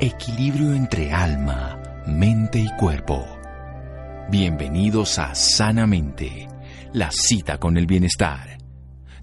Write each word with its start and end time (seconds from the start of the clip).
equilibrio 0.00 0.74
entre 0.74 1.10
alma, 1.10 1.80
mente 2.06 2.58
y 2.58 2.68
cuerpo. 2.76 3.26
Bienvenidos 4.30 5.18
a 5.18 5.34
Sanamente, 5.34 6.48
la 6.92 7.10
cita 7.10 7.58
con 7.58 7.78
el 7.78 7.86
bienestar. 7.86 8.58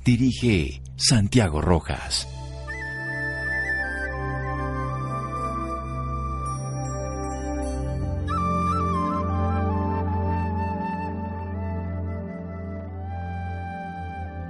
Dirige 0.04 0.81
Santiago 0.96 1.62
Rojas. 1.62 2.28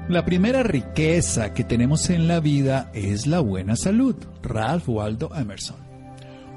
La 0.08 0.24
primera 0.24 0.64
riqueza 0.64 1.54
que 1.54 1.64
tenemos 1.64 2.10
en 2.10 2.28
la 2.28 2.40
vida 2.40 2.92
es 2.94 3.26
la 3.26 3.40
buena 3.40 3.76
salud. 3.76 4.16
Ralph 4.42 4.88
Waldo 4.88 5.34
Emerson. 5.36 5.93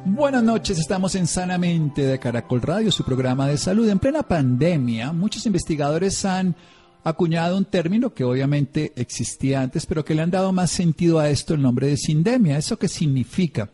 Buenas 0.09 0.45
noches, 0.45 0.79
estamos 0.79 1.17
en 1.17 1.27
Sanamente 1.27 2.03
de 2.07 2.21
Caracol 2.21 2.63
Radio, 2.63 2.93
su 2.93 3.05
programa 3.05 3.49
de 3.49 3.59
salud. 3.59 3.89
En 3.89 3.99
plena 3.99 4.23
pandemia, 4.23 5.13
muchos 5.13 5.47
investigadores 5.47 6.25
han 6.25 6.55
acuñado 7.03 7.59
un 7.59 7.65
término 7.65 8.15
que 8.15 8.23
obviamente 8.23 8.93
existía 8.95 9.63
antes, 9.63 9.85
pero 9.85 10.05
que 10.05 10.15
le 10.15 10.23
han 10.23 10.31
dado 10.31 10.53
más 10.53 10.71
sentido 10.71 11.19
a 11.19 11.29
esto 11.29 11.55
el 11.55 11.63
nombre 11.63 11.89
de 11.89 11.97
sindemia. 11.97 12.57
¿Eso 12.57 12.79
qué 12.79 12.87
significa? 12.87 13.69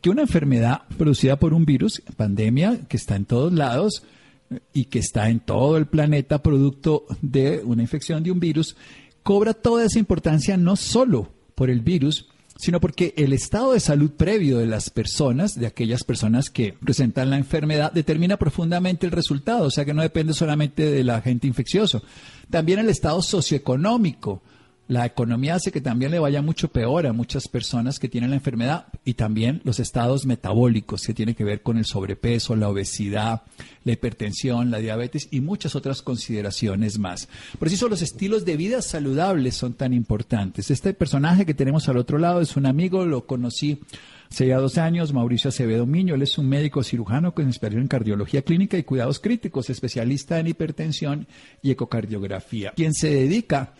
Que 0.00 0.10
una 0.10 0.22
enfermedad 0.22 0.82
producida 0.98 1.38
por 1.38 1.54
un 1.54 1.64
virus, 1.64 2.02
pandemia, 2.16 2.80
que 2.88 2.96
está 2.96 3.14
en 3.14 3.26
todos 3.26 3.52
lados 3.52 4.02
y 4.72 4.86
que 4.86 4.98
está 4.98 5.30
en 5.30 5.38
todo 5.38 5.76
el 5.76 5.86
planeta 5.86 6.42
producto 6.42 7.04
de 7.22 7.62
una 7.64 7.82
infección 7.82 8.24
de 8.24 8.32
un 8.32 8.40
virus, 8.40 8.74
cobra 9.22 9.54
toda 9.54 9.84
esa 9.84 10.00
importancia 10.00 10.56
no 10.56 10.74
solo 10.74 11.30
por 11.54 11.70
el 11.70 11.82
virus, 11.82 12.27
sino 12.58 12.80
porque 12.80 13.14
el 13.16 13.32
estado 13.32 13.72
de 13.72 13.78
salud 13.78 14.10
previo 14.10 14.58
de 14.58 14.66
las 14.66 14.90
personas, 14.90 15.58
de 15.58 15.68
aquellas 15.68 16.02
personas 16.02 16.50
que 16.50 16.72
presentan 16.72 17.30
la 17.30 17.38
enfermedad, 17.38 17.92
determina 17.92 18.36
profundamente 18.36 19.06
el 19.06 19.12
resultado, 19.12 19.66
o 19.66 19.70
sea 19.70 19.84
que 19.84 19.94
no 19.94 20.02
depende 20.02 20.34
solamente 20.34 20.90
del 20.90 21.08
agente 21.10 21.46
infeccioso. 21.46 22.02
También 22.50 22.80
el 22.80 22.88
estado 22.88 23.22
socioeconómico, 23.22 24.42
la 24.88 25.04
economía 25.04 25.54
hace 25.54 25.70
que 25.70 25.82
también 25.82 26.10
le 26.10 26.18
vaya 26.18 26.40
mucho 26.40 26.68
peor 26.68 27.06
a 27.06 27.12
muchas 27.12 27.46
personas 27.46 27.98
que 27.98 28.08
tienen 28.08 28.30
la 28.30 28.36
enfermedad 28.36 28.86
y 29.04 29.14
también 29.14 29.60
los 29.64 29.80
estados 29.80 30.24
metabólicos 30.24 31.02
que 31.06 31.12
tienen 31.12 31.34
que 31.34 31.44
ver 31.44 31.62
con 31.62 31.76
el 31.76 31.84
sobrepeso, 31.84 32.56
la 32.56 32.70
obesidad, 32.70 33.42
la 33.84 33.92
hipertensión, 33.92 34.70
la 34.70 34.78
diabetes 34.78 35.28
y 35.30 35.42
muchas 35.42 35.76
otras 35.76 36.00
consideraciones 36.00 36.98
más. 36.98 37.28
Por 37.58 37.68
eso 37.68 37.88
los 37.88 38.00
estilos 38.00 38.46
de 38.46 38.56
vida 38.56 38.80
saludables 38.80 39.56
son 39.56 39.74
tan 39.74 39.92
importantes. 39.92 40.70
Este 40.70 40.94
personaje 40.94 41.44
que 41.44 41.54
tenemos 41.54 41.86
al 41.90 41.98
otro 41.98 42.16
lado 42.16 42.40
es 42.40 42.56
un 42.56 42.64
amigo, 42.64 43.04
lo 43.04 43.26
conocí 43.26 43.80
hace 44.30 44.46
ya 44.46 44.56
dos 44.56 44.78
años, 44.78 45.12
Mauricio 45.12 45.48
Acevedo 45.48 45.84
Miño. 45.84 46.14
Él 46.14 46.22
es 46.22 46.38
un 46.38 46.48
médico 46.48 46.82
cirujano 46.82 47.34
con 47.34 47.46
experiencia 47.46 47.82
en 47.82 47.88
cardiología 47.88 48.40
clínica 48.40 48.78
y 48.78 48.84
cuidados 48.84 49.20
críticos, 49.20 49.68
especialista 49.68 50.38
en 50.38 50.46
hipertensión 50.46 51.26
y 51.60 51.72
ecocardiografía, 51.72 52.72
quien 52.74 52.94
se 52.94 53.10
dedica 53.10 53.74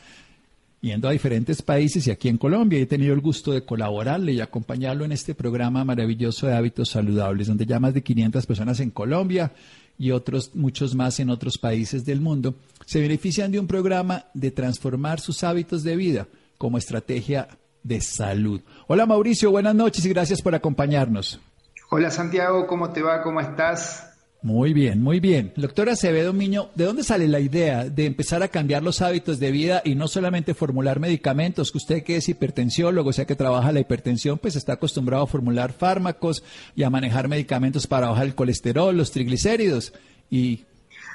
yendo 0.81 1.09
a 1.09 1.13
diferentes 1.13 1.63
países 1.63 2.07
y 2.07 2.11
aquí 2.11 2.29
en 2.29 2.39
Colombia. 2.39 2.79
He 2.79 2.87
tenido 2.87 3.15
el 3.15 3.21
gusto 3.21 3.53
de 3.53 3.65
colaborarle 3.65 4.33
y 4.33 4.41
acompañarlo 4.41 5.05
en 5.05 5.13
este 5.13 5.35
programa 5.35 5.85
maravilloso 5.85 6.47
de 6.47 6.55
hábitos 6.55 6.91
saludables, 6.91 7.49
donde 7.49 7.67
ya 7.67 7.81
más 7.81 7.95
de 7.95 8.03
500 8.03 8.47
personas 8.47 8.81
en 8.81 8.91
Colombia 8.91 9.53
y 9.99 10.13
otros 10.13 10.55
muchos 10.55 10.95
más 10.95 11.19
en 11.19 11.31
otros 11.31 11.59
países 11.59 12.05
del 12.05 12.21
mundo 12.21 12.55
se 12.87 13.01
benefician 13.01 13.51
de 13.51 13.59
un 13.59 13.67
programa 13.67 14.27
de 14.33 14.51
transformar 14.51 15.21
sus 15.21 15.43
hábitos 15.43 15.83
de 15.83 15.97
vida 15.97 16.29
como 16.57 16.79
estrategia 16.79 17.49
de 17.83 18.01
salud. 18.01 18.61
Hola 18.87 19.07
Mauricio, 19.07 19.51
buenas 19.51 19.75
noches 19.75 20.05
y 20.05 20.09
gracias 20.09 20.41
por 20.41 20.55
acompañarnos. 20.55 21.41
Hola 21.91 22.11
Santiago, 22.11 22.67
¿cómo 22.67 22.91
te 22.91 23.03
va? 23.03 23.23
¿Cómo 23.23 23.41
estás? 23.41 24.08
Muy 24.41 24.73
bien, 24.73 25.03
muy 25.03 25.19
bien. 25.19 25.53
Doctora 25.57 25.93
Acevedo 25.93 26.33
Miño, 26.33 26.71
¿de 26.77 26.85
dónde 26.85 27.03
sale 27.03 27.27
la 27.27 27.41
idea 27.41 27.85
de 27.85 28.07
empezar 28.07 28.41
a 28.45 28.49
cambiar 28.49 28.85
los 28.85 29.03
hábitos 29.03 29.41
de 29.41 29.51
vida 29.51 29.83
y 29.85 29.97
no 29.97 30.07
solamente 30.07 30.55
formular 30.55 31.01
medicamentos? 31.01 31.73
Que 31.73 31.79
usted 31.79 32.03
que 32.05 32.17
es 32.17 32.29
hipertensiólogo, 32.29 33.11
o 33.11 33.13
sea 33.13 33.25
que 33.25 33.35
trabaja 33.35 33.73
la 33.73 33.81
hipertensión, 33.81 34.39
pues 34.39 34.55
está 34.55 34.75
acostumbrado 34.75 35.25
a 35.25 35.27
formular 35.27 35.73
fármacos 35.73 36.45
y 36.77 36.85
a 36.85 36.91
manejar 36.91 37.27
medicamentos 37.27 37.89
para 37.89 38.11
bajar 38.11 38.27
el 38.27 38.37
colesterol, 38.37 38.97
los 38.97 39.11
triglicéridos. 39.11 39.93
¿Y 40.31 40.65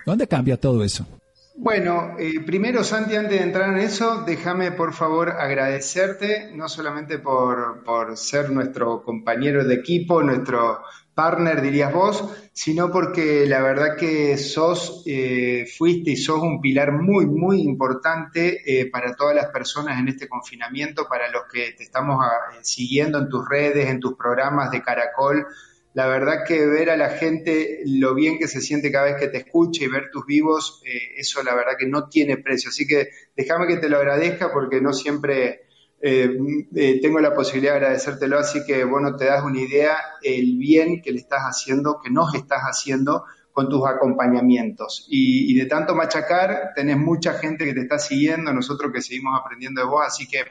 dónde 0.06 0.28
cambia 0.28 0.58
todo 0.58 0.84
eso? 0.84 1.08
Bueno, 1.56 2.16
eh, 2.20 2.42
primero 2.46 2.84
Santi, 2.84 3.16
antes 3.16 3.40
de 3.40 3.46
entrar 3.46 3.70
en 3.70 3.80
eso, 3.80 4.24
déjame 4.26 4.72
por 4.72 4.92
favor 4.94 5.30
agradecerte, 5.30 6.52
no 6.54 6.68
solamente 6.68 7.20
por, 7.20 7.84
por 7.84 8.18
ser 8.18 8.50
nuestro 8.50 9.04
compañero 9.04 9.64
de 9.64 9.76
equipo, 9.76 10.24
nuestro 10.24 10.82
partner, 11.14 11.62
dirías 11.62 11.94
vos, 11.94 12.24
sino 12.54 12.92
porque 12.92 13.46
la 13.46 13.62
verdad 13.62 13.96
que 13.98 14.38
sos, 14.38 15.04
eh, 15.06 15.66
fuiste 15.78 16.12
y 16.12 16.18
sos 16.18 16.42
un 16.42 16.62
pilar 16.62 16.92
muy, 16.92 17.26
muy 17.26 17.62
importante 17.62 18.62
eh, 18.66 18.90
para 18.90 19.16
todas 19.16 19.36
las 19.36 19.48
personas 19.48 20.00
en 20.00 20.08
este 20.08 20.28
confinamiento, 20.28 21.08
para 21.08 21.30
los 21.32 21.44
que 21.52 21.72
te 21.72 21.84
estamos 21.84 22.24
ah, 22.24 22.60
siguiendo 22.62 23.20
en 23.20 23.30
tus 23.30 23.48
redes, 23.48 23.90
en 23.90 24.00
tus 24.00 24.16
programas 24.16 24.72
de 24.72 24.82
Caracol. 24.82 25.46
La 25.94 26.08
verdad 26.08 26.44
que 26.48 26.66
ver 26.66 26.90
a 26.90 26.98
la 26.98 27.10
gente 27.10 27.82
lo 27.86 28.16
bien 28.16 28.40
que 28.40 28.48
se 28.48 28.62
siente 28.62 28.92
cada 28.92 29.06
vez 29.06 29.18
que 29.18 29.28
te 29.28 29.38
escucha 29.38 29.84
y 29.84 29.88
ver 29.88 30.10
tus 30.12 30.26
vivos, 30.26 30.82
eh, 30.86 31.14
eso 31.18 31.44
la 31.44 31.54
verdad 31.54 31.74
que 31.78 31.88
no 31.88 32.10
tiene 32.10 32.38
precio. 32.38 32.70
Así 32.70 32.88
que 32.88 33.10
déjame 33.36 33.68
que 33.68 33.78
te 33.78 33.90
lo 33.90 33.98
agradezca 33.98 34.52
porque 34.52 34.82
no 34.82 34.94
siempre 34.94 35.62
eh, 36.06 36.38
eh, 36.76 37.00
tengo 37.02 37.22
la 37.22 37.34
posibilidad 37.34 37.76
de 37.76 37.78
agradecértelo, 37.78 38.38
así 38.38 38.66
que 38.66 38.84
bueno, 38.84 39.16
te 39.16 39.24
das 39.24 39.42
una 39.42 39.62
idea 39.62 39.96
el 40.22 40.58
bien 40.58 41.02
que 41.02 41.14
le 41.14 41.20
estás 41.20 41.44
haciendo, 41.44 42.02
que 42.04 42.10
nos 42.10 42.36
estás 42.36 42.60
haciendo 42.64 43.24
con 43.54 43.70
tus 43.70 43.88
acompañamientos. 43.88 45.08
Y, 45.10 45.58
de 45.58 45.66
tanto 45.66 45.96
machacar, 45.96 46.72
tenés 46.76 46.98
mucha 46.98 47.36
gente 47.36 47.64
que 47.64 47.74
te 47.74 47.80
está 47.80 48.00
siguiendo, 48.00 48.52
nosotros 48.52 48.92
que 48.92 49.02
seguimos 49.02 49.40
aprendiendo 49.40 49.80
de 49.80 49.88
vos, 49.88 50.04
así 50.06 50.28
que 50.28 50.44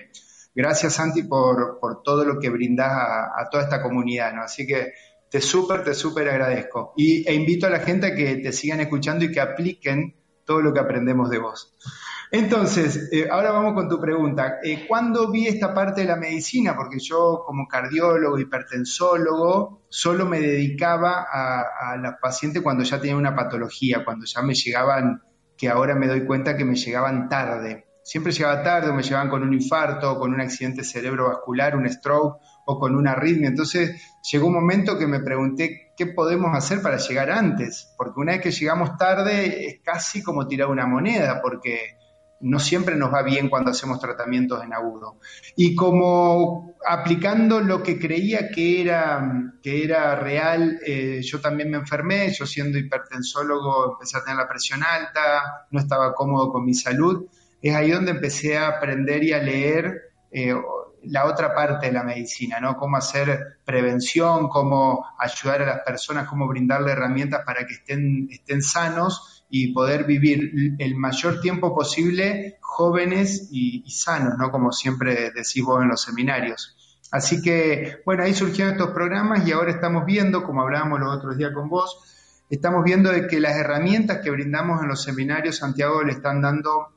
gracias 0.54 0.94
Santi 0.94 1.24
por, 1.24 1.78
todo 2.02 2.24
lo 2.24 2.40
que 2.40 2.48
brindás 2.48 2.90
a, 2.90 3.50
toda 3.50 3.64
esta 3.64 3.82
comunidad, 3.82 4.32
¿no? 4.32 4.44
Así 4.44 4.66
que 4.66 4.94
te 5.28 5.42
súper, 5.42 5.84
te 5.84 5.92
súper 5.92 6.30
agradezco. 6.30 6.94
Y, 6.96 7.28
e 7.28 7.34
invito 7.34 7.66
a 7.66 7.70
la 7.70 7.80
gente 7.80 8.06
a 8.06 8.14
que 8.14 8.36
te 8.36 8.52
sigan 8.52 8.80
escuchando 8.80 9.26
y 9.26 9.30
que 9.30 9.40
apliquen 9.40 10.16
todo 10.46 10.62
lo 10.62 10.72
que 10.72 10.80
aprendemos 10.80 11.28
de 11.28 11.38
vos. 11.40 11.74
Entonces, 12.34 13.10
eh, 13.12 13.28
ahora 13.30 13.50
vamos 13.52 13.74
con 13.74 13.90
tu 13.90 14.00
pregunta. 14.00 14.56
Eh, 14.64 14.86
¿Cuándo 14.88 15.30
vi 15.30 15.48
esta 15.48 15.74
parte 15.74 16.00
de 16.00 16.06
la 16.06 16.16
medicina? 16.16 16.74
Porque 16.74 16.98
yo 16.98 17.42
como 17.44 17.68
cardiólogo, 17.68 18.38
hipertensólogo, 18.38 19.82
solo 19.90 20.24
me 20.24 20.40
dedicaba 20.40 21.26
a, 21.30 21.92
a 21.92 21.96
la 21.98 22.18
paciente 22.18 22.62
cuando 22.62 22.84
ya 22.84 22.98
tenía 22.98 23.16
una 23.16 23.36
patología, 23.36 24.02
cuando 24.02 24.24
ya 24.24 24.40
me 24.40 24.54
llegaban, 24.54 25.22
que 25.58 25.68
ahora 25.68 25.94
me 25.94 26.08
doy 26.08 26.24
cuenta 26.24 26.56
que 26.56 26.64
me 26.64 26.74
llegaban 26.74 27.28
tarde. 27.28 27.84
Siempre 28.02 28.32
llegaba 28.32 28.62
tarde 28.62 28.88
o 28.88 28.94
me 28.94 29.02
llegaban 29.02 29.28
con 29.28 29.42
un 29.42 29.52
infarto, 29.52 30.18
con 30.18 30.32
un 30.32 30.40
accidente 30.40 30.84
cerebrovascular, 30.84 31.76
un 31.76 31.86
stroke 31.86 32.40
o 32.64 32.78
con 32.78 32.96
una 32.96 33.12
arritmia. 33.12 33.50
Entonces 33.50 34.10
llegó 34.32 34.46
un 34.46 34.54
momento 34.54 34.96
que 34.96 35.06
me 35.06 35.20
pregunté 35.20 35.92
qué 35.98 36.06
podemos 36.06 36.56
hacer 36.56 36.80
para 36.80 36.96
llegar 36.96 37.30
antes, 37.30 37.92
porque 37.98 38.18
una 38.18 38.32
vez 38.32 38.40
que 38.40 38.52
llegamos 38.52 38.96
tarde 38.96 39.66
es 39.66 39.80
casi 39.84 40.22
como 40.22 40.48
tirar 40.48 40.68
una 40.68 40.86
moneda, 40.86 41.42
porque 41.42 41.98
no 42.42 42.58
siempre 42.58 42.96
nos 42.96 43.12
va 43.12 43.22
bien 43.22 43.48
cuando 43.48 43.70
hacemos 43.70 44.00
tratamientos 44.00 44.62
en 44.64 44.72
agudo. 44.72 45.18
Y 45.56 45.74
como 45.74 46.74
aplicando 46.86 47.60
lo 47.60 47.82
que 47.82 47.98
creía 47.98 48.50
que 48.50 48.80
era, 48.80 49.54
que 49.62 49.84
era 49.84 50.16
real, 50.16 50.78
eh, 50.84 51.20
yo 51.22 51.40
también 51.40 51.70
me 51.70 51.78
enfermé, 51.78 52.32
yo 52.32 52.44
siendo 52.44 52.78
hipertensólogo 52.78 53.92
empecé 53.92 54.18
a 54.18 54.24
tener 54.24 54.38
la 54.38 54.48
presión 54.48 54.82
alta, 54.82 55.66
no 55.70 55.80
estaba 55.80 56.14
cómodo 56.14 56.50
con 56.50 56.64
mi 56.64 56.74
salud. 56.74 57.26
Es 57.62 57.74
ahí 57.74 57.92
donde 57.92 58.10
empecé 58.10 58.58
a 58.58 58.68
aprender 58.68 59.22
y 59.22 59.32
a 59.32 59.38
leer 59.38 60.12
eh, 60.32 60.54
la 61.04 61.26
otra 61.26 61.54
parte 61.54 61.86
de 61.86 61.92
la 61.92 62.02
medicina, 62.02 62.58
¿no? 62.58 62.76
Cómo 62.76 62.96
hacer 62.96 63.58
prevención, 63.64 64.48
cómo 64.48 65.06
ayudar 65.18 65.62
a 65.62 65.66
las 65.66 65.80
personas, 65.80 66.28
cómo 66.28 66.48
brindarle 66.48 66.92
herramientas 66.92 67.42
para 67.44 67.66
que 67.66 67.74
estén, 67.74 68.28
estén 68.30 68.62
sanos 68.62 69.41
y 69.54 69.74
poder 69.74 70.04
vivir 70.04 70.76
el 70.78 70.96
mayor 70.96 71.42
tiempo 71.42 71.74
posible 71.74 72.56
jóvenes 72.62 73.48
y, 73.52 73.84
sanos, 73.90 74.38
¿no? 74.38 74.50
Como 74.50 74.72
siempre 74.72 75.30
decís 75.30 75.62
vos 75.62 75.82
en 75.82 75.90
los 75.90 76.00
seminarios. 76.00 76.74
Así 77.10 77.42
que, 77.42 77.98
bueno, 78.06 78.22
ahí 78.22 78.32
surgieron 78.32 78.72
estos 78.72 78.92
programas 78.92 79.46
y 79.46 79.52
ahora 79.52 79.70
estamos 79.70 80.06
viendo, 80.06 80.42
como 80.42 80.62
hablábamos 80.62 81.00
los 81.00 81.14
otros 81.14 81.36
días 81.36 81.52
con 81.52 81.68
vos, 81.68 82.42
estamos 82.48 82.82
viendo 82.82 83.12
de 83.12 83.26
que 83.26 83.40
las 83.40 83.54
herramientas 83.54 84.20
que 84.24 84.30
brindamos 84.30 84.80
en 84.80 84.88
los 84.88 85.02
seminarios, 85.02 85.58
Santiago, 85.58 86.02
le 86.02 86.12
están 86.12 86.40
dando 86.40 86.88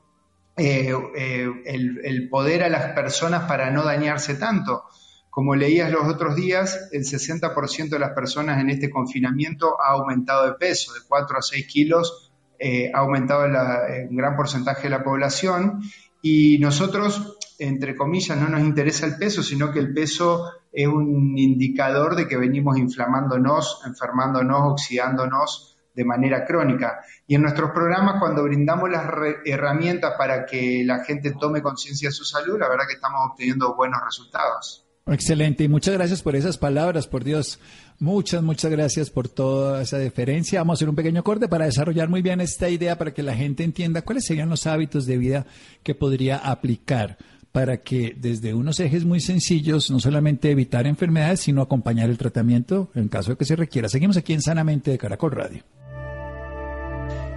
eh, 0.56 0.94
eh, 1.14 1.52
el, 1.66 2.00
el, 2.04 2.30
poder 2.30 2.62
a 2.62 2.70
las 2.70 2.94
personas 2.94 3.46
para 3.46 3.70
no 3.70 3.84
dañarse 3.84 4.36
tanto. 4.36 4.84
Como 5.28 5.54
leías 5.54 5.90
los 5.90 6.08
otros 6.08 6.34
días, 6.34 6.88
el 6.90 7.02
60% 7.02 7.90
de 7.90 7.98
las 7.98 8.12
personas 8.12 8.58
en 8.62 8.70
este 8.70 8.88
confinamiento 8.88 9.78
ha 9.78 9.88
aumentado 9.88 10.46
de 10.46 10.54
peso, 10.54 10.94
de 10.94 11.00
4 11.06 11.36
a 11.36 11.42
6 11.42 11.66
kilos 11.66 12.25
eh, 12.58 12.90
ha 12.94 12.98
aumentado 12.98 13.44
un 13.44 14.16
gran 14.16 14.36
porcentaje 14.36 14.84
de 14.84 14.90
la 14.90 15.04
población 15.04 15.80
y 16.22 16.58
nosotros 16.58 17.36
entre 17.58 17.96
comillas, 17.96 18.36
no 18.38 18.48
nos 18.48 18.60
interesa 18.60 19.06
el 19.06 19.16
peso, 19.16 19.42
sino 19.42 19.72
que 19.72 19.78
el 19.78 19.92
peso 19.92 20.50
es 20.72 20.86
un 20.86 21.38
indicador 21.38 22.16
de 22.16 22.28
que 22.28 22.36
venimos 22.36 22.76
inflamándonos, 22.78 23.82
enfermándonos, 23.86 24.72
oxidándonos 24.72 25.76
de 25.94 26.04
manera 26.04 26.44
crónica. 26.44 27.00
Y 27.26 27.36
en 27.36 27.42
nuestros 27.42 27.70
programas, 27.70 28.20
cuando 28.20 28.42
brindamos 28.42 28.90
las 28.90 29.06
herramientas 29.46 30.14
para 30.18 30.44
que 30.44 30.82
la 30.84 31.02
gente 31.04 31.32
tome 31.32 31.62
conciencia 31.62 32.10
de 32.10 32.12
su 32.12 32.24
salud, 32.24 32.58
la 32.58 32.68
verdad 32.68 32.84
que 32.86 32.94
estamos 32.94 33.20
obteniendo 33.30 33.74
buenos 33.74 34.00
resultados. 34.04 34.86
Excelente, 35.06 35.64
y 35.64 35.68
muchas 35.68 35.94
gracias 35.94 36.20
por 36.20 36.36
esas 36.36 36.58
palabras, 36.58 37.06
por 37.06 37.24
Dios. 37.24 37.58
Muchas, 37.98 38.42
muchas 38.42 38.70
gracias 38.70 39.08
por 39.08 39.28
toda 39.28 39.82
esa 39.82 39.96
deferencia. 39.96 40.60
Vamos 40.60 40.74
a 40.74 40.76
hacer 40.78 40.88
un 40.88 40.96
pequeño 40.96 41.24
corte 41.24 41.48
para 41.48 41.64
desarrollar 41.64 42.08
muy 42.08 42.20
bien 42.20 42.40
esta 42.40 42.68
idea, 42.68 42.98
para 42.98 43.14
que 43.14 43.22
la 43.22 43.34
gente 43.34 43.64
entienda 43.64 44.02
cuáles 44.02 44.26
serían 44.26 44.50
los 44.50 44.66
hábitos 44.66 45.06
de 45.06 45.16
vida 45.16 45.46
que 45.82 45.94
podría 45.94 46.36
aplicar 46.36 47.16
para 47.56 47.78
que 47.78 48.14
desde 48.14 48.52
unos 48.52 48.80
ejes 48.80 49.06
muy 49.06 49.18
sencillos, 49.18 49.90
no 49.90 49.98
solamente 49.98 50.50
evitar 50.50 50.86
enfermedades, 50.86 51.40
sino 51.40 51.62
acompañar 51.62 52.10
el 52.10 52.18
tratamiento 52.18 52.90
en 52.94 53.08
caso 53.08 53.30
de 53.30 53.38
que 53.38 53.46
se 53.46 53.56
requiera. 53.56 53.88
Seguimos 53.88 54.18
aquí 54.18 54.34
en 54.34 54.42
Sanamente 54.42 54.90
de 54.90 54.98
Caracol 54.98 55.32
Radio. 55.32 55.62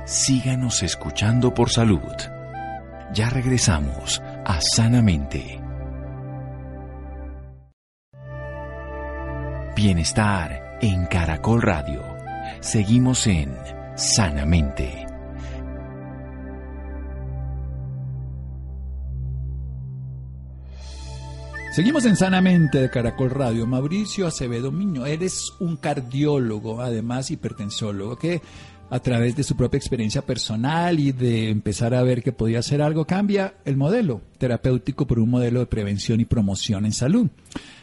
Síganos 0.06 0.84
escuchando 0.84 1.54
por 1.54 1.70
salud. 1.70 2.02
Ya 3.14 3.30
regresamos 3.30 4.22
a 4.44 4.60
Sanamente. 4.60 5.69
Bienestar 9.82 10.78
en 10.82 11.06
Caracol 11.06 11.62
Radio. 11.62 12.04
Seguimos 12.60 13.26
en 13.28 13.56
Sanamente. 13.96 15.08
Seguimos 21.72 22.04
en 22.04 22.18
Sanamente 22.18 22.82
de 22.82 22.90
Caracol 22.90 23.30
Radio. 23.30 23.66
Mauricio 23.66 24.28
Acevedo 24.28 24.70
Miño, 24.70 25.06
eres 25.06 25.54
un 25.62 25.78
cardiólogo, 25.78 26.82
además 26.82 27.32
hipertensólogo, 27.32 28.18
que 28.18 28.42
a 28.90 29.00
través 29.00 29.38
de 29.38 29.46
su 29.46 29.56
propia 29.56 29.78
experiencia 29.78 30.24
personal 30.24 31.00
y 31.00 31.14
de 31.14 31.50
empezar 31.50 31.94
a 31.94 32.04
ver 32.04 32.22
que 32.22 32.34
podía 32.34 32.60
hacer 32.60 32.82
algo, 32.82 33.06
cambia 33.06 33.54
el 33.64 33.78
modelo 33.78 34.29
terapéutico 34.40 35.06
por 35.06 35.20
un 35.20 35.30
modelo 35.30 35.60
de 35.60 35.68
prevención 35.68 36.20
y 36.20 36.26
promoción 36.26 36.86
en 36.86 36.94
salud. 36.94 37.28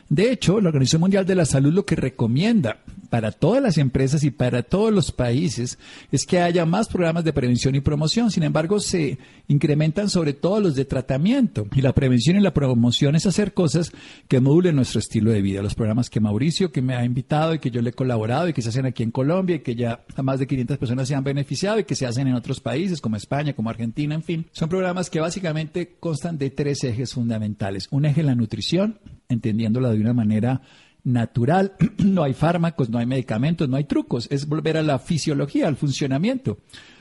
De 0.08 0.30
hecho, 0.30 0.60
la 0.60 0.68
Organización 0.68 1.00
Mundial 1.00 1.26
de 1.26 1.34
la 1.34 1.44
Salud 1.44 1.72
lo 1.72 1.84
que 1.84 1.96
recomienda 1.96 2.78
para 3.06 3.32
todas 3.32 3.62
las 3.62 3.78
empresas 3.78 4.22
y 4.24 4.30
para 4.30 4.62
todos 4.62 4.92
los 4.92 5.10
países 5.10 5.78
es 6.12 6.26
que 6.26 6.40
haya 6.40 6.64
más 6.64 6.88
programas 6.88 7.24
de 7.24 7.32
prevención 7.32 7.74
y 7.74 7.80
promoción. 7.80 8.30
Sin 8.30 8.42
embargo, 8.42 8.78
se 8.78 9.18
incrementan 9.48 10.08
sobre 10.08 10.32
todo 10.32 10.60
los 10.60 10.74
de 10.74 10.84
tratamiento. 10.84 11.66
Y 11.74 11.82
la 11.82 11.92
prevención 11.92 12.36
y 12.36 12.40
la 12.40 12.54
promoción 12.54 13.16
es 13.16 13.26
hacer 13.26 13.52
cosas 13.52 13.92
que 14.28 14.40
modulen 14.40 14.76
nuestro 14.76 15.00
estilo 15.00 15.30
de 15.30 15.42
vida. 15.42 15.62
Los 15.62 15.74
programas 15.74 16.10
que 16.10 16.20
Mauricio, 16.20 16.70
que 16.70 16.82
me 16.82 16.94
ha 16.94 17.04
invitado 17.04 17.54
y 17.54 17.58
que 17.58 17.70
yo 17.70 17.82
le 17.82 17.90
he 17.90 17.94
colaborado 17.94 18.48
y 18.48 18.52
que 18.52 18.62
se 18.62 18.68
hacen 18.68 18.86
aquí 18.86 19.02
en 19.02 19.10
Colombia 19.10 19.56
y 19.56 19.60
que 19.60 19.74
ya 19.74 20.04
a 20.14 20.22
más 20.22 20.38
de 20.38 20.46
500 20.46 20.78
personas 20.78 21.08
se 21.08 21.14
han 21.14 21.24
beneficiado 21.24 21.80
y 21.80 21.84
que 21.84 21.94
se 21.94 22.06
hacen 22.06 22.28
en 22.28 22.34
otros 22.34 22.60
países 22.60 23.00
como 23.00 23.16
España, 23.16 23.54
como 23.54 23.70
Argentina, 23.70 24.14
en 24.14 24.22
fin. 24.22 24.46
Son 24.52 24.68
programas 24.68 25.10
que 25.10 25.20
básicamente 25.20 25.96
constan 25.98 26.38
de 26.38 26.45
tres 26.50 26.84
ejes 26.84 27.14
fundamentales. 27.14 27.88
Un 27.90 28.04
eje 28.04 28.22
la 28.22 28.34
nutrición, 28.34 29.00
entendiéndola 29.28 29.90
de 29.90 30.00
una 30.00 30.12
manera 30.12 30.62
natural, 31.04 31.74
no 31.98 32.22
hay 32.22 32.34
fármacos, 32.34 32.90
no 32.90 32.98
hay 32.98 33.06
medicamentos, 33.06 33.68
no 33.68 33.76
hay 33.76 33.84
trucos, 33.84 34.28
es 34.30 34.46
volver 34.46 34.76
a 34.76 34.82
la 34.82 34.98
fisiología, 34.98 35.68
al 35.68 35.76
funcionamiento. 35.76 36.58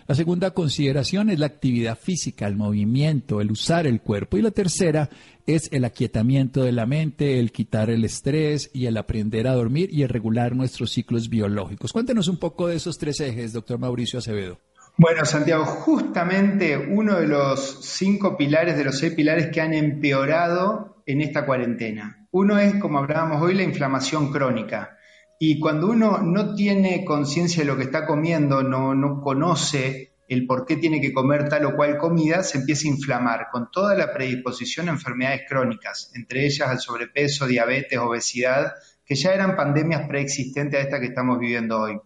La 0.07 0.13
segunda 0.13 0.51
consideración 0.51 1.31
es 1.31 1.39
la 1.39 1.47
actividad 1.47 1.97
física, 1.97 2.45
el 2.45 2.55
movimiento, 2.55 3.41
el 3.41 3.51
usar 3.51 3.87
el 3.87 4.01
cuerpo. 4.01 4.37
Y 4.37 4.43
la 4.43 4.51
tercera 4.51 5.09
es 5.47 5.67
el 5.71 5.83
aquietamiento 5.83 6.63
de 6.63 6.71
la 6.71 6.85
mente, 6.85 7.39
el 7.39 7.51
quitar 7.51 7.89
el 7.89 8.05
estrés 8.05 8.69
y 8.71 8.85
el 8.85 8.97
aprender 8.97 9.47
a 9.47 9.55
dormir 9.55 9.89
y 9.91 10.03
el 10.03 10.09
regular 10.09 10.55
nuestros 10.55 10.91
ciclos 10.91 11.27
biológicos. 11.27 11.91
Cuéntenos 11.91 12.27
un 12.27 12.37
poco 12.37 12.67
de 12.67 12.75
esos 12.75 12.99
tres 12.99 13.19
ejes, 13.19 13.53
doctor 13.53 13.79
Mauricio 13.79 14.19
Acevedo. 14.19 14.59
Bueno, 14.97 15.25
Santiago, 15.25 15.65
justamente 15.65 16.77
uno 16.77 17.19
de 17.19 17.27
los 17.27 17.83
cinco 17.83 18.37
pilares, 18.37 18.77
de 18.77 18.85
los 18.85 18.97
seis 18.97 19.13
pilares 19.13 19.47
que 19.51 19.59
han 19.59 19.73
empeorado 19.73 21.03
en 21.05 21.19
esta 21.19 21.45
cuarentena. 21.45 22.25
Uno 22.31 22.57
es, 22.59 22.75
como 22.75 22.99
hablábamos 22.99 23.41
hoy, 23.41 23.55
la 23.55 23.63
inflamación 23.63 24.31
crónica. 24.31 24.97
Y 25.37 25.59
cuando 25.59 25.87
uno 25.87 26.19
no 26.19 26.55
tiene 26.55 27.03
conciencia 27.03 27.61
de 27.61 27.67
lo 27.67 27.75
que 27.75 27.83
está 27.83 28.05
comiendo, 28.05 28.63
no, 28.63 28.95
no 28.95 29.19
conoce 29.19 30.13
el 30.29 30.47
por 30.47 30.65
qué 30.65 30.77
tiene 30.77 31.01
que 31.01 31.11
comer 31.11 31.49
tal 31.49 31.65
o 31.65 31.75
cual 31.75 31.97
comida, 31.97 32.41
se 32.41 32.59
empieza 32.59 32.87
a 32.87 32.91
inflamar 32.91 33.47
con 33.51 33.69
toda 33.69 33.95
la 33.95 34.13
predisposición 34.13 34.87
a 34.87 34.93
enfermedades 34.93 35.41
crónicas, 35.47 36.09
entre 36.15 36.45
ellas 36.45 36.69
al 36.69 36.79
sobrepeso, 36.79 37.47
diabetes, 37.47 37.99
obesidad, 37.99 38.71
que 39.05 39.15
ya 39.15 39.33
eran 39.33 39.57
pandemias 39.57 40.07
preexistentes 40.07 40.79
a 40.79 40.83
esta 40.83 40.99
que 41.01 41.07
estamos 41.07 41.37
viviendo 41.37 41.81
hoy. 41.81 41.99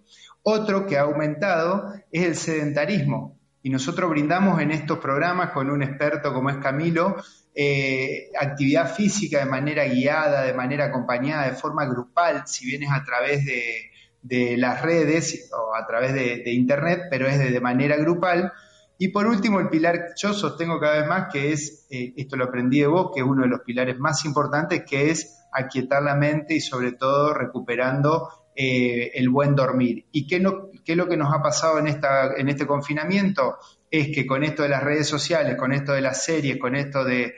Otro 0.43 0.85
que 0.85 0.97
ha 0.97 1.01
aumentado 1.01 1.93
es 2.11 2.25
el 2.25 2.35
sedentarismo. 2.35 3.37
Y 3.61 3.69
nosotros 3.69 4.09
brindamos 4.09 4.61
en 4.61 4.71
estos 4.71 4.99
programas 4.99 5.51
con 5.51 5.69
un 5.69 5.83
experto 5.83 6.33
como 6.33 6.49
es 6.49 6.57
Camilo, 6.57 7.17
eh, 7.53 8.29
actividad 8.39 8.93
física 8.93 9.39
de 9.39 9.45
manera 9.45 9.83
guiada, 9.83 10.43
de 10.43 10.53
manera 10.53 10.85
acompañada, 10.85 11.49
de 11.49 11.57
forma 11.57 11.85
grupal, 11.85 12.43
si 12.45 12.65
bien 12.65 12.83
es 12.83 12.91
a 12.91 13.03
través 13.03 13.43
de, 13.43 14.57
las 14.57 14.81
redes 14.81 15.49
o 15.51 15.75
a 15.75 15.85
través 15.85 16.13
de, 16.13 16.51
Internet, 16.53 17.07
pero 17.09 17.27
es 17.27 17.37
de, 17.37 17.59
manera 17.59 17.97
grupal. 17.97 18.53
Y 18.97 19.09
por 19.09 19.27
último, 19.27 19.59
el 19.59 19.69
pilar 19.69 19.97
que 19.97 20.13
yo 20.15 20.33
sostengo 20.33 20.79
cada 20.79 20.99
vez 20.99 21.07
más, 21.07 21.31
que 21.31 21.51
es, 21.51 21.85
eh, 21.89 22.13
esto 22.15 22.37
lo 22.37 22.45
aprendí 22.45 22.79
de 22.79 22.87
vos, 22.87 23.11
que 23.13 23.21
es 23.21 23.25
uno 23.25 23.43
de 23.43 23.49
los 23.49 23.61
pilares 23.61 23.97
más 23.99 24.23
importantes, 24.23 24.83
que 24.85 25.09
es 25.09 25.37
aquietar 25.51 26.01
la 26.03 26.15
mente 26.15 26.53
y 26.53 26.61
sobre 26.61 26.93
todo 26.93 27.33
recuperando 27.33 28.29
eh, 28.61 29.17
el 29.17 29.29
buen 29.29 29.55
dormir. 29.55 30.07
¿Y 30.11 30.27
qué, 30.27 30.35
es 30.35 30.97
lo 30.97 31.07
que 31.07 31.15
nos 31.15 31.33
ha 31.33 31.41
pasado 31.41 31.79
en, 31.79 31.87
esta, 31.87 32.33
en 32.35 32.49
este 32.49 32.67
confinamiento? 32.67 33.55
Es 33.89 34.13
que 34.13 34.27
con 34.27 34.43
esto 34.43 34.63
de 34.63 34.67
las 34.67 34.83
redes 34.83 35.07
sociales, 35.07 35.55
con 35.55 35.71
esto 35.71 35.93
de 35.93 36.01
las 36.01 36.25
series, 36.25 36.57
con 36.57 36.75
esto 36.75 37.05
de, 37.05 37.35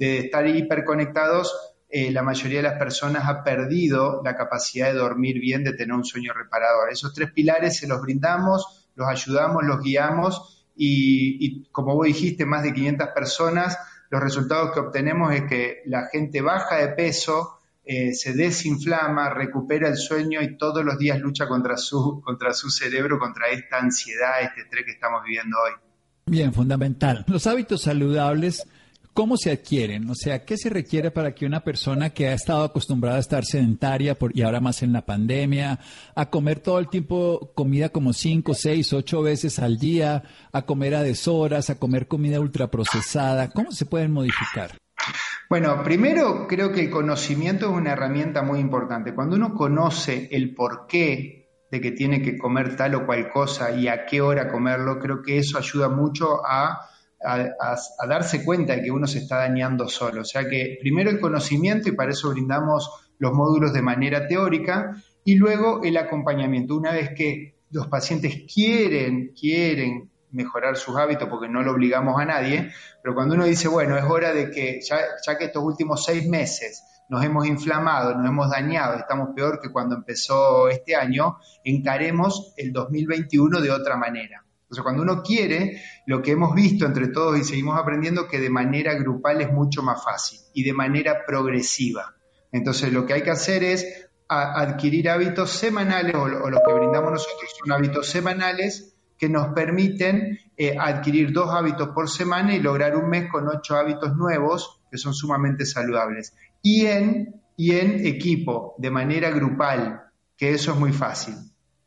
estar 0.00 0.44
hiperconectados, 0.48 1.76
eh, 1.88 2.10
la 2.10 2.24
mayoría 2.24 2.56
de 2.56 2.64
las 2.64 2.76
personas 2.76 3.28
ha 3.28 3.44
perdido 3.44 4.20
la 4.24 4.34
capacidad 4.34 4.88
de 4.88 4.98
dormir 4.98 5.38
bien, 5.38 5.62
de 5.62 5.74
tener 5.74 5.94
un 5.94 6.04
sueño 6.04 6.32
reparador. 6.32 6.90
Esos 6.90 7.14
tres 7.14 7.30
pilares 7.30 7.78
se 7.78 7.86
los 7.86 8.00
brindamos, 8.00 8.90
los 8.96 9.06
ayudamos, 9.06 9.62
los 9.62 9.80
guiamos 9.80 10.66
y, 10.74 11.36
y 11.38 11.68
como 11.70 11.94
vos 11.94 12.08
dijiste, 12.08 12.46
más 12.46 12.64
de 12.64 12.72
500 12.72 13.10
personas, 13.14 13.78
los 14.10 14.20
resultados 14.20 14.72
que 14.72 14.80
obtenemos 14.80 15.32
es 15.32 15.44
que 15.44 15.82
la 15.86 16.08
gente 16.10 16.40
baja 16.40 16.78
de 16.78 16.88
peso, 16.88 17.60
eh, 17.86 18.14
se 18.14 18.32
desinflama, 18.32 19.28
recupera 19.28 19.88
el 19.88 19.96
sueño 19.96 20.40
y 20.40 20.56
todos 20.56 20.84
los 20.84 20.98
días 20.98 21.20
lucha 21.20 21.46
contra 21.46 21.76
su, 21.76 22.22
contra 22.24 22.54
su 22.54 22.70
cerebro, 22.70 23.18
contra 23.18 23.48
esta 23.48 23.78
ansiedad, 23.78 24.40
este 24.42 24.62
estrés 24.62 24.86
que 24.86 24.92
estamos 24.92 25.22
viviendo 25.22 25.56
hoy. 25.58 25.72
Bien, 26.26 26.54
fundamental. 26.54 27.24
Los 27.28 27.46
hábitos 27.46 27.82
saludables, 27.82 28.66
¿cómo 29.12 29.36
se 29.36 29.50
adquieren? 29.50 30.08
O 30.08 30.14
sea, 30.14 30.46
¿qué 30.46 30.56
se 30.56 30.70
requiere 30.70 31.10
para 31.10 31.34
que 31.34 31.44
una 31.44 31.60
persona 31.60 32.08
que 32.08 32.28
ha 32.28 32.32
estado 32.32 32.64
acostumbrada 32.64 33.18
a 33.18 33.20
estar 33.20 33.44
sedentaria 33.44 34.18
por, 34.18 34.34
y 34.34 34.40
ahora 34.40 34.60
más 34.60 34.82
en 34.82 34.94
la 34.94 35.04
pandemia, 35.04 35.78
a 36.14 36.30
comer 36.30 36.60
todo 36.60 36.78
el 36.78 36.88
tiempo 36.88 37.52
comida 37.54 37.90
como 37.90 38.14
cinco, 38.14 38.54
seis, 38.54 38.94
ocho 38.94 39.20
veces 39.20 39.58
al 39.58 39.78
día, 39.78 40.22
a 40.52 40.62
comer 40.62 40.94
a 40.94 41.02
deshoras, 41.02 41.68
a 41.68 41.78
comer 41.78 42.08
comida 42.08 42.40
ultraprocesada, 42.40 43.50
¿cómo 43.50 43.72
se 43.72 43.84
pueden 43.84 44.10
modificar? 44.10 44.78
Bueno, 45.48 45.82
primero 45.82 46.46
creo 46.48 46.72
que 46.72 46.80
el 46.80 46.90
conocimiento 46.90 47.66
es 47.66 47.72
una 47.72 47.92
herramienta 47.92 48.42
muy 48.42 48.60
importante. 48.60 49.14
Cuando 49.14 49.36
uno 49.36 49.54
conoce 49.54 50.28
el 50.32 50.54
porqué 50.54 51.48
de 51.70 51.80
que 51.80 51.92
tiene 51.92 52.22
que 52.22 52.38
comer 52.38 52.76
tal 52.76 52.94
o 52.94 53.06
cual 53.06 53.30
cosa 53.30 53.72
y 53.72 53.88
a 53.88 54.06
qué 54.06 54.20
hora 54.20 54.50
comerlo, 54.50 54.98
creo 54.98 55.22
que 55.22 55.38
eso 55.38 55.58
ayuda 55.58 55.88
mucho 55.88 56.44
a, 56.44 56.88
darse 58.06 58.44
cuenta 58.44 58.76
de 58.76 58.82
que 58.82 58.90
uno 58.90 59.06
se 59.06 59.18
está 59.18 59.38
dañando 59.38 59.88
solo. 59.88 60.22
O 60.22 60.24
sea 60.24 60.48
que 60.48 60.76
primero 60.80 61.10
el 61.10 61.20
conocimiento 61.20 61.88
y 61.88 61.92
para 61.92 62.10
eso 62.10 62.30
brindamos 62.30 62.90
los 63.18 63.32
módulos 63.32 63.72
de 63.72 63.80
manera 63.80 64.26
teórica 64.26 64.96
y 65.24 65.36
luego 65.36 65.82
el 65.82 65.96
acompañamiento. 65.96 66.76
Una 66.76 66.92
vez 66.92 67.10
que 67.16 67.54
los 67.70 67.86
pacientes 67.86 68.44
quieren, 68.52 69.32
quieren 69.38 70.10
mejorar 70.34 70.76
sus 70.76 70.96
hábitos 70.96 71.28
porque 71.28 71.48
no 71.48 71.62
lo 71.62 71.72
obligamos 71.72 72.20
a 72.20 72.24
nadie, 72.24 72.72
pero 73.02 73.14
cuando 73.14 73.34
uno 73.34 73.44
dice, 73.44 73.68
bueno, 73.68 73.96
es 73.96 74.04
hora 74.04 74.32
de 74.32 74.50
que, 74.50 74.80
ya, 74.82 75.38
que 75.38 75.44
estos 75.44 75.62
últimos 75.62 76.04
seis 76.04 76.28
meses 76.28 76.82
nos 77.08 77.24
hemos 77.24 77.46
inflamado, 77.46 78.14
nos 78.14 78.26
hemos 78.26 78.50
dañado, 78.50 78.96
estamos 78.98 79.28
peor 79.34 79.60
que 79.60 79.70
cuando 79.70 79.94
empezó 79.94 80.68
este 80.68 80.96
año, 80.96 81.38
encaremos 81.62 82.52
el 82.56 82.72
2021 82.72 83.60
de 83.60 83.70
otra 83.70 83.96
manera. 83.96 84.44
Entonces, 84.62 84.82
cuando 84.82 85.02
uno 85.02 85.22
quiere, 85.22 85.80
lo 86.06 86.20
que 86.22 86.32
hemos 86.32 86.54
visto 86.54 86.84
entre 86.86 87.08
todos 87.08 87.38
y 87.38 87.44
seguimos 87.44 87.78
aprendiendo, 87.78 88.26
que 88.26 88.40
de 88.40 88.50
manera 88.50 88.94
grupal 88.94 89.40
es 89.40 89.52
mucho 89.52 89.82
más 89.82 90.02
fácil 90.02 90.40
y 90.52 90.64
de 90.64 90.72
manera 90.72 91.24
progresiva. 91.26 92.16
Entonces, 92.50 92.92
lo 92.92 93.06
que 93.06 93.12
hay 93.12 93.22
que 93.22 93.30
hacer 93.30 93.62
es 93.62 94.08
adquirir 94.26 95.10
hábitos 95.10 95.50
semanales, 95.50 96.14
o, 96.14 96.22
o 96.22 96.50
los 96.50 96.60
que 96.66 96.72
brindamos 96.72 97.12
nosotros 97.12 97.50
son 97.58 97.72
hábitos 97.72 98.08
semanales 98.08 98.93
que 99.24 99.30
nos 99.30 99.54
permiten 99.54 100.38
eh, 100.54 100.76
adquirir 100.78 101.32
dos 101.32 101.48
hábitos 101.48 101.88
por 101.94 102.10
semana 102.10 102.54
y 102.54 102.60
lograr 102.60 102.94
un 102.94 103.08
mes 103.08 103.30
con 103.32 103.48
ocho 103.48 103.74
hábitos 103.74 104.14
nuevos, 104.16 104.82
que 104.90 104.98
son 104.98 105.14
sumamente 105.14 105.64
saludables. 105.64 106.34
Y 106.60 106.84
en, 106.84 107.40
y 107.56 107.70
en 107.70 108.06
equipo, 108.06 108.74
de 108.76 108.90
manera 108.90 109.30
grupal, 109.30 110.02
que 110.36 110.50
eso 110.50 110.72
es 110.72 110.78
muy 110.78 110.92
fácil. 110.92 111.36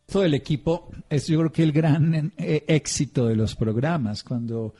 Todo 0.07 0.23
el 0.23 0.33
equipo 0.33 0.89
es 1.07 1.27
yo 1.27 1.37
creo 1.37 1.51
que 1.51 1.61
el 1.61 1.71
gran 1.71 2.33
eh, 2.37 2.63
éxito 2.67 3.27
de 3.27 3.35
los 3.35 3.55
programas, 3.55 4.23
cuando 4.23 4.73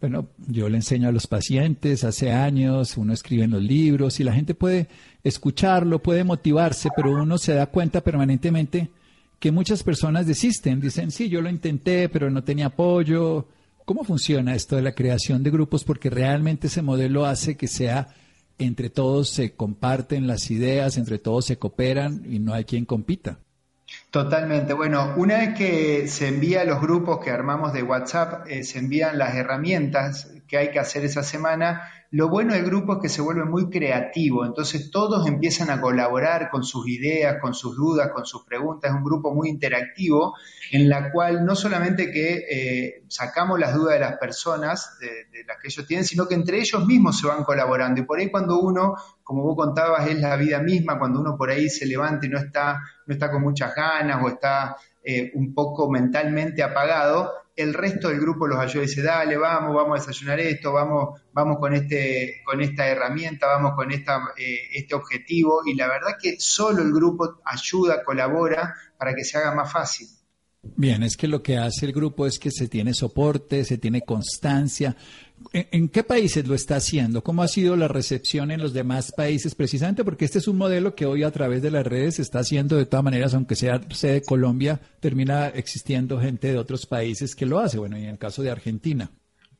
bueno, 0.00 0.28
yo 0.46 0.70
le 0.70 0.76
enseño 0.76 1.08
a 1.08 1.12
los 1.12 1.26
pacientes 1.26 2.04
hace 2.04 2.30
años, 2.30 2.96
uno 2.96 3.12
escribe 3.12 3.44
en 3.44 3.50
los 3.50 3.62
libros 3.62 4.18
y 4.18 4.24
la 4.24 4.32
gente 4.32 4.54
puede 4.54 4.88
escucharlo, 5.22 5.98
puede 5.98 6.24
motivarse, 6.24 6.88
pero 6.96 7.10
uno 7.10 7.36
se 7.36 7.52
da 7.52 7.66
cuenta 7.66 8.00
permanentemente 8.00 8.88
que 9.38 9.52
muchas 9.52 9.82
personas 9.82 10.26
desisten, 10.26 10.80
dicen, 10.80 11.10
sí, 11.10 11.28
yo 11.28 11.40
lo 11.40 11.48
intenté, 11.48 12.08
pero 12.08 12.30
no 12.30 12.42
tenía 12.42 12.66
apoyo. 12.66 13.48
¿Cómo 13.84 14.04
funciona 14.04 14.54
esto 14.54 14.76
de 14.76 14.82
la 14.82 14.94
creación 14.94 15.42
de 15.42 15.50
grupos? 15.50 15.84
Porque 15.84 16.10
realmente 16.10 16.66
ese 16.66 16.82
modelo 16.82 17.24
hace 17.24 17.56
que 17.56 17.68
sea 17.68 18.08
entre 18.58 18.90
todos 18.90 19.30
se 19.30 19.54
comparten 19.54 20.26
las 20.26 20.50
ideas, 20.50 20.96
entre 20.96 21.18
todos 21.18 21.46
se 21.46 21.58
cooperan 21.58 22.22
y 22.28 22.40
no 22.40 22.52
hay 22.52 22.64
quien 22.64 22.84
compita. 22.84 23.38
Totalmente. 24.10 24.74
Bueno, 24.74 25.14
una 25.16 25.38
vez 25.38 25.54
que 25.54 26.08
se 26.08 26.28
envía 26.28 26.64
los 26.64 26.80
grupos 26.80 27.24
que 27.24 27.30
armamos 27.30 27.72
de 27.72 27.82
WhatsApp, 27.82 28.46
eh, 28.48 28.64
se 28.64 28.80
envían 28.80 29.16
las 29.16 29.34
herramientas 29.34 30.30
que 30.48 30.58
hay 30.58 30.70
que 30.70 30.78
hacer 30.78 31.04
esa 31.04 31.22
semana. 31.22 31.82
Lo 32.10 32.30
bueno 32.30 32.54
del 32.54 32.64
grupo 32.64 32.94
es 32.94 32.98
que 33.02 33.08
se 33.10 33.20
vuelve 33.20 33.44
muy 33.44 33.68
creativo, 33.68 34.46
entonces 34.46 34.90
todos 34.90 35.26
empiezan 35.26 35.68
a 35.68 35.78
colaborar 35.78 36.48
con 36.50 36.64
sus 36.64 36.88
ideas, 36.88 37.36
con 37.38 37.52
sus 37.52 37.76
dudas, 37.76 38.10
con 38.14 38.24
sus 38.24 38.44
preguntas. 38.44 38.90
Es 38.90 38.96
un 38.96 39.04
grupo 39.04 39.34
muy 39.34 39.50
interactivo 39.50 40.34
en 40.72 40.88
la 40.88 41.12
cual 41.12 41.44
no 41.44 41.54
solamente 41.54 42.10
que 42.10 42.46
eh, 42.50 43.04
sacamos 43.08 43.60
las 43.60 43.74
dudas 43.74 43.94
de 43.94 44.00
las 44.00 44.16
personas, 44.16 44.98
de, 45.00 45.44
las 45.46 45.58
que 45.58 45.68
ellos 45.68 45.86
tienen, 45.86 46.06
sino 46.06 46.26
que 46.26 46.34
entre 46.34 46.58
ellos 46.58 46.86
mismos 46.86 47.20
se 47.20 47.26
van 47.26 47.44
colaborando. 47.44 48.00
Y 48.00 48.04
por 48.04 48.18
ahí 48.18 48.30
cuando 48.30 48.58
uno, 48.58 48.94
como 49.22 49.42
vos 49.42 49.56
contabas, 49.56 50.08
es 50.08 50.18
la 50.18 50.34
vida 50.36 50.60
misma, 50.60 50.98
cuando 50.98 51.20
uno 51.20 51.36
por 51.36 51.50
ahí 51.50 51.68
se 51.68 51.84
levanta 51.84 52.24
y 52.24 52.30
no 52.30 52.38
está, 52.38 52.80
no 53.06 53.12
está 53.12 53.30
con 53.30 53.42
muchas 53.42 53.74
ganas 53.74 54.22
o 54.24 54.28
está 54.28 54.76
eh, 55.04 55.30
un 55.34 55.54
poco 55.54 55.90
mentalmente 55.90 56.62
apagado, 56.62 57.32
el 57.58 57.74
resto 57.74 58.08
del 58.08 58.20
grupo 58.20 58.46
los 58.46 58.58
ayuda 58.58 58.84
y 58.84 58.86
dice, 58.86 59.02
dale, 59.02 59.36
vamos, 59.36 59.74
vamos 59.74 59.98
a 59.98 60.00
desayunar 60.00 60.38
esto, 60.38 60.72
vamos, 60.72 61.20
vamos 61.32 61.58
con, 61.58 61.74
este, 61.74 62.40
con 62.44 62.60
esta 62.60 62.86
herramienta, 62.86 63.48
vamos 63.48 63.72
con 63.74 63.90
esta, 63.90 64.20
eh, 64.36 64.60
este 64.74 64.94
objetivo. 64.94 65.62
Y 65.66 65.74
la 65.74 65.88
verdad 65.88 66.16
que 66.22 66.36
solo 66.38 66.82
el 66.82 66.92
grupo 66.92 67.40
ayuda, 67.44 68.04
colabora 68.04 68.74
para 68.96 69.12
que 69.12 69.24
se 69.24 69.38
haga 69.38 69.54
más 69.54 69.72
fácil. 69.72 70.06
Bien, 70.62 71.02
es 71.02 71.16
que 71.16 71.26
lo 71.26 71.42
que 71.42 71.56
hace 71.56 71.86
el 71.86 71.92
grupo 71.92 72.26
es 72.26 72.38
que 72.38 72.50
se 72.52 72.68
tiene 72.68 72.94
soporte, 72.94 73.64
se 73.64 73.78
tiene 73.78 74.02
constancia, 74.02 74.96
¿En, 75.52 75.88
qué 75.88 76.02
países 76.02 76.46
lo 76.46 76.54
está 76.54 76.76
haciendo? 76.76 77.22
¿Cómo 77.22 77.42
ha 77.42 77.48
sido 77.48 77.76
la 77.76 77.88
recepción 77.88 78.50
en 78.50 78.60
los 78.60 78.72
demás 78.72 79.12
países? 79.16 79.54
Precisamente 79.54 80.04
porque 80.04 80.24
este 80.24 80.38
es 80.38 80.48
un 80.48 80.58
modelo 80.58 80.94
que 80.94 81.06
hoy 81.06 81.22
a 81.22 81.30
través 81.30 81.62
de 81.62 81.70
las 81.70 81.86
redes 81.86 82.16
se 82.16 82.22
está 82.22 82.40
haciendo 82.40 82.76
de 82.76 82.86
todas 82.86 83.04
maneras, 83.04 83.34
aunque 83.34 83.56
sea 83.56 83.80
sede 83.90 84.14
de 84.14 84.22
Colombia, 84.22 84.80
termina 85.00 85.48
existiendo 85.48 86.20
gente 86.20 86.52
de 86.52 86.58
otros 86.58 86.86
países 86.86 87.34
que 87.34 87.46
lo 87.46 87.58
hace. 87.58 87.78
Bueno, 87.78 87.98
y 87.98 88.04
en 88.04 88.10
el 88.10 88.18
caso 88.18 88.42
de 88.42 88.50
Argentina. 88.50 89.10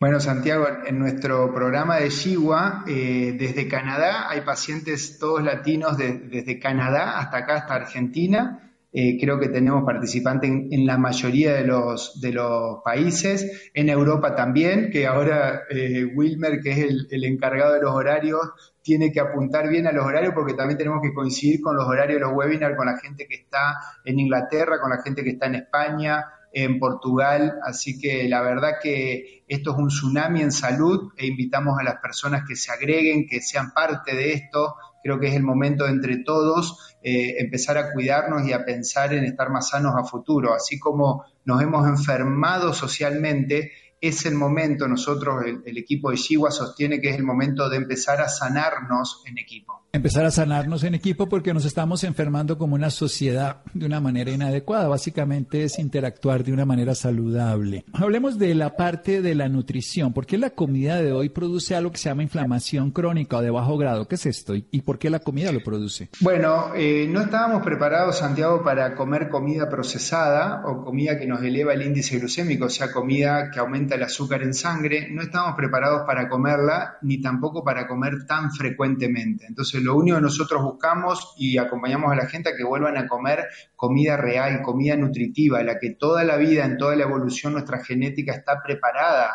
Bueno, 0.01 0.21
Santiago, 0.21 0.67
en 0.87 0.99
nuestro 0.99 1.53
programa 1.53 1.97
de 1.97 2.09
Chihuahua, 2.11 2.85
eh, 2.87 3.35
desde 3.37 3.67
Canadá, 3.67 4.29
hay 4.31 4.43
pacientes 4.43 5.19
todos 5.19 5.43
latinos 5.43 5.97
desde 5.99 6.59
Canadá 6.61 7.19
hasta 7.19 7.39
acá, 7.39 7.57
hasta 7.57 7.75
Argentina. 7.75 8.68
Eh, 8.91 9.19
creo 9.21 9.39
que 9.39 9.51
tenemos 9.51 9.85
participantes 9.85 10.51
en, 10.51 10.87
la 10.87 10.97
mayoría 10.97 11.53
de 11.53 11.65
los, 11.65 12.21
de 12.23 12.33
los 12.33 12.83
países, 12.83 13.71
en 13.75 13.91
Europa 13.91 14.35
también, 14.35 14.91
que 14.91 15.07
ahora 15.07 15.65
eh, 15.69 16.07
Wilmer, 16.15 16.61
que 16.61 16.71
es 16.71 16.79
el, 17.11 17.25
encargado 17.25 17.75
de 17.75 17.83
los 17.83 17.93
horarios, 17.93 18.41
tiene 18.81 19.13
que 19.13 19.21
apuntar 19.21 19.69
bien 19.69 19.87
a 19.87 19.93
los 19.93 20.07
horarios 20.07 20.33
porque 20.33 20.55
también 20.55 20.79
tenemos 20.79 21.03
que 21.03 21.13
coincidir 21.13 21.61
con 21.61 21.77
los 21.77 21.87
horarios 21.87 22.19
de 22.19 22.27
los 22.27 22.35
webinars 22.35 22.77
con 22.77 22.87
la 22.87 22.97
gente 22.97 23.27
que 23.29 23.35
está 23.35 23.77
en 24.07 24.19
Inglaterra, 24.19 24.81
con 24.81 24.89
la 24.89 25.03
gente 25.03 25.23
que 25.23 25.31
está 25.31 25.47
en 25.47 25.57
España, 25.57 26.25
en 26.51 26.79
Portugal, 26.79 27.59
así 27.63 27.99
que 27.99 28.27
la 28.27 28.41
verdad 28.41 28.77
que 28.83 29.45
esto 29.49 29.73
es 29.73 29.77
un 29.77 29.89
tsunami 29.89 30.41
en 30.41 30.51
salud 30.51 31.13
e 31.17 31.27
invitamos 31.27 31.79
a 31.79 31.83
las 31.83 31.97
personas 31.97 32.45
que 32.49 32.57
se 32.57 32.73
agreguen, 32.73 33.27
que 33.27 33.43
sean 33.43 33.73
parte 33.73 34.17
de 34.17 34.33
esto, 34.33 34.75
creo 35.09 35.21
que 35.21 35.29
es 35.29 35.35
el 35.35 35.43
momento 35.43 35.85
de 35.85 35.93
entre 35.93 36.19
todos 36.19 36.95
eh, 37.03 37.37
empezar 37.39 37.79
a 37.79 37.93
cuidarnos 37.93 38.47
y 38.47 38.53
a 38.53 38.67
pensar 38.67 39.15
en 39.15 39.25
estar 39.25 39.49
más 39.49 39.71
sanos 39.71 39.95
a 39.97 40.05
futuro. 40.05 40.53
Así 40.53 40.79
como 40.79 41.25
nos 41.47 41.63
hemos 41.63 41.89
enfermado 41.89 42.75
socialmente, 42.75 43.73
es 44.01 44.27
el 44.27 44.35
momento, 44.35 44.87
nosotros, 44.87 45.45
el, 45.65 45.79
equipo 45.79 46.11
de 46.11 46.17
Chihuahua 46.17 46.51
sostiene 46.51 47.01
que 47.01 47.11
es 47.11 47.17
el 47.17 47.25
momento 47.25 47.69
de 47.69 47.77
empezar 47.77 48.21
a 48.21 48.29
sanarnos 48.29 49.23
en 49.27 49.39
equipo. 49.39 49.83
Empezar 49.91 50.27
a 50.27 50.31
sanarnos 50.31 50.85
en 50.85 50.95
equipo 50.95 51.29
porque 51.29 51.55
nos 51.55 51.65
estamos 51.65 52.05
enfermando 52.05 52.59
como 52.59 52.75
una 52.75 52.91
sociedad 52.91 53.63
de 53.73 53.87
una 53.87 54.01
manera 54.01 54.31
inadecuada. 54.31 54.87
Básicamente 54.87 55.65
es 55.65 55.79
interactuar 55.79 56.45
de 56.45 56.53
una 56.53 56.67
manera 56.67 56.95
saludable. 56.95 57.85
Hablemos 57.95 58.39
de 58.39 58.55
la 58.55 58.77
parte 58.77 59.23
de 59.23 59.35
la 59.35 59.49
nutrición. 59.49 60.13
¿Por 60.13 60.27
qué 60.27 60.37
la 60.37 60.51
comida 60.51 61.01
de 61.01 61.13
hoy 61.13 61.31
produce 61.31 61.75
algo 61.75 61.91
que 61.91 61.99
se 61.99 62.11
llama 62.11 62.23
inflamación 62.23 62.91
crónica 62.91 63.39
o 63.39 63.43
de 63.43 63.51
bajo 63.51 63.79
grado? 63.79 64.07
¿Qué 64.07 64.17
es 64.17 64.27
esto? 64.27 64.55
¿Y 64.55 64.83
por 64.83 64.99
qué 64.99 65.09
la 65.09 65.21
comida 65.21 65.53
lo 65.53 65.61
produce? 65.61 66.11
Bueno, 66.21 66.73
eh, 66.77 67.09
no 67.09 67.23
estábamos 67.23 67.63
preparados, 67.63 68.19
Santiago, 68.19 68.63
para 68.63 68.95
comer 68.95 69.31
comida 69.31 69.71
procesada 69.71 70.63
o 70.67 70.85
comida 70.85 71.19
que 71.19 71.27
nos 71.27 71.43
eleva 71.43 71.73
el 71.73 71.83
índice 71.83 72.19
glucémico, 72.19 72.67
o 72.67 72.71
sea, 72.71 72.93
comida 72.93 73.51
que 73.51 73.59
aumenta 73.59 73.88
el 73.95 74.03
azúcar 74.03 74.43
en 74.43 74.55
sangre, 74.55 75.09
no 75.11 75.23
estamos 75.23 75.55
preparados 75.57 76.03
para 76.07 76.29
comerla 76.29 76.99
ni 77.03 77.21
tampoco 77.21 77.65
para 77.65 77.87
comer 77.87 78.27
tan 78.27 78.51
frecuentemente. 78.51 79.47
Entonces, 79.47 79.83
lo 79.83 79.97
único 79.97 80.17
que 80.17 80.23
nosotros 80.23 80.63
buscamos 80.63 81.35
y 81.37 81.59
acompañamos 81.59 82.13
a 82.13 82.17
la 82.17 82.27
gente 82.27 82.51
a 82.51 82.57
que 82.57 82.65
vuelvan 82.65 82.97
a 82.97 83.07
comer 83.07 83.45
comida 83.77 84.17
real, 84.17 84.63
comida 84.63 84.97
nutritiva, 84.97 85.63
la 85.63 85.79
que 85.79 85.91
toda 85.91 86.25
la 86.25 86.37
vida, 86.37 86.65
en 86.65 86.77
toda 86.77 86.97
la 86.97 87.05
evolución, 87.05 87.53
nuestra 87.53 87.83
genética 87.85 88.35
está 88.35 88.63
preparada 88.63 89.31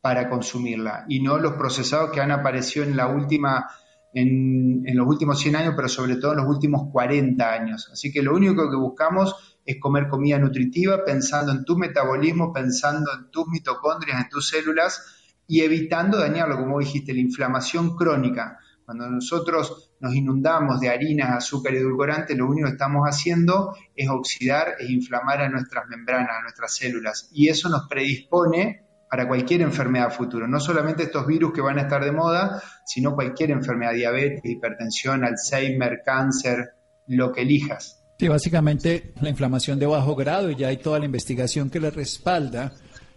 para 0.00 0.28
consumirla 0.28 1.04
y 1.08 1.20
no 1.20 1.38
los 1.38 1.54
procesados 1.54 2.10
que 2.12 2.20
han 2.20 2.30
aparecido 2.30 2.84
en 2.84 2.96
la 2.96 3.08
última 3.08 3.66
en, 4.14 4.82
en, 4.86 4.96
los 4.96 5.06
últimos 5.06 5.38
100 5.40 5.56
años, 5.56 5.74
pero 5.76 5.88
sobre 5.88 6.16
todo 6.16 6.32
en 6.32 6.38
los 6.38 6.46
últimos 6.46 6.90
40 6.90 7.52
años. 7.52 7.90
Así 7.92 8.10
que 8.10 8.22
lo 8.22 8.34
único 8.34 8.70
que 8.70 8.76
buscamos 8.76 9.55
es 9.66 9.80
comer 9.80 10.08
comida 10.08 10.38
nutritiva 10.38 11.04
pensando 11.04 11.50
en 11.52 11.64
tu 11.64 11.76
metabolismo, 11.76 12.52
pensando 12.52 13.10
en 13.12 13.30
tus 13.30 13.48
mitocondrias, 13.48 14.22
en 14.22 14.28
tus 14.28 14.48
células 14.48 15.02
y 15.48 15.60
evitando 15.60 16.18
dañarlo, 16.18 16.56
como 16.56 16.78
dijiste, 16.78 17.12
la 17.12 17.20
inflamación 17.20 17.96
crónica. 17.96 18.58
Cuando 18.84 19.10
nosotros 19.10 19.94
nos 20.00 20.14
inundamos 20.14 20.78
de 20.78 20.88
harinas, 20.88 21.30
azúcar 21.30 21.74
y 21.74 21.78
edulcorantes, 21.78 22.36
lo 22.36 22.46
único 22.46 22.66
que 22.66 22.72
estamos 22.74 23.02
haciendo 23.04 23.74
es 23.96 24.08
oxidar 24.08 24.76
e 24.78 24.86
inflamar 24.92 25.40
a 25.40 25.48
nuestras 25.48 25.88
membranas, 25.88 26.36
a 26.38 26.42
nuestras 26.42 26.76
células. 26.76 27.28
Y 27.32 27.48
eso 27.48 27.68
nos 27.68 27.88
predispone 27.88 28.86
para 29.10 29.26
cualquier 29.26 29.62
enfermedad 29.62 30.12
futuro. 30.12 30.46
No 30.46 30.60
solamente 30.60 31.04
estos 31.04 31.26
virus 31.26 31.52
que 31.52 31.60
van 31.60 31.78
a 31.78 31.82
estar 31.82 32.04
de 32.04 32.12
moda, 32.12 32.62
sino 32.84 33.14
cualquier 33.14 33.50
enfermedad, 33.50 33.92
diabetes, 33.92 34.44
hipertensión, 34.44 35.24
Alzheimer, 35.24 36.02
cáncer, 36.04 36.74
lo 37.08 37.32
que 37.32 37.42
elijas. 37.42 37.95
Sí, 38.18 38.28
básicamente 38.28 39.12
la 39.20 39.28
inflamación 39.28 39.78
de 39.78 39.86
bajo 39.86 40.14
grado, 40.14 40.50
y 40.50 40.56
ya 40.56 40.68
hay 40.68 40.78
toda 40.78 40.98
la 40.98 41.04
investigación 41.04 41.68
que 41.68 41.80
le 41.80 41.90
respalda, 41.90 42.72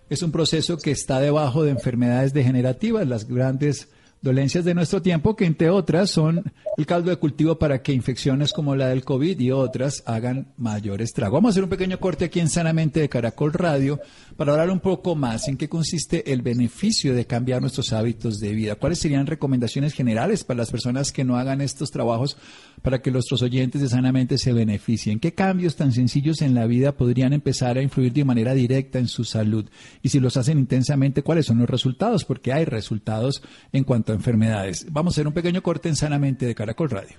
es 0.09 0.23
un 0.23 0.31
proceso 0.31 0.77
que 0.77 0.91
está 0.91 1.19
debajo 1.19 1.63
de 1.63 1.71
enfermedades 1.71 2.33
degenerativas, 2.33 3.07
las 3.07 3.25
grandes 3.25 3.87
dolencias 4.21 4.65
de 4.65 4.73
nuestro 4.73 5.01
tiempo, 5.01 5.35
que 5.35 5.45
entre 5.45 5.69
otras 5.69 6.09
son 6.09 6.51
el 6.77 6.85
caldo 6.85 7.09
de 7.09 7.17
cultivo 7.17 7.57
para 7.57 7.81
que 7.81 7.93
infecciones 7.93 8.53
como 8.53 8.75
la 8.75 8.87
del 8.87 9.03
COVID 9.03 9.39
y 9.39 9.51
otras 9.51 10.03
hagan 10.05 10.53
mayor 10.57 11.01
estrago. 11.01 11.35
Vamos 11.35 11.49
a 11.49 11.51
hacer 11.51 11.63
un 11.63 11.69
pequeño 11.69 11.99
corte 11.99 12.25
aquí 12.25 12.39
en 12.39 12.49
Sanamente 12.49 12.99
de 12.99 13.09
Caracol 13.09 13.53
Radio 13.53 13.99
para 14.35 14.53
hablar 14.53 14.69
un 14.69 14.79
poco 14.79 15.15
más 15.15 15.47
en 15.47 15.57
qué 15.57 15.69
consiste 15.69 16.31
el 16.31 16.41
beneficio 16.41 17.13
de 17.13 17.25
cambiar 17.25 17.61
nuestros 17.61 17.93
hábitos 17.93 18.39
de 18.39 18.53
vida. 18.53 18.75
¿Cuáles 18.75 18.99
serían 18.99 19.27
recomendaciones 19.27 19.93
generales 19.93 20.43
para 20.43 20.59
las 20.59 20.71
personas 20.71 21.11
que 21.11 21.23
no 21.23 21.37
hagan 21.37 21.61
estos 21.61 21.91
trabajos 21.91 22.37
para 22.81 23.01
que 23.01 23.11
nuestros 23.11 23.41
oyentes 23.41 23.81
de 23.81 23.89
Sanamente 23.89 24.37
se 24.37 24.53
beneficien? 24.53 25.19
¿Qué 25.19 25.33
cambios 25.33 25.75
tan 25.75 25.91
sencillos 25.91 26.41
en 26.41 26.55
la 26.55 26.67
vida 26.67 26.95
podrían 26.95 27.33
empezar 27.33 27.77
a 27.77 27.81
influir 27.81 28.13
de 28.13 28.25
manera 28.25 28.53
directa 28.53 28.99
en 28.99 29.07
su 29.07 29.23
salud? 29.23 29.69
Y 30.01 30.09
si 30.09 30.19
los 30.19 30.37
hacen 30.37 30.57
intensamente, 30.57 31.23
¿cuáles 31.23 31.45
son 31.45 31.59
los 31.59 31.69
resultados? 31.69 32.25
Porque 32.25 32.53
hay 32.53 32.65
resultados 32.65 33.41
en 33.71 33.83
cuanto 33.83 34.08
enfermedades. 34.15 34.85
Vamos 34.91 35.13
a 35.13 35.15
hacer 35.15 35.27
un 35.27 35.33
pequeño 35.33 35.61
corte 35.61 35.89
en 35.89 35.95
Sanamente 35.95 36.45
de 36.45 36.55
Caracol 36.55 36.89
Radio. 36.89 37.17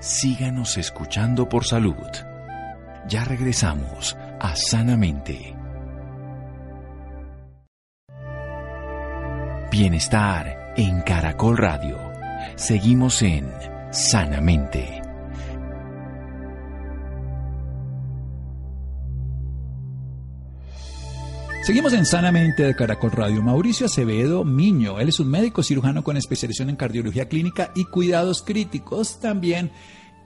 Síganos 0.00 0.78
escuchando 0.78 1.48
por 1.48 1.64
salud. 1.64 1.94
Ya 3.08 3.24
regresamos 3.24 4.16
a 4.40 4.56
Sanamente. 4.56 5.54
Bienestar 9.70 10.74
en 10.76 11.00
Caracol 11.02 11.56
Radio. 11.56 11.98
Seguimos 12.56 13.22
en 13.22 13.48
Sanamente. 13.90 15.01
Seguimos 21.62 21.92
en 21.92 22.04
Sanamente 22.04 22.64
de 22.64 22.74
Caracol 22.74 23.12
Radio. 23.12 23.40
Mauricio 23.40 23.86
Acevedo 23.86 24.42
Miño, 24.42 24.98
él 24.98 25.10
es 25.10 25.20
un 25.20 25.30
médico 25.30 25.62
cirujano 25.62 26.02
con 26.02 26.16
especialización 26.16 26.70
en 26.70 26.76
cardiología 26.76 27.28
clínica 27.28 27.70
y 27.76 27.84
cuidados 27.84 28.42
críticos, 28.42 29.20
también 29.20 29.70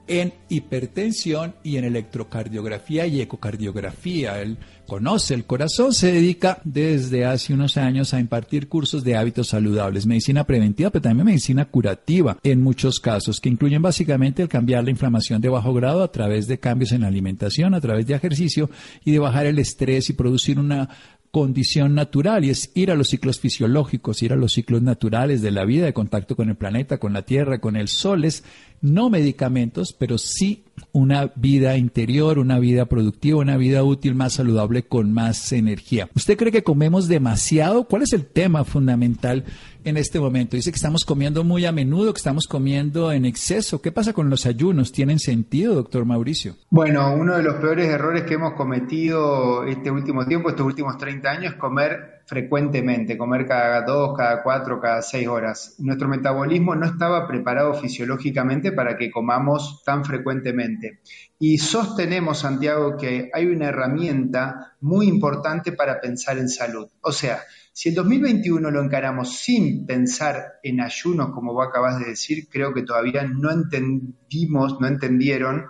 en 0.07 0.33
hipertensión 0.49 1.55
y 1.63 1.77
en 1.77 1.83
electrocardiografía 1.83 3.05
y 3.05 3.21
ecocardiografía. 3.21 4.41
Él 4.41 4.57
conoce 4.87 5.33
el 5.33 5.45
corazón, 5.45 5.93
se 5.93 6.11
dedica 6.11 6.59
desde 6.63 7.25
hace 7.25 7.53
unos 7.53 7.77
años 7.77 8.13
a 8.13 8.19
impartir 8.19 8.69
cursos 8.69 9.03
de 9.03 9.17
hábitos 9.17 9.49
saludables, 9.49 10.05
medicina 10.05 10.45
preventiva, 10.45 10.89
pero 10.89 11.03
también 11.03 11.25
medicina 11.25 11.65
curativa 11.65 12.37
en 12.43 12.61
muchos 12.61 12.99
casos, 12.99 13.41
que 13.41 13.49
incluyen 13.49 13.81
básicamente 13.81 14.41
el 14.41 14.49
cambiar 14.49 14.83
la 14.85 14.91
inflamación 14.91 15.41
de 15.41 15.49
bajo 15.49 15.73
grado 15.73 16.03
a 16.03 16.11
través 16.11 16.47
de 16.47 16.59
cambios 16.59 16.93
en 16.93 17.01
la 17.01 17.07
alimentación, 17.07 17.73
a 17.73 17.81
través 17.81 18.07
de 18.07 18.15
ejercicio 18.15 18.69
y 19.03 19.11
de 19.11 19.19
bajar 19.19 19.45
el 19.45 19.59
estrés 19.59 20.09
y 20.09 20.13
producir 20.13 20.57
una 20.57 20.89
condición 21.37 21.93
natural 21.93 22.45
y 22.45 22.49
es 22.49 22.71
ir 22.73 22.89
a 22.89 22.95
los 22.95 23.09
ciclos 23.09 23.39
fisiológicos, 23.39 24.23
ir 24.23 24.33
a 24.33 24.35
los 24.35 24.53
ciclos 24.53 24.81
naturales 24.81 25.43
de 25.43 25.51
la 25.51 25.65
vida, 25.65 25.85
de 25.85 25.93
contacto 25.93 26.35
con 26.35 26.49
el 26.49 26.55
planeta, 26.55 26.97
con 26.97 27.13
la 27.13 27.21
Tierra, 27.21 27.59
con 27.59 27.75
el 27.75 27.89
Sol, 27.89 28.25
es 28.25 28.43
no 28.81 29.11
medicamentos, 29.11 29.93
pero 29.93 30.17
sí 30.17 30.63
una 30.97 31.31
vida 31.35 31.77
interior, 31.77 32.39
una 32.39 32.57
vida 32.57 32.85
productiva, 32.85 33.37
una 33.37 33.55
vida 33.55 33.83
útil, 33.83 34.15
más 34.15 34.33
saludable, 34.33 34.81
con 34.81 35.13
más 35.13 35.51
energía. 35.51 36.09
¿Usted 36.15 36.35
cree 36.35 36.51
que 36.51 36.63
comemos 36.63 37.07
demasiado? 37.07 37.83
¿Cuál 37.83 38.01
es 38.01 38.13
el 38.13 38.25
tema 38.25 38.63
fundamental 38.63 39.45
en 39.83 39.97
este 39.97 40.19
momento? 40.19 40.55
Dice 40.55 40.71
que 40.71 40.77
estamos 40.77 41.05
comiendo 41.05 41.43
muy 41.43 41.67
a 41.67 41.71
menudo, 41.71 42.13
que 42.13 42.17
estamos 42.17 42.47
comiendo 42.47 43.11
en 43.11 43.25
exceso. 43.25 43.79
¿Qué 43.79 43.91
pasa 43.91 44.13
con 44.13 44.31
los 44.31 44.47
ayunos? 44.47 44.91
¿Tienen 44.91 45.19
sentido, 45.19 45.75
doctor 45.75 46.03
Mauricio? 46.03 46.55
Bueno, 46.71 47.13
uno 47.13 47.37
de 47.37 47.43
los 47.43 47.57
peores 47.57 47.87
errores 47.89 48.23
que 48.23 48.33
hemos 48.33 48.53
cometido 48.53 49.65
este 49.65 49.91
último 49.91 50.25
tiempo, 50.25 50.49
estos 50.49 50.65
últimos 50.65 50.97
30 50.97 51.29
años, 51.29 51.53
es 51.53 51.59
comer 51.59 52.16
frecuentemente, 52.27 53.17
comer 53.17 53.47
cada 53.47 53.81
dos, 53.83 54.15
cada 54.17 54.43
cuatro, 54.43 54.81
cada 54.81 55.01
seis 55.01 55.27
horas. 55.27 55.75
Nuestro 55.79 56.09
metabolismo 56.09 56.75
no 56.75 56.85
estaba 56.85 57.25
preparado 57.25 57.73
fisiológicamente 57.73 58.73
para 58.73 58.97
que 58.97 59.09
comamos 59.09 59.81
tan 59.85 60.03
frecuentemente. 60.03 60.99
Y 61.39 61.57
sostenemos, 61.57 62.39
Santiago, 62.39 62.97
que 62.97 63.29
hay 63.33 63.45
una 63.45 63.69
herramienta 63.69 64.75
muy 64.81 65.07
importante 65.07 65.71
para 65.71 66.01
pensar 66.01 66.37
en 66.37 66.49
salud. 66.49 66.89
O 66.99 67.13
sea, 67.13 67.39
si 67.71 67.89
el 67.89 67.95
2021 67.95 68.71
lo 68.71 68.83
encaramos 68.83 69.37
sin 69.37 69.85
pensar 69.85 70.59
en 70.63 70.81
ayunos, 70.81 71.31
como 71.31 71.53
vos 71.53 71.67
acabas 71.69 71.97
de 71.99 72.07
decir, 72.07 72.49
creo 72.49 72.73
que 72.73 72.83
todavía 72.83 73.23
no 73.23 73.51
entendimos, 73.51 74.81
no 74.81 74.87
entendieron 74.87 75.67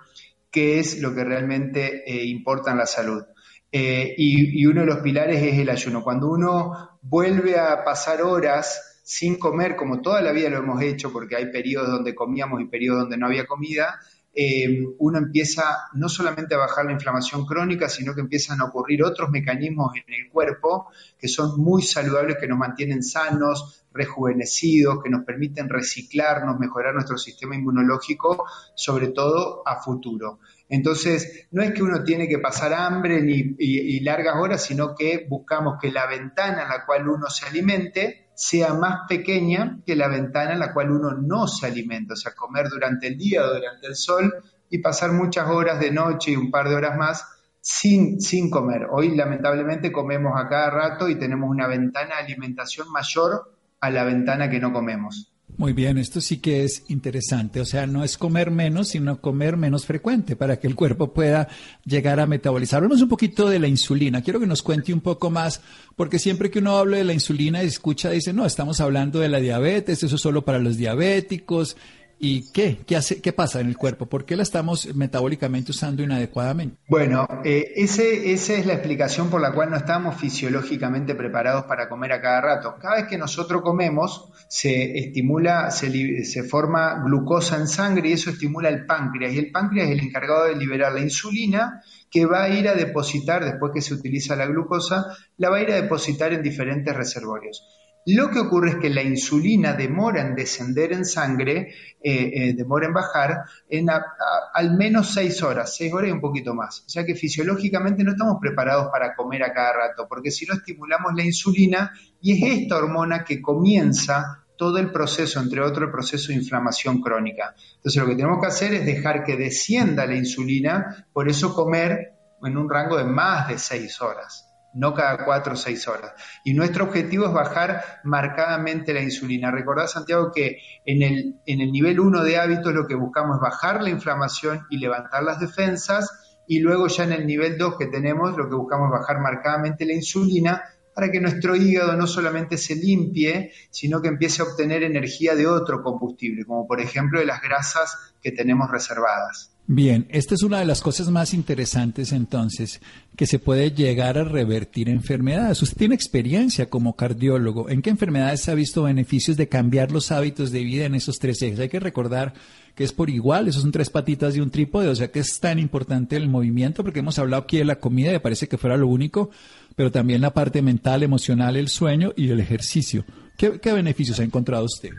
qué 0.49 0.79
es 0.79 1.01
lo 1.01 1.13
que 1.13 1.23
realmente 1.23 2.09
eh, 2.09 2.25
importa 2.25 2.71
en 2.71 2.77
la 2.79 2.87
salud. 2.87 3.23
Eh, 3.71 4.13
y, 4.17 4.65
uno 4.65 4.81
de 4.81 4.87
los 4.87 4.99
pilares 4.99 5.41
es 5.43 5.59
el 5.59 5.69
ayuno. 5.69 6.03
Cuando 6.03 6.29
uno 6.29 6.99
vuelve 7.01 7.59
a 7.59 7.83
pasar 7.83 8.21
horas 8.21 9.01
sin 9.03 9.37
comer, 9.37 9.75
como 9.75 10.01
toda 10.01 10.21
la 10.21 10.31
vida 10.31 10.49
lo 10.49 10.57
hemos 10.57 10.81
hecho, 10.81 11.11
porque 11.11 11.35
hay 11.35 11.51
periodos 11.51 11.89
donde 11.89 12.15
comíamos 12.15 12.61
y 12.61 12.65
periodos 12.65 13.01
donde 13.01 13.17
no 13.17 13.27
había 13.27 13.45
comida, 13.45 13.99
eh, 14.39 14.85
uno 14.99 15.17
empieza 15.17 15.63
no 15.93 16.07
solamente 16.09 16.53
a 16.53 16.59
bajar 16.59 16.85
la 16.85 16.91
inflamación 16.91 17.45
crónica, 17.45 17.89
sino 17.89 18.13
que 18.13 18.21
empiezan 18.21 18.61
a 18.61 18.65
ocurrir 18.65 19.03
otros 19.03 19.31
mecanismos 19.31 19.93
en 19.95 20.13
el 20.13 20.29
cuerpo 20.29 20.91
que 21.17 21.27
son 21.27 21.59
muy 21.59 21.81
saludables, 21.81 22.37
que 22.39 22.47
nos 22.47 22.59
mantienen 22.59 23.01
sanos, 23.01 23.85
rejuvenecidos, 23.91 25.01
que 25.03 25.09
nos 25.09 25.25
permiten 25.25 25.67
reciclarnos, 25.67 26.59
mejorar 26.59 26.93
nuestro 26.93 27.17
sistema 27.17 27.55
inmunológico, 27.55 28.45
sobre 28.75 29.07
todo 29.07 29.63
a 29.65 29.81
futuro. 29.81 30.39
Entonces, 30.69 31.47
no 31.51 31.61
es 31.61 31.73
que 31.73 31.81
uno 31.81 32.03
tiene 32.03 32.27
que 32.27 32.39
pasar 32.39 32.73
hambre 32.73 33.21
ni, 33.21 33.55
y, 33.57 33.99
largas 34.01 34.35
horas, 34.35 34.63
sino 34.63 34.95
que 34.95 35.25
buscamos 35.29 35.77
que 35.81 35.91
la 35.91 36.07
ventana 36.07 36.63
en 36.63 36.69
la 36.69 36.85
cual 36.85 37.07
uno 37.07 37.29
se 37.29 37.45
alimente 37.45 38.27
sea 38.35 38.73
más 38.73 39.07
pequeña 39.07 39.79
que 39.85 39.95
la 39.95 40.07
ventana 40.07 40.53
en 40.53 40.59
la 40.59 40.73
cual 40.73 40.91
uno 40.91 41.13
no 41.13 41.47
se 41.47 41.67
alimenta, 41.67 42.13
o 42.13 42.17
sea, 42.17 42.35
comer 42.35 42.67
durante 42.69 43.07
el 43.07 43.17
día 43.17 43.43
o 43.43 43.53
durante 43.53 43.87
el 43.87 43.95
sol 43.95 44.33
y 44.69 44.79
pasar 44.79 45.13
muchas 45.13 45.49
horas 45.49 45.79
de 45.79 45.91
noche 45.91 46.31
y 46.31 46.35
un 46.35 46.51
par 46.51 46.67
de 46.67 46.75
horas 46.75 46.97
más 46.97 47.25
sin, 47.61 48.19
sin 48.19 48.49
comer. 48.49 48.87
Hoy 48.91 49.15
lamentablemente 49.15 49.91
comemos 49.91 50.33
a 50.35 50.47
cada 50.49 50.69
rato 50.69 51.09
y 51.09 51.15
tenemos 51.15 51.49
una 51.49 51.67
ventana 51.67 52.15
de 52.15 52.23
alimentación 52.23 52.91
mayor 52.91 53.53
a 53.79 53.89
la 53.89 54.03
ventana 54.03 54.49
que 54.49 54.59
no 54.59 54.73
comemos. 54.73 55.36
Muy 55.57 55.73
bien, 55.73 55.97
esto 55.97 56.21
sí 56.21 56.37
que 56.37 56.63
es 56.63 56.83
interesante. 56.87 57.59
O 57.59 57.65
sea, 57.65 57.87
no 57.87 58.03
es 58.03 58.19
comer 58.19 58.51
menos, 58.51 58.89
sino 58.89 59.19
comer 59.19 59.57
menos 59.57 59.87
frecuente 59.87 60.35
para 60.35 60.59
que 60.59 60.67
el 60.67 60.75
cuerpo 60.75 61.13
pueda 61.13 61.47
llegar 61.83 62.19
a 62.19 62.27
metabolizar. 62.27 62.77
Hablemos 62.77 63.01
un 63.01 63.09
poquito 63.09 63.49
de 63.49 63.57
la 63.57 63.67
insulina. 63.67 64.21
Quiero 64.21 64.39
que 64.39 64.45
nos 64.45 64.61
cuente 64.61 64.93
un 64.93 65.01
poco 65.01 65.31
más, 65.31 65.61
porque 65.95 66.19
siempre 66.19 66.51
que 66.51 66.59
uno 66.59 66.77
habla 66.77 66.97
de 66.97 67.05
la 67.05 67.13
insulina 67.13 67.63
y 67.63 67.67
escucha, 67.67 68.11
dice, 68.11 68.33
no, 68.33 68.45
estamos 68.45 68.79
hablando 68.81 69.19
de 69.19 69.29
la 69.29 69.39
diabetes, 69.39 70.03
eso 70.03 70.15
es 70.17 70.21
solo 70.21 70.45
para 70.45 70.59
los 70.59 70.77
diabéticos, 70.77 71.75
¿Y 72.19 72.51
qué? 72.51 72.79
¿Qué, 72.85 72.95
hace, 72.95 73.21
¿Qué 73.21 73.31
pasa 73.31 73.59
en 73.59 73.67
el 73.67 73.77
cuerpo? 73.77 74.07
¿Por 74.07 74.25
qué 74.25 74.35
la 74.35 74.43
estamos 74.43 74.93
metabólicamente 74.95 75.71
usando 75.71 76.01
inadecuadamente? 76.01 76.77
Bueno, 76.87 77.27
eh, 77.43 77.73
ese, 77.75 78.31
esa 78.33 78.53
es 78.53 78.65
la 78.65 78.73
explicación 78.73 79.29
por 79.29 79.39
la 79.39 79.53
cual 79.53 79.69
no 79.69 79.77
estamos 79.77 80.15
fisiológicamente 80.15 81.13
preparados 81.13 81.65
para 81.65 81.87
comer 81.89 82.13
a 82.13 82.21
cada 82.21 82.41
rato. 82.41 82.75
Cada 82.81 82.95
vez 82.95 83.05
que 83.07 83.17
nosotros 83.17 83.61
comemos, 83.61 84.31
se 84.49 84.97
estimula, 84.97 85.69
se, 85.69 86.25
se 86.25 86.43
forma 86.43 87.03
glucosa 87.03 87.57
en 87.57 87.67
sangre 87.67 88.09
y 88.09 88.13
eso 88.13 88.31
estimula 88.31 88.69
el 88.69 88.85
páncreas. 88.85 89.33
Y 89.33 89.37
el 89.37 89.51
páncreas 89.51 89.89
es 89.89 89.99
el 89.99 90.07
encargado 90.07 90.45
de 90.45 90.55
liberar 90.55 90.93
la 90.93 91.01
insulina 91.01 91.83
que 92.09 92.25
va 92.25 92.43
a 92.43 92.49
ir 92.49 92.67
a 92.67 92.73
depositar, 92.73 93.43
después 93.43 93.71
que 93.73 93.81
se 93.81 93.93
utiliza 93.93 94.35
la 94.35 94.45
glucosa, 94.45 95.05
la 95.37 95.49
va 95.49 95.57
a 95.57 95.61
ir 95.61 95.71
a 95.71 95.81
depositar 95.81 96.33
en 96.33 96.41
diferentes 96.41 96.95
reservorios. 96.95 97.63
Lo 98.09 98.29
que 98.29 98.39
ocurre 98.39 98.69
es 98.69 98.75
que 98.77 98.89
la 98.89 99.03
insulina 99.03 99.73
demora 99.73 100.21
en 100.21 100.33
descender 100.33 100.93
en 100.93 101.03
sangre, 101.03 101.73
eh, 102.01 102.31
eh, 102.33 102.53
demora 102.55 102.87
en 102.87 102.93
bajar, 102.93 103.43
en 103.67 103.87
al 103.89 104.77
menos 104.77 105.13
seis 105.13 105.43
horas, 105.43 105.75
seis 105.75 105.91
horas 105.91 106.07
y 106.07 106.13
un 106.13 106.21
poquito 106.21 106.53
más. 106.53 106.85
O 106.87 106.89
sea 106.89 107.05
que 107.05 107.15
fisiológicamente 107.15 108.05
no 108.05 108.11
estamos 108.11 108.37
preparados 108.39 108.87
para 108.93 109.13
comer 109.13 109.43
a 109.43 109.51
cada 109.51 109.73
rato, 109.73 110.07
porque 110.07 110.31
si 110.31 110.45
no 110.45 110.53
estimulamos 110.53 111.15
la 111.17 111.23
insulina 111.25 111.91
y 112.21 112.41
es 112.41 112.61
esta 112.61 112.77
hormona 112.77 113.25
que 113.25 113.41
comienza 113.41 114.45
todo 114.55 114.77
el 114.77 114.89
proceso, 114.89 115.41
entre 115.41 115.59
otros 115.59 115.87
el 115.87 115.91
proceso 115.91 116.29
de 116.29 116.35
inflamación 116.35 117.01
crónica. 117.01 117.55
Entonces 117.75 118.01
lo 118.01 118.07
que 118.07 118.15
tenemos 118.15 118.39
que 118.39 118.47
hacer 118.47 118.73
es 118.73 118.85
dejar 118.85 119.25
que 119.25 119.35
descienda 119.35 120.05
la 120.05 120.15
insulina, 120.15 121.07
por 121.11 121.27
eso 121.27 121.53
comer 121.53 122.13
en 122.41 122.55
un 122.55 122.69
rango 122.69 122.95
de 122.95 123.03
más 123.03 123.49
de 123.49 123.57
seis 123.57 124.01
horas 124.01 124.46
no 124.77 124.93
cada 124.93 125.25
cuatro 125.25 125.53
o 125.53 125.57
seis 125.57 125.87
horas. 125.87 126.13
Y 126.43 126.53
nuestro 126.53 126.85
objetivo 126.85 127.25
es 127.25 127.33
bajar 127.33 127.99
marcadamente 128.03 128.93
la 128.93 129.01
insulina. 129.01 129.51
Recordad, 129.51 129.87
Santiago, 129.87 130.31
que 130.33 130.59
en 130.85 131.01
el, 131.01 131.35
en 131.45 131.61
el 131.61 131.71
nivel 131.71 131.99
1 131.99 132.23
de 132.23 132.37
hábitos 132.37 132.73
lo 132.73 132.87
que 132.87 132.95
buscamos 132.95 133.37
es 133.37 133.41
bajar 133.41 133.81
la 133.81 133.89
inflamación 133.89 134.65
y 134.69 134.77
levantar 134.77 135.23
las 135.23 135.39
defensas, 135.39 136.37
y 136.47 136.59
luego 136.59 136.87
ya 136.87 137.03
en 137.03 137.11
el 137.11 137.25
nivel 137.25 137.57
2 137.57 137.77
que 137.77 137.87
tenemos 137.87 138.37
lo 138.37 138.47
que 138.47 138.55
buscamos 138.55 138.87
es 138.87 138.99
bajar 138.99 139.19
marcadamente 139.19 139.85
la 139.85 139.93
insulina 139.93 140.63
para 140.93 141.11
que 141.11 141.19
nuestro 141.19 141.55
hígado 141.55 141.95
no 141.95 142.07
solamente 142.07 142.57
se 142.57 142.75
limpie, 142.75 143.51
sino 143.69 144.01
que 144.01 144.07
empiece 144.07 144.41
a 144.41 144.45
obtener 144.45 144.83
energía 144.83 145.35
de 145.35 145.45
otro 145.45 145.83
combustible, 145.83 146.45
como 146.45 146.65
por 146.65 146.81
ejemplo 146.81 147.19
de 147.19 147.25
las 147.25 147.41
grasas 147.41 148.15
que 148.21 148.31
tenemos 148.31 148.71
reservadas. 148.71 149.56
Bien, 149.69 150.07
esta 150.11 150.33
es 150.33 150.43
una 150.43 150.59
de 150.59 150.65
las 150.65 150.79
cosas 150.79 151.09
más 151.09 151.33
interesantes 151.33 152.13
entonces, 152.13 152.79
que 153.17 153.27
se 153.27 153.37
puede 153.37 153.71
llegar 153.71 154.17
a 154.17 154.23
revertir 154.23 154.87
enfermedades. 154.87 155.61
Usted 155.61 155.75
tiene 155.75 155.95
experiencia 155.95 156.69
como 156.69 156.95
cardiólogo. 156.95 157.69
¿En 157.69 157.81
qué 157.81 157.89
enfermedades 157.89 158.47
ha 158.47 158.53
visto 158.53 158.83
beneficios 158.83 159.35
de 159.35 159.49
cambiar 159.49 159.91
los 159.91 160.13
hábitos 160.13 160.53
de 160.53 160.63
vida 160.63 160.85
en 160.85 160.95
esos 160.95 161.19
tres 161.19 161.41
ejes? 161.41 161.59
Hay 161.59 161.67
que 161.67 161.81
recordar 161.81 162.33
que 162.75 162.85
es 162.85 162.93
por 162.93 163.09
igual, 163.09 163.49
esos 163.49 163.63
son 163.63 163.73
tres 163.73 163.89
patitas 163.89 164.37
y 164.37 164.39
un 164.39 164.51
trípode, 164.51 164.87
o 164.87 164.95
sea 164.95 165.11
que 165.11 165.19
es 165.19 165.37
tan 165.41 165.59
importante 165.59 166.15
el 166.15 166.29
movimiento, 166.29 166.81
porque 166.81 166.99
hemos 166.99 167.19
hablado 167.19 167.43
aquí 167.43 167.57
de 167.57 167.65
la 167.65 167.81
comida 167.81 168.13
y 168.13 168.19
parece 168.19 168.47
que 168.47 168.57
fuera 168.57 168.77
lo 168.77 168.87
único, 168.87 169.31
pero 169.75 169.91
también 169.91 170.21
la 170.21 170.33
parte 170.33 170.61
mental, 170.61 171.03
emocional, 171.03 171.57
el 171.57 171.67
sueño 171.67 172.13
y 172.15 172.29
el 172.29 172.39
ejercicio. 172.39 173.03
¿Qué, 173.35 173.59
qué 173.59 173.73
beneficios 173.73 174.17
ha 174.21 174.23
encontrado 174.23 174.63
usted? 174.63 174.91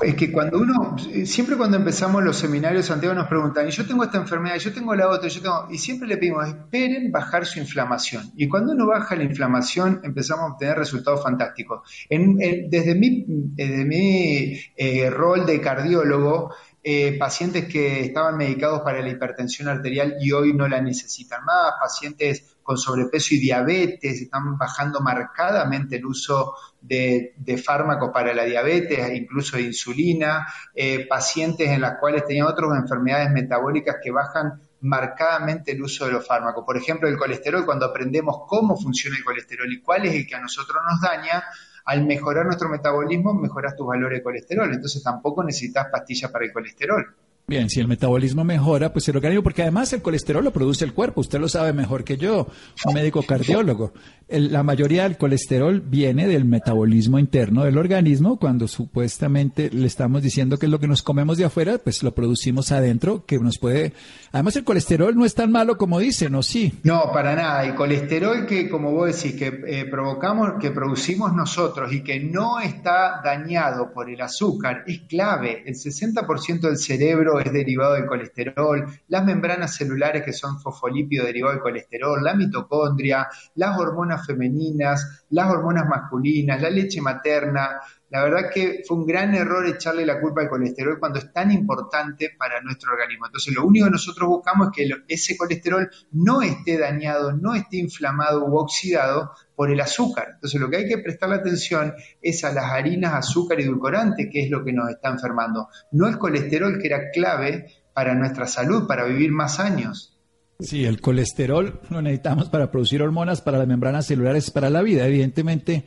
Es 0.00 0.14
que 0.14 0.30
cuando 0.30 0.58
uno, 0.58 0.96
siempre 1.24 1.56
cuando 1.56 1.76
empezamos 1.76 2.22
los 2.22 2.36
seminarios, 2.36 2.86
Santiago 2.86 3.16
nos 3.16 3.26
preguntan, 3.26 3.66
y 3.66 3.72
yo 3.72 3.84
tengo 3.84 4.04
esta 4.04 4.18
enfermedad, 4.18 4.56
yo 4.58 4.72
tengo 4.72 4.94
la 4.94 5.08
otra, 5.08 5.28
yo 5.28 5.42
tengo, 5.42 5.66
y 5.70 5.78
siempre 5.78 6.06
le 6.06 6.16
pedimos, 6.16 6.46
esperen 6.46 7.10
bajar 7.10 7.44
su 7.46 7.58
inflamación. 7.58 8.30
Y 8.36 8.48
cuando 8.48 8.72
uno 8.72 8.86
baja 8.86 9.16
la 9.16 9.24
inflamación, 9.24 10.00
empezamos 10.04 10.44
a 10.44 10.52
obtener 10.52 10.78
resultados 10.78 11.22
fantásticos. 11.22 11.80
desde 12.08 12.94
mi, 12.94 13.24
desde 13.26 13.84
mi 13.84 14.60
eh, 14.76 15.10
rol 15.10 15.44
de 15.46 15.60
cardiólogo, 15.60 16.54
eh, 16.84 17.18
pacientes 17.18 17.64
que 17.66 18.02
estaban 18.02 18.36
medicados 18.36 18.82
para 18.82 19.02
la 19.02 19.10
hipertensión 19.10 19.68
arterial 19.68 20.14
y 20.20 20.30
hoy 20.30 20.54
no 20.54 20.68
la 20.68 20.80
necesitan 20.80 21.44
más, 21.44 21.72
pacientes 21.80 22.56
con 22.68 22.76
sobrepeso 22.76 23.34
y 23.34 23.38
diabetes, 23.38 24.20
están 24.20 24.58
bajando 24.58 25.00
marcadamente 25.00 25.96
el 25.96 26.04
uso 26.04 26.52
de, 26.82 27.32
fármacos 27.64 28.10
para 28.12 28.34
la 28.34 28.44
diabetes, 28.44 29.10
incluso 29.14 29.56
de 29.56 29.62
insulina, 29.62 30.46
eh, 30.74 31.06
pacientes 31.08 31.66
en 31.66 31.80
las 31.80 31.96
cuales 31.98 32.26
tenían 32.26 32.46
otras 32.46 32.68
enfermedades 32.78 33.30
metabólicas 33.30 33.96
que 34.04 34.10
bajan 34.10 34.60
marcadamente 34.82 35.72
el 35.72 35.80
uso 35.80 36.04
de 36.04 36.12
los 36.12 36.26
fármacos. 36.26 36.62
Por 36.66 36.76
ejemplo, 36.76 37.08
el 37.08 37.16
colesterol, 37.16 37.64
cuando 37.64 37.86
aprendemos 37.86 38.42
cómo 38.46 38.76
funciona 38.76 39.16
el 39.16 39.24
colesterol 39.24 39.72
y 39.72 39.80
cuál 39.80 40.04
es 40.04 40.14
el 40.14 40.26
que 40.26 40.34
a 40.34 40.40
nosotros 40.42 40.76
nos 40.86 41.00
daña, 41.00 41.42
al 41.86 42.04
mejorar 42.04 42.44
nuestro 42.44 42.68
metabolismo, 42.68 43.32
mejoras 43.32 43.76
tus 43.76 43.86
valores 43.86 44.18
de 44.18 44.22
colesterol. 44.22 44.70
Entonces 44.70 45.02
tampoco 45.02 45.42
necesitas 45.42 45.86
pastillas 45.90 46.30
para 46.30 46.44
el 46.44 46.52
colesterol. 46.52 47.16
Bien, 47.48 47.70
si 47.70 47.80
el 47.80 47.88
metabolismo 47.88 48.44
mejora, 48.44 48.92
pues 48.92 49.08
el 49.08 49.16
organismo, 49.16 49.42
porque 49.42 49.62
además 49.62 49.90
el 49.94 50.02
colesterol 50.02 50.44
lo 50.44 50.52
produce 50.52 50.84
el 50.84 50.92
cuerpo, 50.92 51.22
usted 51.22 51.40
lo 51.40 51.48
sabe 51.48 51.72
mejor 51.72 52.04
que 52.04 52.18
yo, 52.18 52.46
un 52.84 52.92
médico 52.92 53.22
cardiólogo. 53.22 53.94
la 54.28 54.62
mayoría 54.62 55.04
del 55.04 55.16
colesterol 55.16 55.80
viene 55.80 56.28
del 56.28 56.44
metabolismo 56.44 57.18
interno 57.18 57.64
del 57.64 57.78
organismo, 57.78 58.38
cuando 58.38 58.68
supuestamente 58.68 59.70
le 59.70 59.86
estamos 59.86 60.22
diciendo 60.22 60.58
que 60.58 60.66
es 60.66 60.70
lo 60.70 60.78
que 60.78 60.88
nos 60.88 61.02
comemos 61.02 61.38
de 61.38 61.46
afuera, 61.46 61.78
pues 61.78 62.02
lo 62.02 62.14
producimos 62.14 62.70
adentro, 62.70 63.24
que 63.24 63.38
nos 63.38 63.56
puede... 63.56 63.94
Además 64.30 64.56
el 64.56 64.64
colesterol 64.64 65.16
no 65.16 65.24
es 65.24 65.34
tan 65.34 65.50
malo 65.50 65.78
como 65.78 66.00
dicen, 66.00 66.34
¿o 66.34 66.42
sí? 66.42 66.74
No, 66.82 67.10
para 67.14 67.34
nada. 67.34 67.64
El 67.64 67.74
colesterol 67.74 68.44
que, 68.44 68.68
como 68.68 68.92
vos 68.92 69.06
decís, 69.06 69.38
que 69.38 69.62
eh, 69.66 69.86
provocamos, 69.86 70.60
que 70.60 70.70
producimos 70.70 71.32
nosotros 71.32 71.90
y 71.94 72.02
que 72.02 72.20
no 72.20 72.60
está 72.60 73.22
dañado 73.24 73.90
por 73.94 74.10
el 74.10 74.20
azúcar, 74.20 74.84
es 74.86 75.00
clave. 75.08 75.62
El 75.64 75.76
60% 75.76 76.60
del 76.60 76.76
cerebro 76.76 77.37
es 77.40 77.52
derivado 77.52 77.94
del 77.94 78.06
colesterol, 78.06 78.86
las 79.08 79.24
membranas 79.24 79.74
celulares 79.74 80.22
que 80.22 80.32
son 80.32 80.60
fosfolípidos 80.60 81.26
derivados 81.26 81.56
del 81.56 81.62
colesterol, 81.62 82.22
la 82.22 82.34
mitocondria, 82.34 83.28
las 83.54 83.78
hormonas 83.78 84.26
femeninas, 84.26 85.26
las 85.30 85.50
hormonas 85.50 85.86
masculinas, 85.86 86.60
la 86.60 86.70
leche 86.70 87.00
materna. 87.00 87.80
La 88.10 88.22
verdad 88.22 88.50
que 88.52 88.82
fue 88.86 88.96
un 88.96 89.06
gran 89.06 89.34
error 89.34 89.66
echarle 89.66 90.06
la 90.06 90.18
culpa 90.20 90.40
al 90.40 90.48
colesterol 90.48 90.98
cuando 90.98 91.18
es 91.18 91.30
tan 91.30 91.52
importante 91.52 92.30
para 92.38 92.62
nuestro 92.62 92.92
organismo. 92.92 93.26
Entonces, 93.26 93.54
lo 93.54 93.66
único 93.66 93.84
que 93.84 93.90
nosotros 93.90 94.28
buscamos 94.28 94.68
es 94.68 94.72
que 94.74 95.04
ese 95.08 95.36
colesterol 95.36 95.90
no 96.12 96.40
esté 96.40 96.78
dañado, 96.78 97.32
no 97.32 97.54
esté 97.54 97.76
inflamado 97.76 98.46
u 98.46 98.56
oxidado 98.56 99.32
por 99.54 99.70
el 99.70 99.80
azúcar. 99.80 100.28
Entonces, 100.34 100.58
lo 100.58 100.70
que 100.70 100.78
hay 100.78 100.88
que 100.88 100.98
prestarle 100.98 101.36
atención 101.36 101.92
es 102.22 102.44
a 102.44 102.52
las 102.52 102.64
harinas, 102.72 103.12
azúcar 103.12 103.60
y 103.60 103.64
edulcorante, 103.64 104.30
que 104.30 104.44
es 104.44 104.50
lo 104.50 104.64
que 104.64 104.72
nos 104.72 104.88
está 104.88 105.10
enfermando, 105.10 105.68
no 105.92 106.08
el 106.08 106.16
colesterol, 106.16 106.78
que 106.80 106.86
era 106.86 107.10
clave 107.10 107.66
para 107.92 108.14
nuestra 108.14 108.46
salud, 108.46 108.86
para 108.86 109.04
vivir 109.04 109.32
más 109.32 109.60
años. 109.60 110.18
Sí, 110.60 110.84
el 110.84 111.00
colesterol 111.00 111.80
lo 111.90 112.02
necesitamos 112.02 112.48
para 112.48 112.70
producir 112.70 113.02
hormonas, 113.02 113.42
para 113.42 113.58
las 113.58 113.68
membranas 113.68 114.06
celulares, 114.06 114.50
para 114.50 114.70
la 114.70 114.82
vida. 114.82 115.06
Evidentemente, 115.06 115.84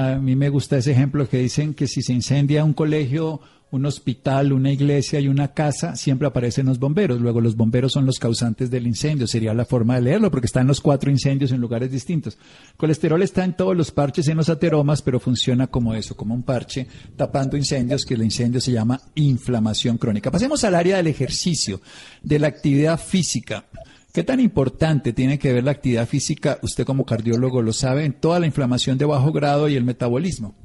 a 0.00 0.18
mí 0.18 0.34
me 0.34 0.48
gusta 0.48 0.78
ese 0.78 0.92
ejemplo 0.92 1.28
que 1.28 1.36
dicen 1.36 1.74
que 1.74 1.86
si 1.86 2.00
se 2.00 2.14
incendia 2.14 2.64
un 2.64 2.72
colegio, 2.72 3.42
un 3.70 3.84
hospital, 3.84 4.54
una 4.54 4.72
iglesia 4.72 5.20
y 5.20 5.28
una 5.28 5.48
casa, 5.52 5.94
siempre 5.94 6.26
aparecen 6.26 6.64
los 6.66 6.78
bomberos. 6.78 7.20
Luego 7.20 7.42
los 7.42 7.54
bomberos 7.54 7.92
son 7.92 8.06
los 8.06 8.18
causantes 8.18 8.70
del 8.70 8.86
incendio. 8.86 9.26
Sería 9.26 9.52
la 9.52 9.66
forma 9.66 9.96
de 9.96 10.00
leerlo 10.00 10.30
porque 10.30 10.46
están 10.46 10.66
los 10.66 10.80
cuatro 10.80 11.10
incendios 11.10 11.52
en 11.52 11.60
lugares 11.60 11.92
distintos. 11.92 12.38
Colesterol 12.78 13.22
está 13.22 13.44
en 13.44 13.54
todos 13.54 13.76
los 13.76 13.90
parches 13.90 14.26
en 14.28 14.38
los 14.38 14.48
ateromas, 14.48 15.02
pero 15.02 15.20
funciona 15.20 15.66
como 15.66 15.94
eso, 15.94 16.16
como 16.16 16.34
un 16.34 16.44
parche 16.44 16.86
tapando 17.14 17.58
incendios, 17.58 18.06
que 18.06 18.14
el 18.14 18.22
incendio 18.22 18.62
se 18.62 18.72
llama 18.72 19.02
inflamación 19.16 19.98
crónica. 19.98 20.30
Pasemos 20.30 20.64
al 20.64 20.76
área 20.76 20.96
del 20.96 21.08
ejercicio, 21.08 21.82
de 22.22 22.38
la 22.38 22.48
actividad 22.48 22.98
física. 22.98 23.66
¿Qué 24.12 24.24
tan 24.24 24.40
importante 24.40 25.12
tiene 25.12 25.38
que 25.38 25.52
ver 25.52 25.62
la 25.62 25.70
actividad 25.70 26.08
física, 26.08 26.58
usted 26.62 26.84
como 26.84 27.04
cardiólogo 27.04 27.62
lo 27.62 27.72
sabe, 27.72 28.04
en 28.04 28.12
toda 28.12 28.40
la 28.40 28.46
inflamación 28.46 28.98
de 28.98 29.04
bajo 29.04 29.30
grado 29.30 29.68
y 29.68 29.76
el 29.76 29.84
metabolismo? 29.84 30.56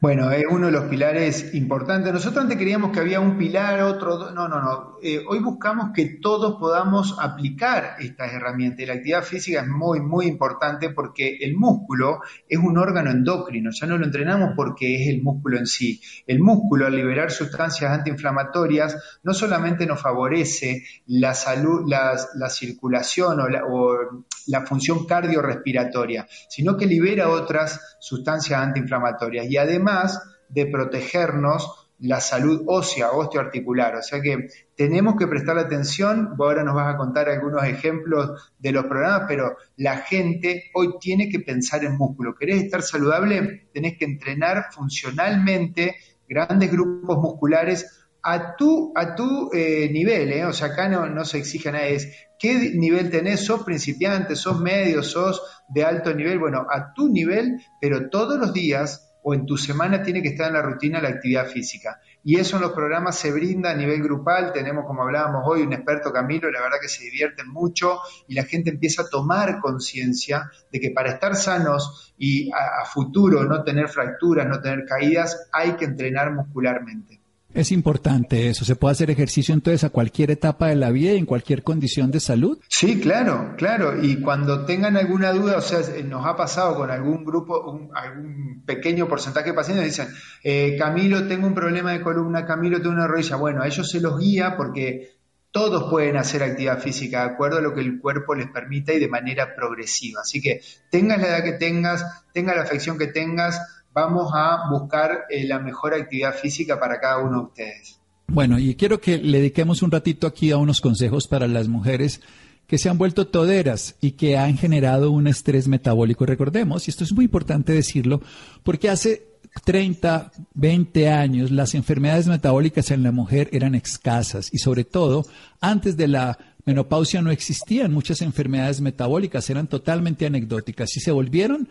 Bueno, 0.00 0.30
es 0.30 0.44
uno 0.48 0.66
de 0.66 0.72
los 0.72 0.84
pilares 0.84 1.54
importantes. 1.54 2.12
Nosotros 2.12 2.44
antes 2.44 2.56
creíamos 2.56 2.92
que 2.92 3.00
había 3.00 3.20
un 3.20 3.36
pilar, 3.36 3.82
otro. 3.82 4.30
No, 4.32 4.48
no, 4.48 4.60
no. 4.60 4.96
Eh, 5.02 5.22
hoy 5.28 5.38
buscamos 5.40 5.90
que 5.94 6.18
todos 6.20 6.58
podamos 6.58 7.16
aplicar 7.20 7.96
estas 7.98 8.32
herramientas. 8.32 8.86
La 8.86 8.94
actividad 8.94 9.22
física 9.22 9.60
es 9.60 9.68
muy, 9.68 10.00
muy 10.00 10.26
importante 10.26 10.90
porque 10.90 11.36
el 11.40 11.56
músculo 11.56 12.20
es 12.48 12.58
un 12.58 12.78
órgano 12.78 13.10
endocrino. 13.10 13.70
Ya 13.72 13.86
no 13.86 13.98
lo 13.98 14.06
entrenamos 14.06 14.50
porque 14.56 15.02
es 15.02 15.08
el 15.08 15.22
músculo 15.22 15.58
en 15.58 15.66
sí. 15.66 16.00
El 16.26 16.40
músculo, 16.40 16.86
al 16.86 16.96
liberar 16.96 17.30
sustancias 17.30 17.90
antiinflamatorias, 17.90 19.20
no 19.22 19.34
solamente 19.34 19.84
nos 19.86 20.00
favorece 20.00 20.84
la 21.06 21.34
salud, 21.34 21.84
la, 21.86 22.16
circulación 22.48 23.40
o 23.40 23.48
la, 23.48 23.64
o 23.64 24.24
la 24.46 24.66
función 24.66 25.06
cardiorrespiratoria, 25.06 26.26
sino 26.48 26.76
que 26.76 26.86
libera 26.86 27.28
otras 27.28 27.96
sustancias 28.00 28.60
antiinflamatorias 28.60 29.46
y 29.50 29.56
además 29.56 30.20
de 30.48 30.66
protegernos 30.66 31.80
la 32.00 32.20
salud 32.20 32.62
ósea, 32.66 33.10
osteoarticular. 33.10 33.96
O 33.96 34.02
sea 34.02 34.20
que 34.20 34.48
tenemos 34.74 35.16
que 35.16 35.26
prestar 35.26 35.58
atención, 35.58 36.34
vos 36.36 36.48
ahora 36.48 36.64
nos 36.64 36.74
vas 36.74 36.94
a 36.94 36.96
contar 36.96 37.28
algunos 37.28 37.62
ejemplos 37.64 38.52
de 38.58 38.72
los 38.72 38.84
programas, 38.86 39.24
pero 39.28 39.56
la 39.76 39.98
gente 39.98 40.70
hoy 40.74 40.94
tiene 40.98 41.28
que 41.28 41.40
pensar 41.40 41.84
en 41.84 41.96
músculo. 41.96 42.34
¿Querés 42.34 42.62
estar 42.62 42.82
saludable? 42.82 43.68
Tenés 43.72 43.98
que 43.98 44.06
entrenar 44.06 44.66
funcionalmente 44.72 45.96
grandes 46.28 46.70
grupos 46.70 47.18
musculares 47.18 47.99
a 48.22 48.56
tu, 48.56 48.92
a 48.94 49.14
tu 49.14 49.50
eh, 49.52 49.88
nivel, 49.90 50.32
¿eh? 50.32 50.44
o 50.44 50.52
sea, 50.52 50.68
acá 50.68 50.88
no, 50.88 51.06
no 51.08 51.24
se 51.24 51.38
exige 51.38 51.72
nada, 51.72 51.86
es 51.86 52.12
qué 52.38 52.72
nivel 52.74 53.10
tenés, 53.10 53.44
sos 53.44 53.64
principiante, 53.64 54.36
sos 54.36 54.60
medio, 54.60 55.02
sos 55.02 55.42
de 55.68 55.84
alto 55.84 56.14
nivel, 56.14 56.38
bueno, 56.38 56.66
a 56.70 56.92
tu 56.92 57.08
nivel, 57.08 57.60
pero 57.80 58.08
todos 58.08 58.38
los 58.38 58.52
días 58.52 59.06
o 59.22 59.34
en 59.34 59.44
tu 59.44 59.56
semana 59.56 60.02
tiene 60.02 60.22
que 60.22 60.28
estar 60.28 60.48
en 60.48 60.54
la 60.54 60.62
rutina 60.62 61.00
la 61.00 61.10
actividad 61.10 61.46
física. 61.46 62.00
Y 62.22 62.38
eso 62.38 62.56
en 62.56 62.62
los 62.62 62.72
programas 62.72 63.18
se 63.18 63.30
brinda 63.30 63.70
a 63.70 63.74
nivel 63.74 64.02
grupal, 64.02 64.52
tenemos 64.52 64.86
como 64.86 65.02
hablábamos 65.02 65.42
hoy 65.46 65.62
un 65.62 65.72
experto 65.72 66.12
Camilo, 66.12 66.50
la 66.50 66.60
verdad 66.60 66.78
que 66.80 66.88
se 66.88 67.04
divierten 67.04 67.48
mucho 67.48 67.98
y 68.28 68.34
la 68.34 68.44
gente 68.44 68.70
empieza 68.70 69.02
a 69.02 69.08
tomar 69.08 69.60
conciencia 69.60 70.50
de 70.70 70.80
que 70.80 70.90
para 70.90 71.10
estar 71.10 71.34
sanos 71.36 72.14
y 72.18 72.50
a 72.52 72.84
futuro 72.86 73.44
no 73.44 73.62
tener 73.62 73.88
fracturas, 73.88 74.46
no 74.46 74.60
tener 74.60 74.84
caídas, 74.86 75.48
hay 75.52 75.72
que 75.72 75.86
entrenar 75.86 76.32
muscularmente. 76.32 77.19
Es 77.52 77.72
importante 77.72 78.48
eso. 78.48 78.64
¿Se 78.64 78.76
puede 78.76 78.92
hacer 78.92 79.10
ejercicio 79.10 79.52
entonces 79.52 79.82
a 79.82 79.90
cualquier 79.90 80.30
etapa 80.30 80.68
de 80.68 80.76
la 80.76 80.90
vida 80.90 81.12
y 81.12 81.18
en 81.18 81.26
cualquier 81.26 81.62
condición 81.62 82.10
de 82.10 82.20
salud? 82.20 82.58
Sí, 82.68 83.00
claro, 83.00 83.54
claro. 83.56 84.02
Y 84.02 84.20
cuando 84.20 84.64
tengan 84.64 84.96
alguna 84.96 85.32
duda, 85.32 85.58
o 85.58 85.60
sea, 85.60 85.80
nos 86.04 86.24
ha 86.26 86.36
pasado 86.36 86.76
con 86.76 86.90
algún 86.90 87.24
grupo, 87.24 87.90
algún 87.94 88.62
pequeño 88.64 89.08
porcentaje 89.08 89.50
de 89.50 89.54
pacientes, 89.54 89.84
dicen, 89.84 90.08
eh, 90.44 90.76
Camilo, 90.78 91.26
tengo 91.26 91.46
un 91.46 91.54
problema 91.54 91.92
de 91.92 92.00
columna, 92.00 92.46
Camilo, 92.46 92.80
tengo 92.80 92.94
una 92.94 93.08
rodilla. 93.08 93.36
Bueno, 93.36 93.62
a 93.62 93.66
ellos 93.66 93.90
se 93.90 94.00
los 94.00 94.18
guía 94.18 94.56
porque 94.56 95.16
todos 95.50 95.90
pueden 95.90 96.16
hacer 96.16 96.42
actividad 96.42 96.78
física 96.78 97.24
de 97.24 97.32
acuerdo 97.32 97.58
a 97.58 97.60
lo 97.60 97.74
que 97.74 97.80
el 97.80 97.98
cuerpo 98.00 98.34
les 98.34 98.48
permita 98.48 98.92
y 98.92 99.00
de 99.00 99.08
manera 99.08 99.54
progresiva. 99.56 100.20
Así 100.22 100.40
que 100.40 100.60
tengas 100.90 101.20
la 101.20 101.28
edad 101.28 101.44
que 101.44 101.52
tengas, 101.52 102.04
tengas 102.32 102.56
la 102.56 102.62
afección 102.62 102.98
que 102.98 103.08
tengas, 103.08 103.60
vamos 103.92 104.30
a 104.34 104.68
buscar 104.70 105.24
eh, 105.28 105.46
la 105.46 105.58
mejor 105.58 105.94
actividad 105.94 106.34
física 106.34 106.78
para 106.78 107.00
cada 107.00 107.18
uno 107.18 107.38
de 107.38 107.44
ustedes. 107.46 108.00
Bueno, 108.26 108.58
y 108.58 108.74
quiero 108.76 109.00
que 109.00 109.18
le 109.18 109.38
dediquemos 109.38 109.82
un 109.82 109.90
ratito 109.90 110.26
aquí 110.26 110.52
a 110.52 110.56
unos 110.56 110.80
consejos 110.80 111.26
para 111.26 111.48
las 111.48 111.66
mujeres 111.66 112.20
que 112.68 112.78
se 112.78 112.88
han 112.88 112.98
vuelto 112.98 113.26
toderas 113.26 113.96
y 114.00 114.12
que 114.12 114.38
han 114.38 114.56
generado 114.56 115.10
un 115.10 115.26
estrés 115.26 115.66
metabólico. 115.66 116.24
Recordemos, 116.24 116.86
y 116.86 116.92
esto 116.92 117.02
es 117.02 117.12
muy 117.12 117.24
importante 117.24 117.72
decirlo, 117.72 118.22
porque 118.62 118.88
hace 118.88 119.30
30, 119.64 120.30
20 120.54 121.08
años 121.08 121.50
las 121.50 121.74
enfermedades 121.74 122.28
metabólicas 122.28 122.92
en 122.92 123.02
la 123.02 123.10
mujer 123.10 123.48
eran 123.52 123.74
escasas 123.74 124.48
y 124.52 124.58
sobre 124.58 124.84
todo 124.84 125.26
antes 125.60 125.96
de 125.96 126.06
la 126.06 126.38
menopausia 126.64 127.22
no 127.22 127.32
existían 127.32 127.92
muchas 127.92 128.22
enfermedades 128.22 128.80
metabólicas, 128.80 129.50
eran 129.50 129.66
totalmente 129.66 130.26
anecdóticas 130.26 130.96
y 130.96 131.00
se 131.00 131.10
volvieron 131.10 131.68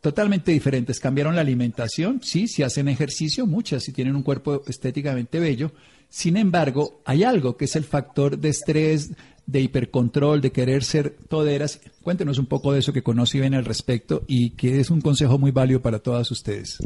totalmente 0.00 0.52
diferentes. 0.52 1.00
Cambiaron 1.00 1.34
la 1.34 1.40
alimentación, 1.40 2.20
sí, 2.22 2.48
si 2.48 2.62
hacen 2.62 2.88
ejercicio, 2.88 3.46
muchas, 3.46 3.84
si 3.84 3.92
tienen 3.92 4.16
un 4.16 4.22
cuerpo 4.22 4.62
estéticamente 4.66 5.40
bello. 5.40 5.72
Sin 6.08 6.36
embargo, 6.36 7.02
hay 7.04 7.24
algo 7.24 7.56
que 7.56 7.64
es 7.64 7.76
el 7.76 7.84
factor 7.84 8.38
de 8.38 8.48
estrés, 8.50 9.12
de 9.46 9.60
hipercontrol, 9.60 10.40
de 10.40 10.52
querer 10.52 10.84
ser 10.84 11.16
toderas. 11.28 11.80
Cuéntenos 12.02 12.38
un 12.38 12.46
poco 12.46 12.72
de 12.72 12.80
eso 12.80 12.92
que 12.92 13.02
conoce 13.02 13.38
y 13.38 13.40
ven 13.40 13.54
al 13.54 13.64
respecto 13.64 14.22
y 14.26 14.50
que 14.50 14.80
es 14.80 14.90
un 14.90 15.00
consejo 15.00 15.38
muy 15.38 15.50
válido 15.50 15.80
para 15.80 15.98
todas 15.98 16.30
ustedes. 16.30 16.78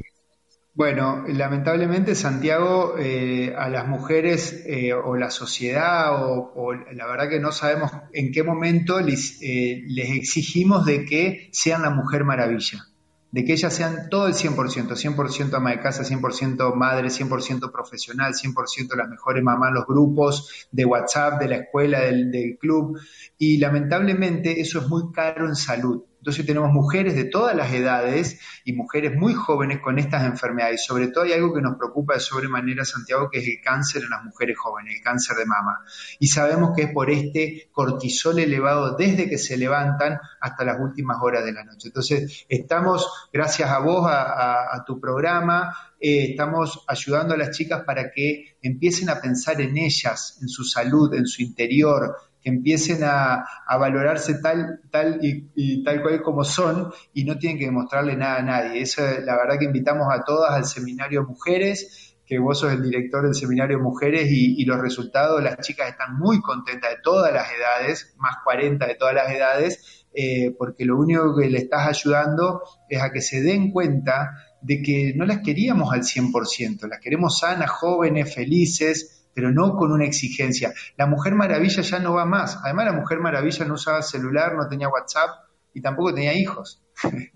Bueno, 0.73 1.25
lamentablemente 1.27 2.15
Santiago, 2.15 2.95
eh, 2.97 3.55
a 3.57 3.69
las 3.69 3.89
mujeres 3.89 4.65
eh, 4.67 4.93
o 4.95 5.17
la 5.17 5.31
sociedad 5.31 6.13
o, 6.15 6.73
la 6.73 7.07
verdad 7.07 7.29
que 7.29 7.41
no 7.41 7.51
sabemos 7.51 7.91
en 8.13 8.31
qué 8.31 8.45
momento 8.45 9.01
les, 9.01 9.43
eh, 9.43 9.83
les 9.89 10.11
exigimos 10.11 10.87
de 10.87 11.05
que 11.05 11.49
sean 11.53 11.83
la 11.83 11.91
mujer 11.91 12.25
maravilla 12.25 12.90
de 13.33 13.45
que 13.45 13.53
ellas 13.53 13.73
sean 13.73 14.09
todo 14.11 14.27
el 14.27 14.35
100%, 14.35 14.97
100% 14.97 15.55
ama 15.55 15.71
de 15.71 15.81
casa, 15.81 16.03
100% 16.03 16.75
madre, 16.75 17.09
100% 17.09 17.71
profesional, 17.71 18.35
100% 18.35 18.97
las 18.97 19.09
mejores 19.09 19.43
mamás 19.43 19.73
los 19.73 19.87
grupos 19.87 20.69
de 20.71 20.85
WhatsApp, 20.85 21.41
de 21.41 21.49
la 21.49 21.57
escuela, 21.57 22.01
del 22.01 22.59
club. 22.59 22.99
Y 23.39 23.59
lamentablemente 23.59 24.61
eso 24.61 24.81
es 24.81 24.89
muy 24.89 25.13
caro 25.13 25.47
en 25.47 25.57
salud. 25.57 26.05
Entonces 26.21 26.45
tenemos 26.45 26.71
mujeres 26.71 27.17
de 27.17 27.25
todas 27.25 27.57
las 27.57 27.73
edades 27.73 28.39
y 28.65 28.75
mujeres 28.75 29.17
muy 29.17 29.33
jóvenes 29.33 29.81
con 29.81 29.99
estas 29.99 30.25
enfermedades. 30.25 30.85
sobre 30.85 31.09
todo 31.09 31.25
hay 31.25 31.33
algo 31.33 31.55
que 31.55 31.63
nos 31.63 31.79
preocupa 31.79 32.15
de 32.15 32.21
sobremanera, 32.21 32.85
Santiago, 32.85 33.31
que 33.31 33.39
es 33.39 33.47
el 33.47 33.61
cáncer 33.65 34.03
en 34.03 34.11
las 34.11 34.23
mujeres 34.23 34.59
jóvenes, 34.59 34.97
el 34.97 35.03
cáncer 35.03 35.39
de 35.39 35.47
mama. 35.47 35.81
Y 36.19 36.29
sabemos 36.29 36.73
que 36.77 36.83
es 36.83 36.93
por 36.93 37.11
este 37.11 37.71
cortisol 37.73 38.39
elevado 38.39 38.97
desde 38.97 39.31
que 39.31 39.39
se 39.39 39.57
levantan 39.57 40.19
hasta 40.43 40.65
las 40.65 40.79
últimas 40.79 41.17
horas 41.23 41.43
de 41.43 41.53
la 41.53 41.65
noche. 41.65 41.89
Entonces 41.89 42.45
estamos, 42.51 43.31
gracias 43.33 43.71
a 43.71 43.79
vos, 43.79 44.07
a, 44.07 44.85
tu 44.87 45.01
programa, 45.01 45.75
eh, 45.99 46.31
estamos 46.31 46.85
ayudando 46.87 47.35
a 47.35 47.37
las 47.37 47.57
chicas 47.57 47.83
para 47.85 48.11
que 48.11 48.57
empiecen 48.61 49.09
a 49.09 49.21
pensar 49.21 49.61
en 49.61 49.77
ellas, 49.79 50.39
en 50.43 50.49
su 50.49 50.65
salud, 50.65 51.15
en 51.15 51.27
su 51.27 51.43
interior, 51.43 52.17
que 52.43 52.51
empiecen 52.51 53.05
a, 53.05 53.45
valorarse 53.79 54.35
tal, 54.43 54.81
tal 54.91 55.21
y, 55.23 55.85
tal 55.85 56.03
cual 56.03 56.23
como 56.23 56.45
son 56.45 56.93
y 57.13 57.25
no 57.25 57.39
tienen 57.39 57.59
que 57.59 57.67
demostrarle 57.67 58.17
nada 58.17 58.39
a 58.39 58.43
nadie. 58.43 58.83
Eso, 58.83 59.03
la 59.03 59.37
verdad 59.37 59.59
que 59.59 59.67
invitamos 59.67 60.07
a 60.13 60.25
todas 60.25 60.53
al 60.53 60.65
seminario 60.65 61.25
Mujeres, 61.25 62.17
que 62.25 62.39
vos 62.39 62.61
sos 62.61 62.73
el 62.73 62.83
director 62.83 63.25
del 63.25 63.35
seminario 63.35 63.81
Mujeres 63.81 64.29
y, 64.31 64.65
los 64.65 64.81
resultados, 64.81 65.43
las 65.43 65.59
chicas 65.59 65.91
están 65.91 66.17
muy 66.19 66.41
contentas 66.41 66.91
de 66.91 66.99
todas 67.03 67.33
las 67.33 67.49
edades, 67.51 68.15
más 68.19 68.37
40 68.45 68.87
de 68.87 68.95
todas 68.95 69.15
las 69.15 69.31
edades, 69.31 70.07
eh, 70.15 70.55
porque 70.57 70.85
lo 70.85 70.97
único 70.97 71.37
que 71.37 71.49
le 71.51 71.59
estás 71.59 71.87
ayudando 71.89 72.63
es 72.89 73.03
a 73.03 73.11
que 73.11 73.21
se 73.21 73.43
den 73.43 73.71
cuenta 73.71 74.31
de 74.61 74.83
que 74.83 75.13
no 75.15 75.25
las 75.25 75.41
queríamos 75.41 75.93
al 75.93 76.03
100%, 76.03 76.89
las 76.89 77.01
queremos 77.01 77.39
sanas, 77.39 77.71
jóvenes, 77.71 78.35
felices, 78.35 79.20
pero 79.35 79.53
no 79.53 79.77
con 79.77 79.93
una 79.93 80.05
exigencia. 80.05 80.73
La 80.97 81.07
Mujer 81.07 81.35
Maravilla 81.35 81.83
ya 81.83 81.99
no 81.99 82.15
va 82.15 82.25
más. 82.25 82.59
Además, 82.63 82.87
la 82.87 82.93
Mujer 82.93 83.21
Maravilla 83.21 83.65
no 83.65 83.75
usaba 83.75 84.03
celular, 84.03 84.55
no 84.55 84.69
tenía 84.69 84.89
WhatsApp 84.89 85.31
y 85.75 85.81
tampoco 85.81 86.15
tenía 86.15 86.35
hijos. 86.35 86.83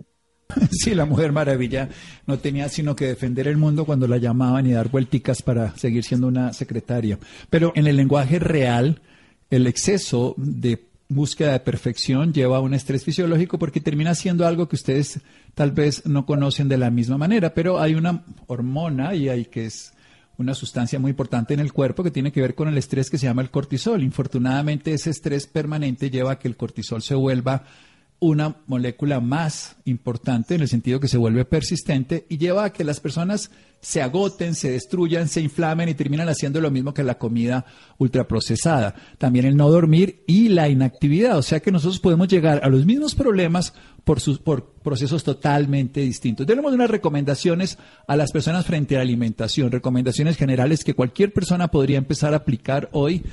Sí, 0.70 0.94
la 0.94 1.06
Mujer 1.06 1.32
Maravilla 1.32 1.88
no 2.26 2.38
tenía 2.38 2.68
sino 2.68 2.94
que 2.94 3.06
defender 3.06 3.48
el 3.48 3.56
mundo 3.56 3.84
cuando 3.86 4.06
la 4.06 4.18
llamaban 4.18 4.66
y 4.66 4.72
dar 4.72 4.88
vuelticas 4.88 5.42
para 5.42 5.76
seguir 5.76 6.04
siendo 6.04 6.28
una 6.28 6.52
secretaria. 6.52 7.18
Pero 7.50 7.72
en 7.74 7.86
el 7.86 7.96
lenguaje 7.96 8.38
real, 8.38 9.00
el 9.50 9.66
exceso 9.66 10.34
de 10.36 10.86
búsqueda 11.08 11.52
de 11.52 11.60
perfección 11.60 12.32
lleva 12.32 12.58
a 12.58 12.60
un 12.60 12.74
estrés 12.74 13.04
fisiológico 13.04 13.58
porque 13.58 13.80
termina 13.80 14.14
siendo 14.14 14.46
algo 14.46 14.68
que 14.68 14.76
ustedes 14.76 15.20
tal 15.54 15.72
vez 15.72 16.06
no 16.06 16.26
conocen 16.26 16.68
de 16.68 16.78
la 16.78 16.90
misma 16.90 17.18
manera, 17.18 17.54
pero 17.54 17.80
hay 17.80 17.94
una 17.94 18.24
hormona 18.46 19.14
y 19.14 19.28
hay 19.28 19.46
que 19.46 19.70
una 20.38 20.54
sustancia 20.54 20.98
muy 20.98 21.10
importante 21.10 21.54
en 21.54 21.60
el 21.60 21.72
cuerpo 21.72 22.02
que 22.02 22.10
tiene 22.10 22.32
que 22.32 22.40
ver 22.40 22.54
con 22.54 22.68
el 22.68 22.78
estrés 22.78 23.10
que 23.10 23.18
se 23.18 23.26
llama 23.26 23.42
el 23.42 23.50
cortisol. 23.50 24.02
Infortunadamente 24.02 24.92
ese 24.92 25.10
estrés 25.10 25.46
permanente 25.46 26.10
lleva 26.10 26.32
a 26.32 26.38
que 26.38 26.48
el 26.48 26.56
cortisol 26.56 27.02
se 27.02 27.14
vuelva 27.14 27.64
una 28.20 28.56
molécula 28.66 29.20
más 29.20 29.76
importante 29.84 30.54
en 30.54 30.62
el 30.62 30.68
sentido 30.68 30.98
que 30.98 31.08
se 31.08 31.18
vuelve 31.18 31.44
persistente 31.44 32.24
y 32.28 32.38
lleva 32.38 32.64
a 32.64 32.72
que 32.72 32.84
las 32.84 33.00
personas 33.00 33.50
se 33.80 34.00
agoten, 34.00 34.54
se 34.54 34.70
destruyan, 34.70 35.28
se 35.28 35.42
inflamen 35.42 35.90
y 35.90 35.94
terminan 35.94 36.30
haciendo 36.30 36.60
lo 36.62 36.70
mismo 36.70 36.94
que 36.94 37.02
la 37.02 37.18
comida 37.18 37.66
ultraprocesada. 37.98 38.94
También 39.18 39.44
el 39.44 39.56
no 39.56 39.70
dormir 39.70 40.24
y 40.26 40.48
la 40.48 40.70
inactividad. 40.70 41.36
O 41.36 41.42
sea 41.42 41.60
que 41.60 41.70
nosotros 41.70 42.00
podemos 42.00 42.28
llegar 42.28 42.60
a 42.64 42.68
los 42.70 42.86
mismos 42.86 43.14
problemas 43.14 43.74
por, 44.04 44.20
sus, 44.20 44.38
por 44.38 44.66
procesos 44.82 45.24
totalmente 45.24 46.00
distintos. 46.00 46.46
Tenemos 46.46 46.72
unas 46.72 46.90
recomendaciones 46.90 47.78
a 48.06 48.16
las 48.16 48.32
personas 48.32 48.66
frente 48.66 48.94
a 48.94 48.98
la 48.98 49.02
alimentación, 49.02 49.70
recomendaciones 49.70 50.36
generales 50.36 50.84
que 50.84 50.94
cualquier 50.94 51.32
persona 51.32 51.68
podría 51.68 51.98
empezar 51.98 52.34
a 52.34 52.38
aplicar 52.38 52.88
hoy 52.92 53.24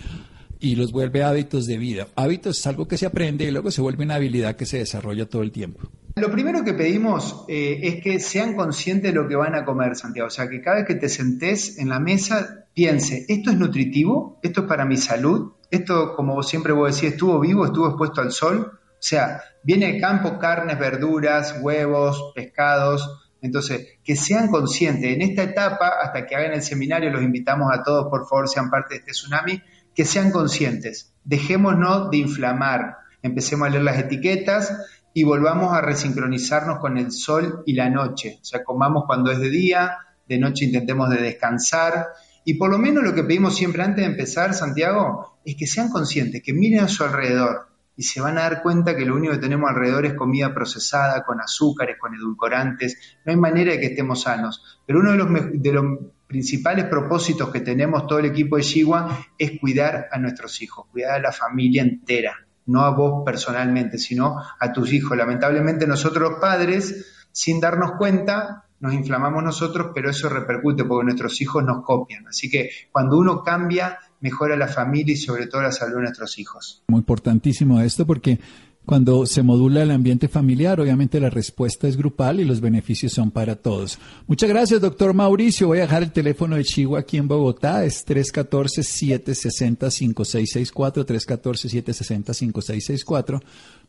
y 0.59 0.75
los 0.75 0.91
vuelve 0.91 1.23
hábitos 1.23 1.65
de 1.65 1.77
vida. 1.77 2.07
Hábitos 2.15 2.59
es 2.59 2.67
algo 2.67 2.87
que 2.87 2.97
se 2.97 3.05
aprende 3.05 3.45
y 3.45 3.51
luego 3.51 3.71
se 3.71 3.81
vuelve 3.81 4.05
una 4.05 4.15
habilidad 4.15 4.55
que 4.55 4.65
se 4.65 4.77
desarrolla 4.77 5.27
todo 5.27 5.41
el 5.41 5.51
tiempo. 5.51 5.89
Lo 6.15 6.31
primero 6.31 6.63
que 6.63 6.73
pedimos 6.73 7.45
eh, 7.47 7.79
es 7.83 8.03
que 8.03 8.19
sean 8.19 8.55
conscientes 8.55 9.11
de 9.11 9.19
lo 9.19 9.27
que 9.27 9.35
van 9.35 9.55
a 9.55 9.65
comer, 9.65 9.95
Santiago. 9.95 10.27
O 10.27 10.31
sea, 10.31 10.47
que 10.49 10.61
cada 10.61 10.77
vez 10.77 10.85
que 10.85 10.95
te 10.95 11.09
sentés 11.09 11.79
en 11.79 11.89
la 11.89 11.99
mesa, 11.99 12.65
piense, 12.73 13.25
¿esto 13.27 13.49
es 13.49 13.57
nutritivo? 13.57 14.39
¿Esto 14.43 14.61
es 14.61 14.67
para 14.67 14.85
mi 14.85 14.97
salud? 14.97 15.53
¿Esto, 15.71 16.13
como 16.15 16.43
siempre 16.43 16.73
vos 16.73 16.93
decís, 16.93 17.13
estuvo 17.13 17.39
vivo, 17.39 17.65
estuvo 17.65 17.87
expuesto 17.87 18.21
al 18.21 18.31
sol? 18.31 18.79
O 19.01 19.03
sea, 19.03 19.41
viene 19.63 19.93
de 19.93 19.99
campo 19.99 20.37
carnes, 20.37 20.77
verduras, 20.77 21.55
huevos, 21.59 22.33
pescados. 22.35 23.31
Entonces, 23.41 23.97
que 24.03 24.15
sean 24.15 24.49
conscientes. 24.49 25.11
En 25.11 25.23
esta 25.23 25.41
etapa, 25.41 25.93
hasta 26.03 26.27
que 26.27 26.35
hagan 26.35 26.53
el 26.53 26.61
seminario, 26.61 27.09
los 27.09 27.23
invitamos 27.23 27.73
a 27.73 27.81
todos, 27.81 28.09
por 28.11 28.27
favor, 28.27 28.47
sean 28.47 28.69
parte 28.69 28.93
de 28.93 28.99
este 28.99 29.11
tsunami 29.13 29.59
que 29.95 30.05
sean 30.05 30.29
conscientes. 30.29 31.15
Dejémonos 31.23 32.11
de 32.11 32.17
inflamar, 32.17 32.97
empecemos 33.23 33.67
a 33.67 33.71
leer 33.71 33.83
las 33.83 33.97
etiquetas 33.97 34.71
y 35.15 35.23
volvamos 35.23 35.73
a 35.73 35.81
resincronizarnos 35.81 36.77
con 36.77 36.99
el 36.99 37.11
sol 37.11 37.63
y 37.65 37.73
la 37.73 37.89
noche. 37.89 38.37
O 38.39 38.45
sea, 38.45 38.63
comamos 38.63 39.05
cuando 39.07 39.31
es 39.31 39.39
de 39.39 39.49
día, 39.49 39.97
de 40.29 40.37
noche 40.37 40.65
intentemos 40.65 41.09
de 41.09 41.23
descansar. 41.23 42.09
Y 42.45 42.53
por 42.53 42.69
lo 42.69 42.77
menos 42.77 43.03
lo 43.03 43.15
que 43.15 43.23
pedimos 43.23 43.55
siempre 43.55 43.81
antes 43.81 44.05
de 44.05 44.11
empezar, 44.11 44.53
Santiago, 44.53 45.39
es 45.43 45.55
que 45.55 45.65
sean 45.65 45.89
conscientes, 45.89 46.43
que 46.43 46.53
miren 46.53 46.81
a 46.81 46.87
su 46.87 47.03
alrededor 47.03 47.70
y 48.01 48.03
se 48.03 48.19
van 48.19 48.39
a 48.39 48.41
dar 48.41 48.63
cuenta 48.63 48.95
que 48.95 49.05
lo 49.05 49.15
único 49.15 49.33
que 49.33 49.39
tenemos 49.39 49.69
alrededor 49.69 50.07
es 50.07 50.15
comida 50.15 50.55
procesada, 50.55 51.23
con 51.23 51.39
azúcares, 51.39 51.97
con 51.99 52.15
edulcorantes. 52.15 53.19
No 53.23 53.31
hay 53.31 53.37
manera 53.37 53.73
de 53.73 53.79
que 53.79 53.85
estemos 53.85 54.23
sanos. 54.23 54.81
Pero 54.87 55.01
uno 55.01 55.11
de 55.11 55.17
los, 55.17 55.27
de 55.53 55.71
los 55.71 55.85
principales 56.25 56.85
propósitos 56.85 57.51
que 57.51 57.59
tenemos 57.59 58.07
todo 58.07 58.17
el 58.17 58.25
equipo 58.25 58.57
de 58.57 58.63
Chihuahua 58.63 59.19
es 59.37 59.59
cuidar 59.59 60.07
a 60.11 60.17
nuestros 60.17 60.63
hijos, 60.63 60.87
cuidar 60.91 61.11
a 61.11 61.19
la 61.19 61.31
familia 61.31 61.83
entera, 61.83 62.47
no 62.65 62.81
a 62.81 62.89
vos 62.89 63.21
personalmente, 63.23 63.99
sino 63.99 64.35
a 64.59 64.73
tus 64.73 64.91
hijos. 64.93 65.15
Lamentablemente 65.15 65.85
nosotros 65.85 66.31
los 66.31 66.39
padres, 66.39 67.27
sin 67.31 67.59
darnos 67.59 67.91
cuenta, 67.99 68.65
nos 68.79 68.95
inflamamos 68.95 69.43
nosotros, 69.43 69.91
pero 69.93 70.09
eso 70.09 70.27
repercute 70.27 70.85
porque 70.85 71.05
nuestros 71.05 71.39
hijos 71.39 71.63
nos 71.63 71.83
copian. 71.83 72.27
Así 72.27 72.49
que 72.49 72.71
cuando 72.91 73.19
uno 73.19 73.43
cambia, 73.43 73.99
mejora 74.21 74.55
la 74.55 74.67
familia 74.67 75.13
y 75.13 75.17
sobre 75.17 75.47
todo 75.47 75.61
la 75.61 75.71
salud 75.71 75.97
de 75.97 76.03
nuestros 76.03 76.39
hijos. 76.39 76.83
Muy 76.87 76.99
importantísimo 76.99 77.81
esto 77.81 78.05
porque 78.05 78.39
cuando 78.85 79.25
se 79.27 79.43
modula 79.43 79.83
el 79.83 79.91
ambiente 79.91 80.27
familiar, 80.27 80.79
obviamente 80.79 81.19
la 81.19 81.29
respuesta 81.29 81.87
es 81.87 81.97
grupal 81.97 82.39
y 82.39 82.45
los 82.45 82.61
beneficios 82.61 83.13
son 83.13 83.29
para 83.29 83.55
todos. 83.55 83.99
Muchas 84.25 84.49
gracias, 84.49 84.81
doctor 84.81 85.13
Mauricio. 85.13 85.67
Voy 85.67 85.77
a 85.77 85.81
dejar 85.81 86.01
el 86.03 86.11
teléfono 86.11 86.55
de 86.55 86.63
Chihuahua 86.63 87.01
aquí 87.01 87.17
en 87.17 87.27
Bogotá. 87.27 87.85
Es 87.85 88.07
314-760-5664, 88.07 91.05
314-760-5664, 91.05 93.39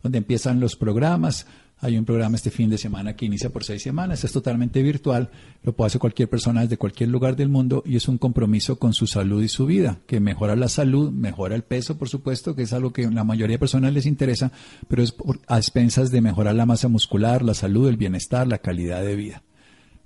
donde 0.02 0.18
empiezan 0.18 0.60
los 0.60 0.76
programas. 0.76 1.46
Hay 1.84 1.98
un 1.98 2.04
programa 2.04 2.36
este 2.36 2.52
fin 2.52 2.70
de 2.70 2.78
semana 2.78 3.16
que 3.16 3.26
inicia 3.26 3.50
por 3.50 3.64
seis 3.64 3.82
semanas, 3.82 4.22
es 4.22 4.30
totalmente 4.30 4.80
virtual, 4.82 5.30
lo 5.64 5.72
puede 5.72 5.88
hacer 5.88 6.00
cualquier 6.00 6.28
persona 6.28 6.60
desde 6.60 6.76
cualquier 6.76 7.08
lugar 7.08 7.34
del 7.34 7.48
mundo 7.48 7.82
y 7.84 7.96
es 7.96 8.06
un 8.06 8.18
compromiso 8.18 8.78
con 8.78 8.92
su 8.92 9.08
salud 9.08 9.42
y 9.42 9.48
su 9.48 9.66
vida, 9.66 9.98
que 10.06 10.20
mejora 10.20 10.54
la 10.54 10.68
salud, 10.68 11.10
mejora 11.10 11.56
el 11.56 11.64
peso, 11.64 11.98
por 11.98 12.08
supuesto, 12.08 12.54
que 12.54 12.62
es 12.62 12.72
algo 12.72 12.92
que 12.92 13.10
la 13.10 13.24
mayoría 13.24 13.54
de 13.54 13.58
personas 13.58 13.92
les 13.92 14.06
interesa, 14.06 14.52
pero 14.86 15.02
es 15.02 15.12
a 15.48 15.56
expensas 15.56 16.12
de 16.12 16.20
mejorar 16.20 16.54
la 16.54 16.66
masa 16.66 16.86
muscular, 16.86 17.42
la 17.42 17.52
salud, 17.52 17.88
el 17.88 17.96
bienestar, 17.96 18.46
la 18.46 18.58
calidad 18.58 19.02
de 19.02 19.16
vida. 19.16 19.42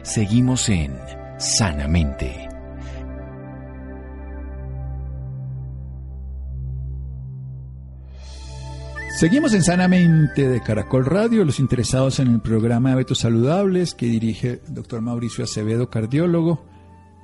Seguimos 0.03 0.69
en 0.69 0.95
Sanamente. 1.39 2.50
Seguimos 9.21 9.53
en 9.53 9.63
Sanamente 9.63 10.49
de 10.49 10.63
Caracol 10.63 11.05
Radio, 11.05 11.45
los 11.45 11.61
interesados 11.61 12.21
en 12.21 12.29
el 12.29 12.41
programa 12.41 12.89
de 12.89 12.95
hábitos 12.95 13.19
saludables 13.19 13.93
que 13.93 14.07
dirige 14.07 14.63
el 14.67 14.73
doctor 14.73 15.03
Mauricio 15.03 15.45
Acevedo, 15.45 15.91
cardiólogo, 15.91 16.65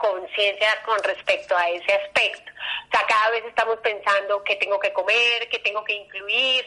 conciencia 0.02 0.82
con 0.84 1.02
respecto 1.04 1.56
a 1.56 1.70
ese 1.70 1.92
aspecto. 1.92 2.50
O 2.88 2.90
sea, 2.90 3.06
cada 3.06 3.30
vez 3.30 3.44
estamos 3.44 3.78
pensando 3.78 4.42
qué 4.44 4.56
tengo 4.56 4.78
que 4.80 4.92
comer, 4.92 5.48
qué 5.48 5.60
tengo 5.60 5.84
que 5.84 5.94
incluir, 5.94 6.66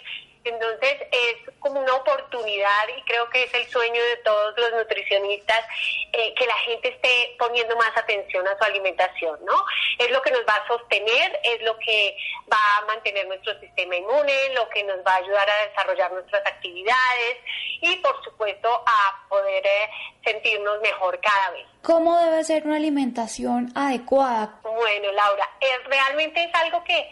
entonces 0.49 0.97
es 1.11 1.53
como 1.59 1.79
una 1.79 1.95
oportunidad 1.95 2.87
y 2.95 3.01
creo 3.03 3.29
que 3.29 3.43
es 3.43 3.53
el 3.53 3.67
sueño 3.67 4.01
de 4.01 4.17
todos 4.17 4.53
los 4.57 4.71
nutricionistas 4.73 5.65
eh, 6.13 6.33
que 6.35 6.45
la 6.45 6.57
gente 6.59 6.89
esté 6.89 7.35
poniendo 7.37 7.75
más 7.75 7.95
atención 7.95 8.47
a 8.47 8.57
su 8.57 8.63
alimentación, 8.63 9.39
¿no? 9.45 9.65
Es 9.97 10.11
lo 10.11 10.21
que 10.21 10.31
nos 10.31 10.41
va 10.41 10.55
a 10.55 10.67
sostener, 10.67 11.39
es 11.43 11.61
lo 11.63 11.77
que 11.79 12.17
va 12.51 12.77
a 12.77 12.85
mantener 12.85 13.27
nuestro 13.27 13.59
sistema 13.59 13.95
inmune, 13.95 14.53
lo 14.53 14.69
que 14.69 14.83
nos 14.83 14.97
va 14.99 15.13
a 15.13 15.17
ayudar 15.17 15.49
a 15.49 15.67
desarrollar 15.67 16.11
nuestras 16.11 16.45
actividades 16.45 17.37
y 17.81 17.95
por 17.97 18.23
supuesto 18.23 18.69
a 18.85 19.27
poder 19.29 19.65
eh, 19.65 19.89
sentirnos 20.23 20.79
mejor 20.81 21.19
cada 21.19 21.51
vez. 21.51 21.65
¿Cómo 21.81 22.17
debe 22.19 22.43
ser 22.43 22.65
una 22.65 22.77
alimentación 22.77 23.71
adecuada? 23.75 24.59
Bueno, 24.63 25.11
Laura, 25.11 25.49
es, 25.59 25.83
realmente 25.85 26.43
es 26.43 26.53
algo 26.55 26.83
que 26.83 27.09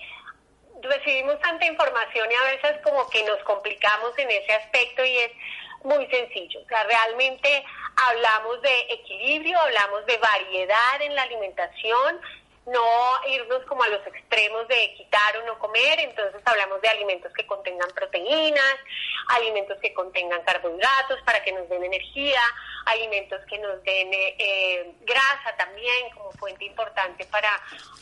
recibimos 0.83 1.39
tanta 1.39 1.65
información 1.65 2.29
y 2.31 2.35
a 2.35 2.51
veces 2.51 2.81
como 2.83 3.09
que 3.09 3.23
nos 3.23 3.39
complicamos 3.43 4.17
en 4.17 4.29
ese 4.29 4.53
aspecto 4.53 5.03
y 5.05 5.17
es 5.17 5.31
muy 5.83 6.05
sencillo. 6.07 6.61
O 6.61 6.67
sea, 6.67 6.83
realmente 6.83 7.65
hablamos 8.09 8.61
de 8.61 8.79
equilibrio, 8.89 9.59
hablamos 9.59 10.05
de 10.05 10.17
variedad 10.17 11.01
en 11.01 11.15
la 11.15 11.23
alimentación, 11.23 12.21
no 12.65 13.27
irnos 13.27 13.63
como 13.65 13.83
a 13.83 13.89
los 13.89 14.05
extremos 14.07 14.67
de 14.67 14.93
quitar 14.95 15.37
o 15.37 15.45
no 15.45 15.59
comer, 15.59 15.99
entonces 15.99 16.41
hablamos 16.45 16.81
de 16.81 16.87
alimentos 16.87 17.33
que 17.33 17.45
contengan 17.45 17.89
proteínas, 17.91 18.75
alimentos 19.29 19.77
que 19.81 19.93
contengan 19.93 20.41
carbohidratos 20.43 21.21
para 21.25 21.43
que 21.43 21.51
nos 21.51 21.67
den 21.67 21.83
energía, 21.83 22.41
alimentos 22.85 23.41
que 23.49 23.57
nos 23.59 23.83
den 23.83 24.09
eh, 24.13 24.93
grasa 25.01 25.55
también 25.57 26.09
como 26.11 26.31
fuente 26.33 26.63
importante 26.65 27.25
para 27.25 27.49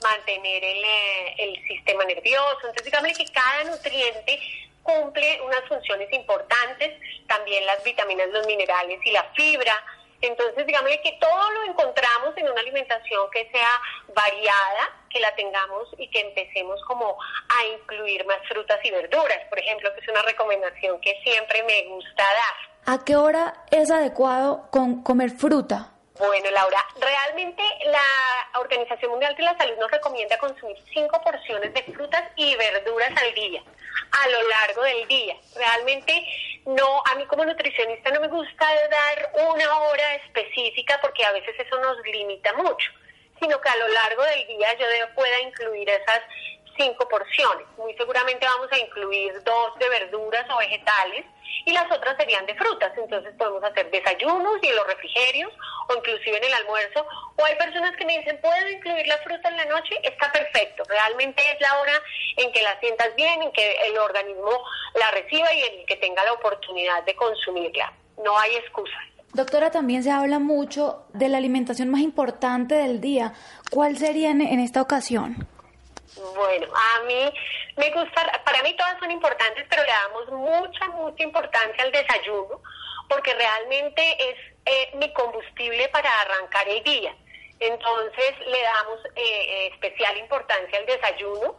mantener 0.03 0.63
el, 0.63 0.83
eh, 0.83 1.35
el 1.39 1.67
sistema 1.67 2.05
nervioso. 2.05 2.59
Entonces 2.61 2.85
digamos 2.85 3.17
que 3.17 3.25
cada 3.31 3.63
nutriente 3.63 4.39
cumple 4.83 5.41
unas 5.41 5.63
funciones 5.67 6.11
importantes, 6.13 6.99
también 7.27 7.65
las 7.65 7.83
vitaminas, 7.83 8.29
los 8.29 8.45
minerales 8.45 8.99
y 9.05 9.11
la 9.11 9.23
fibra 9.33 9.73
entonces, 10.21 10.65
digamos 10.65 10.91
que 11.03 11.17
todo 11.19 11.51
lo 11.51 11.63
encontramos 11.65 12.35
en 12.37 12.49
una 12.49 12.61
alimentación 12.61 13.29
que 13.31 13.49
sea 13.51 13.81
variada, 14.15 14.89
que 15.09 15.19
la 15.19 15.33
tengamos 15.35 15.89
y 15.97 16.07
que 16.09 16.19
empecemos 16.19 16.79
como 16.87 17.17
a 17.49 17.65
incluir 17.65 18.25
más 18.25 18.39
frutas 18.47 18.79
y 18.83 18.91
verduras, 18.91 19.39
por 19.49 19.59
ejemplo, 19.59 19.93
que 19.93 20.01
es 20.01 20.07
una 20.07 20.21
recomendación 20.21 20.99
que 21.01 21.19
siempre 21.23 21.63
me 21.63 21.87
gusta 21.87 22.23
dar. 22.23 22.95
¿A 22.95 23.03
qué 23.03 23.15
hora 23.15 23.53
es 23.71 23.91
adecuado 23.91 24.67
con 24.71 25.03
comer 25.03 25.31
fruta? 25.31 25.91
Bueno, 26.17 26.51
Laura, 26.51 26.85
realmente 26.99 27.63
la 27.85 28.59
Organización 28.59 29.11
Mundial 29.11 29.35
de 29.35 29.43
la 29.43 29.57
Salud 29.57 29.75
nos 29.79 29.89
recomienda 29.89 30.37
consumir 30.37 30.77
cinco 30.93 31.19
porciones 31.21 31.73
de 31.73 31.81
frutas 31.83 32.23
y 32.35 32.55
verduras 32.55 33.11
al 33.19 33.33
día, 33.33 33.63
a 34.11 34.29
lo 34.29 34.49
largo 34.49 34.83
del 34.83 35.07
día. 35.07 35.35
Realmente 35.55 36.25
no, 36.65 37.03
a 37.05 37.15
mí 37.15 37.25
como 37.25 37.45
nutricionista 37.45 38.11
no 38.11 38.21
me 38.21 38.27
gusta 38.27 38.65
dar 38.89 39.31
una 39.49 39.77
hora 39.79 40.15
específica 40.15 40.99
porque 41.01 41.23
a 41.23 41.31
veces 41.31 41.55
eso 41.57 41.79
nos 41.79 41.97
limita 42.05 42.53
mucho, 42.53 42.91
sino 43.39 43.59
que 43.59 43.69
a 43.69 43.77
lo 43.77 43.87
largo 43.87 44.23
del 44.23 44.47
día 44.47 44.77
yo 44.77 44.85
pueda 45.15 45.41
incluir 45.41 45.89
esas 45.89 46.21
cinco 46.81 47.07
porciones. 47.07 47.67
Muy 47.77 47.93
seguramente 47.95 48.45
vamos 48.45 48.71
a 48.71 48.77
incluir 48.77 49.33
dos 49.43 49.79
de 49.79 49.89
verduras 49.89 50.45
o 50.49 50.57
vegetales 50.57 51.25
y 51.65 51.73
las 51.73 51.91
otras 51.91 52.17
serían 52.17 52.45
de 52.45 52.55
frutas. 52.55 52.91
Entonces 52.97 53.33
podemos 53.37 53.63
hacer 53.63 53.89
desayunos 53.91 54.57
y 54.61 54.67
en 54.67 54.75
los 54.75 54.87
refrigerios 54.87 55.51
o 55.89 55.95
inclusive 55.95 56.37
en 56.37 56.43
el 56.43 56.53
almuerzo. 56.53 57.05
O 57.37 57.45
hay 57.45 57.55
personas 57.55 57.95
que 57.97 58.05
me 58.05 58.17
dicen, 58.17 58.39
¿puedo 58.41 58.69
incluir 58.69 59.07
la 59.07 59.17
fruta 59.19 59.49
en 59.49 59.57
la 59.57 59.65
noche? 59.65 59.95
Está 60.03 60.31
perfecto. 60.31 60.83
Realmente 60.87 61.41
es 61.51 61.61
la 61.61 61.79
hora 61.79 61.93
en 62.37 62.51
que 62.51 62.61
la 62.61 62.79
sientas 62.79 63.15
bien, 63.15 63.41
en 63.41 63.51
que 63.51 63.71
el 63.87 63.97
organismo 63.97 64.63
la 64.95 65.11
reciba 65.11 65.53
y 65.53 65.61
en 65.63 65.85
que 65.85 65.95
tenga 65.97 66.23
la 66.25 66.33
oportunidad 66.33 67.03
de 67.03 67.15
consumirla. 67.15 67.93
No 68.23 68.37
hay 68.37 68.55
excusas. 68.55 69.01
Doctora, 69.33 69.71
también 69.71 70.03
se 70.03 70.11
habla 70.11 70.39
mucho 70.39 71.05
de 71.13 71.29
la 71.29 71.37
alimentación 71.37 71.89
más 71.89 72.01
importante 72.01 72.75
del 72.75 72.99
día. 72.99 73.33
¿Cuál 73.69 73.97
sería 73.97 74.29
en, 74.29 74.41
esta 74.41 74.81
ocasión? 74.81 75.47
Bueno, 76.15 76.67
a 76.73 77.03
mí 77.03 77.33
me 77.77 77.89
gusta, 77.91 78.41
para 78.43 78.61
mí 78.63 78.75
todas 78.75 78.99
son 78.99 79.11
importantes, 79.11 79.65
pero 79.69 79.83
le 79.83 79.91
damos 79.91 80.29
mucha, 80.31 80.87
mucha 80.89 81.23
importancia 81.23 81.83
al 81.83 81.91
desayuno, 81.91 82.61
porque 83.07 83.33
realmente 83.33 84.01
es 84.19 84.35
eh, 84.65 84.91
mi 84.95 85.11
combustible 85.13 85.87
para 85.89 86.09
arrancar 86.21 86.67
el 86.67 86.83
día. 86.83 87.15
Entonces 87.61 88.33
le 88.47 88.61
damos 88.61 89.05
eh, 89.05 89.21
eh, 89.21 89.67
especial 89.73 90.17
importancia 90.17 90.79
al 90.79 90.85
desayuno, 90.87 91.55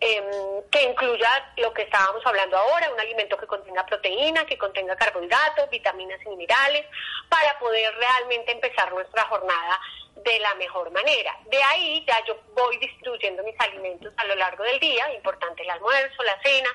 em, 0.00 0.24
que 0.70 0.82
incluya 0.82 1.52
lo 1.58 1.74
que 1.74 1.82
estábamos 1.82 2.24
hablando 2.24 2.56
ahora, 2.56 2.90
un 2.90 2.98
alimento 2.98 3.36
que 3.36 3.46
contenga 3.46 3.84
proteína, 3.84 4.46
que 4.46 4.56
contenga 4.56 4.96
carbohidratos, 4.96 5.68
vitaminas 5.68 6.18
y 6.24 6.30
minerales, 6.30 6.86
para 7.28 7.58
poder 7.58 7.94
realmente 7.96 8.50
empezar 8.50 8.92
nuestra 8.92 9.24
jornada 9.24 9.78
de 10.24 10.38
la 10.38 10.54
mejor 10.56 10.90
manera. 10.90 11.36
De 11.50 11.62
ahí 11.62 12.04
ya 12.06 12.22
yo 12.26 12.36
voy 12.54 12.76
distribuyendo 12.78 13.42
mis 13.42 13.58
alimentos 13.60 14.12
a 14.16 14.24
lo 14.24 14.34
largo 14.36 14.64
del 14.64 14.78
día, 14.80 15.12
importante 15.14 15.62
el 15.62 15.70
almuerzo, 15.70 16.22
la 16.22 16.40
cena, 16.42 16.68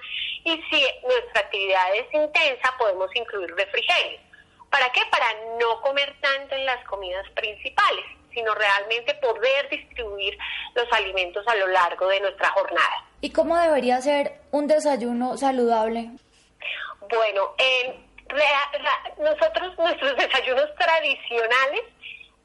y 0.43 0.61
si 0.69 0.85
nuestra 1.03 1.41
actividad 1.41 1.95
es 1.95 2.13
intensa, 2.13 2.75
podemos 2.77 3.13
incluir 3.15 3.53
refrigerio. 3.55 4.19
¿Para 4.69 4.91
qué? 4.91 5.01
Para 5.09 5.27
no 5.59 5.81
comer 5.81 6.13
tanto 6.21 6.55
en 6.55 6.65
las 6.65 6.83
comidas 6.85 7.25
principales, 7.31 8.05
sino 8.33 8.53
realmente 8.53 9.13
poder 9.15 9.69
distribuir 9.69 10.37
los 10.75 10.91
alimentos 10.91 11.47
a 11.47 11.55
lo 11.55 11.67
largo 11.67 12.07
de 12.07 12.19
nuestra 12.19 12.49
jornada. 12.49 13.05
¿Y 13.21 13.31
cómo 13.31 13.57
debería 13.57 14.01
ser 14.01 14.39
un 14.51 14.67
desayuno 14.67 15.37
saludable? 15.37 16.09
Bueno, 17.09 17.55
nosotros, 19.19 19.77
nuestros 19.77 20.15
desayunos 20.17 20.73
tradicionales 20.75 21.81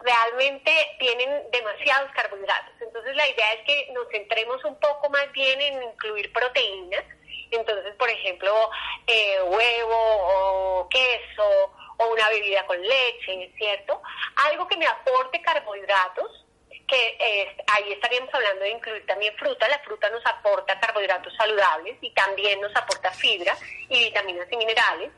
realmente 0.02 0.72
tienen 0.98 1.50
demasiados 1.50 2.10
carbohidratos. 2.12 2.74
Entonces 2.80 3.16
la 3.16 3.28
idea 3.28 3.52
es 3.54 3.64
que 3.64 3.92
nos 3.92 4.08
centremos 4.10 4.64
un 4.64 4.78
poco 4.78 5.08
más 5.10 5.30
bien 5.32 5.60
en 5.60 5.82
incluir 5.82 6.32
proteínas. 6.32 7.04
Entonces, 7.50 7.94
por 7.96 8.08
ejemplo, 8.08 8.70
eh, 9.06 9.38
huevo 9.42 9.94
o 9.94 10.88
queso 10.88 11.72
o 11.98 12.06
una 12.08 12.28
bebida 12.30 12.66
con 12.66 12.80
leche, 12.80 13.52
¿cierto? 13.56 14.00
Algo 14.48 14.66
que 14.66 14.76
me 14.78 14.86
aporte 14.86 15.40
carbohidratos, 15.42 16.46
que 16.88 17.16
eh, 17.20 17.56
ahí 17.68 17.92
estaríamos 17.92 18.32
hablando 18.34 18.64
de 18.64 18.70
incluir 18.70 19.06
también 19.06 19.34
fruta. 19.36 19.68
La 19.68 19.78
fruta 19.80 20.08
nos 20.10 20.24
aporta 20.26 20.80
carbohidratos 20.80 21.34
saludables 21.36 21.96
y 22.00 22.10
también 22.10 22.60
nos 22.60 22.74
aporta 22.74 23.10
fibra 23.12 23.56
y 23.88 24.04
vitaminas 24.06 24.46
y 24.50 24.56
minerales. 24.56 25.10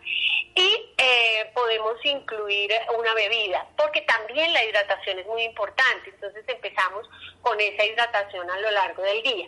Y 0.56 0.94
eh, 0.98 1.50
podemos 1.52 1.96
incluir 2.04 2.70
una 2.96 3.12
bebida, 3.14 3.66
porque 3.76 4.02
también 4.02 4.52
la 4.52 4.64
hidratación 4.64 5.18
es 5.18 5.26
muy 5.26 5.42
importante. 5.42 6.10
Entonces 6.10 6.44
empezamos 6.46 7.08
con 7.42 7.60
esa 7.60 7.84
hidratación 7.84 8.48
a 8.50 8.58
lo 8.60 8.70
largo 8.70 9.02
del 9.02 9.22
día. 9.22 9.46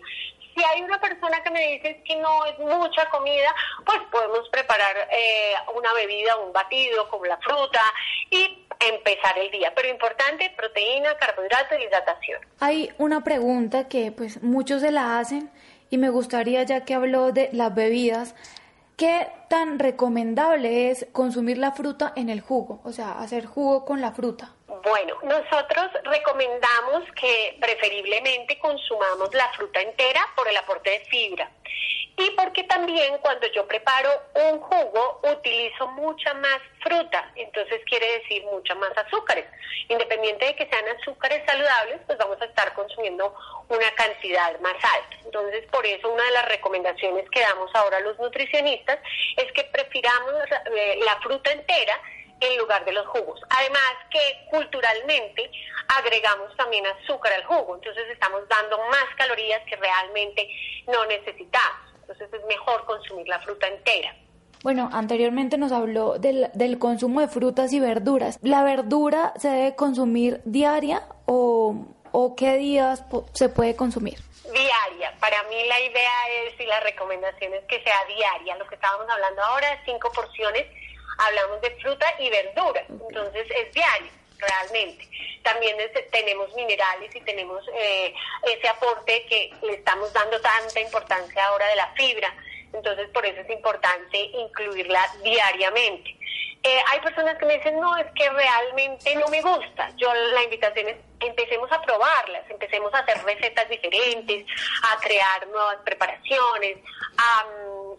Si 0.57 0.65
hay 0.65 0.83
una 0.83 0.99
persona 0.99 1.43
que 1.43 1.51
me 1.51 1.61
dice 1.73 2.03
que 2.03 2.17
no 2.17 2.45
es 2.47 2.59
mucha 2.59 3.09
comida, 3.11 3.55
pues 3.85 3.99
podemos 4.11 4.49
preparar 4.49 4.97
eh, 5.13 5.53
una 5.75 5.93
bebida, 5.93 6.37
un 6.39 6.53
batido 6.53 7.09
con 7.11 7.29
la 7.29 7.37
fruta 7.39 7.83
y 8.31 8.67
empezar 8.81 9.39
el 9.39 9.51
día. 9.51 9.73
Pero 9.77 9.89
importante, 9.89 10.51
proteína, 10.57 11.15
carbohidratos 11.19 11.79
y 11.79 11.83
hidratación. 11.83 12.41
Hay 12.61 12.91
una 12.97 13.23
pregunta 13.23 13.87
que 13.89 14.13
pues 14.13 14.43
muchos 14.43 14.81
se 14.81 14.91
la 14.91 15.19
hacen 15.19 15.51
y 15.91 15.99
me 15.99 16.09
gustaría, 16.09 16.63
ya 16.63 16.85
que 16.85 16.95
habló 16.95 17.33
de 17.33 17.51
las 17.53 17.75
bebidas, 17.75 18.35
¿qué 18.97 19.29
tan 19.49 19.79
recomendable 19.79 20.91
es 20.91 21.07
consumir 21.13 21.59
la 21.59 21.73
fruta 21.73 22.13
en 22.17 22.31
el 22.31 22.41
jugo? 22.41 22.81
O 22.85 22.93
sea, 22.93 23.21
hacer 23.21 23.47
jugo 23.47 23.85
con 23.85 24.01
la 24.01 24.13
fruta. 24.13 24.56
Bueno, 24.87 25.19
nosotros 25.25 25.91
recomendamos 26.05 27.11
que 27.21 27.57
preferiblemente 27.61 28.57
consumamos 28.61 29.35
la 29.35 29.53
fruta 29.55 29.81
entera 29.81 30.21
por 30.37 30.49
el 30.49 30.57
aporte 30.57 30.91
de 30.91 31.01
fibra. 31.07 31.51
Y 32.17 32.31
porque 32.31 32.63
también 32.63 33.19
cuando 33.19 33.49
yo 33.49 33.67
preparo 33.67 34.09
un 34.35 34.61
jugo 34.61 35.21
utilizo 35.25 35.89
mucha 35.89 36.33
más 36.35 36.61
fruta, 36.85 37.33
entonces 37.35 37.81
quiere 37.87 38.21
decir 38.21 38.45
mucha 38.45 38.77
más 38.77 38.97
azúcares. 38.97 39.47
Independiente 39.89 40.47
de 40.47 40.55
que 40.55 40.69
sean 40.69 40.85
azúcares 41.01 41.43
saludables, 41.45 42.01
pues 42.07 42.17
vamos 42.19 42.41
a 42.41 42.45
estar 42.45 42.73
consumiendo 42.75 43.35
una 43.69 43.91
cantidad 43.97 44.57
más 44.61 44.75
alta. 44.75 45.17
Entonces, 45.25 45.67
por 45.73 45.85
eso 45.85 46.09
una 46.09 46.23
de 46.23 46.31
las 46.31 46.49
recomendaciones 46.49 47.29
que 47.31 47.41
damos 47.41 47.75
ahora 47.75 47.97
a 47.97 48.01
los 48.03 48.17
nutricionistas 48.21 49.01
es 49.37 49.51
que 49.51 49.65
prefiramos 49.65 50.45
eh, 50.77 51.01
la 51.05 51.17
fruta 51.23 51.51
entera 51.51 52.01
en 52.41 52.59
lugar 52.59 52.85
de 52.85 52.93
los 52.93 53.07
jugos. 53.07 53.41
Además 53.49 53.93
que 54.11 54.47
culturalmente 54.51 55.51
agregamos 55.89 56.55
también 56.57 56.85
azúcar 56.87 57.33
al 57.33 57.45
jugo, 57.45 57.77
entonces 57.77 58.05
estamos 58.11 58.43
dando 58.49 58.79
más 58.89 59.07
calorías 59.17 59.63
que 59.69 59.77
realmente 59.77 60.49
no 60.87 61.05
necesitamos. 61.07 61.95
Entonces 62.01 62.29
es 62.33 62.45
mejor 62.47 62.85
consumir 62.87 63.27
la 63.29 63.41
fruta 63.41 63.67
entera. 63.67 64.15
Bueno, 64.63 64.89
anteriormente 64.93 65.59
nos 65.59 65.73
habló 65.73 66.19
del, 66.19 66.51
del 66.55 66.79
consumo 66.79 67.21
de 67.21 67.29
frutas 67.29 67.73
y 67.73 67.81
verduras. 67.81 68.39
¿La 68.43 68.63
verdura 68.65 69.33
se 69.37 69.49
debe 69.49 69.77
consumir 69.77 70.41
diaria 70.45 71.03
o, 71.27 71.87
o 72.13 72.37
qué 72.37 72.57
días 72.57 73.05
se 73.33 73.49
puede 73.49 73.77
consumir? 73.77 74.19
Diaria. 74.53 75.15
Para 75.21 75.43
mí 75.45 75.57
la 75.69 75.81
idea 75.81 76.13
es 76.45 76.61
y 76.61 76.65
la 76.65 76.81
recomendación 76.81 77.53
es 77.55 77.65
que 77.67 77.83
sea 77.83 78.05
diaria. 78.09 78.57
Lo 78.57 78.67
que 78.67 78.77
estábamos 78.77 79.09
hablando 79.09 79.43
ahora 79.43 79.73
es 79.75 79.81
cinco 79.85 80.11
porciones 80.13 80.67
hablamos 81.19 81.61
de 81.61 81.71
fruta 81.77 82.07
y 82.19 82.31
verdura, 82.31 82.85
entonces 82.89 83.47
es 83.51 83.73
diario 83.73 84.11
realmente. 84.39 85.09
También 85.43 85.77
tenemos 86.11 86.53
minerales 86.55 87.15
y 87.15 87.21
tenemos 87.21 87.65
eh, 87.75 88.15
ese 88.43 88.69
aporte 88.69 89.25
que 89.27 89.53
le 89.63 89.75
estamos 89.75 90.13
dando 90.13 90.41
tanta 90.41 90.81
importancia 90.81 91.47
ahora 91.47 91.67
de 91.69 91.77
la 91.77 91.89
fibra, 91.95 92.35
entonces 92.73 93.09
por 93.11 93.25
eso 93.25 93.41
es 93.41 93.51
importante 93.51 94.19
incluirla 94.19 95.03
diariamente. 95.23 96.17
Eh, 96.63 96.81
hay 96.91 97.01
personas 97.01 97.39
que 97.39 97.47
me 97.47 97.59
dicen, 97.59 97.79
no, 97.79 97.97
es 97.97 98.07
que 98.17 98.29
realmente 98.29 99.15
no 99.15 99.29
me 99.29 99.41
gusta. 99.41 99.93
Yo 99.97 100.13
la 100.13 100.43
invitación 100.43 100.89
es, 100.89 100.97
empecemos 101.21 101.71
a 101.73 101.81
probarlas, 101.83 102.49
empecemos 102.51 102.93
a 102.95 102.99
hacer 102.99 103.23
recetas 103.25 103.69
diferentes, 103.69 104.47
a 104.83 105.01
crear 105.01 105.47
nuevas 105.49 105.79
preparaciones, 105.85 106.79
a, 107.17 107.47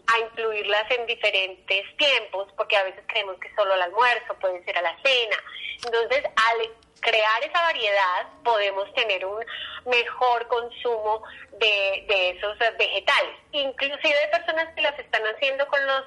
a 0.06 0.18
incluirlas 0.20 0.90
en 0.90 1.06
diferentes 1.06 1.96
tiempos, 1.96 2.48
porque 2.56 2.76
a 2.76 2.84
veces 2.84 3.02
creemos 3.06 3.38
que 3.38 3.54
solo 3.54 3.74
al 3.74 3.82
almuerzo, 3.82 4.34
puede 4.40 4.64
ser 4.64 4.78
a 4.78 4.82
la 4.82 4.96
cena. 5.02 5.36
Entonces, 5.84 6.24
al 6.24 6.70
crear 7.00 7.44
esa 7.44 7.62
variedad, 7.62 8.26
podemos 8.44 8.92
tener 8.94 9.24
un 9.24 9.44
mejor 9.86 10.46
consumo 10.48 11.22
de, 11.52 12.04
de 12.08 12.30
esos 12.30 12.58
vegetales. 12.76 13.36
Inclusive 13.52 14.14
hay 14.14 14.30
personas 14.30 14.74
que 14.74 14.82
las 14.82 14.98
están 14.98 15.22
haciendo 15.26 15.66
con 15.68 15.84
los 15.86 16.04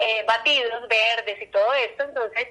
eh, 0.00 0.24
batidos 0.26 0.88
verdes 0.88 1.42
y 1.42 1.46
todo 1.48 1.72
esto, 1.74 2.04
entonces, 2.04 2.48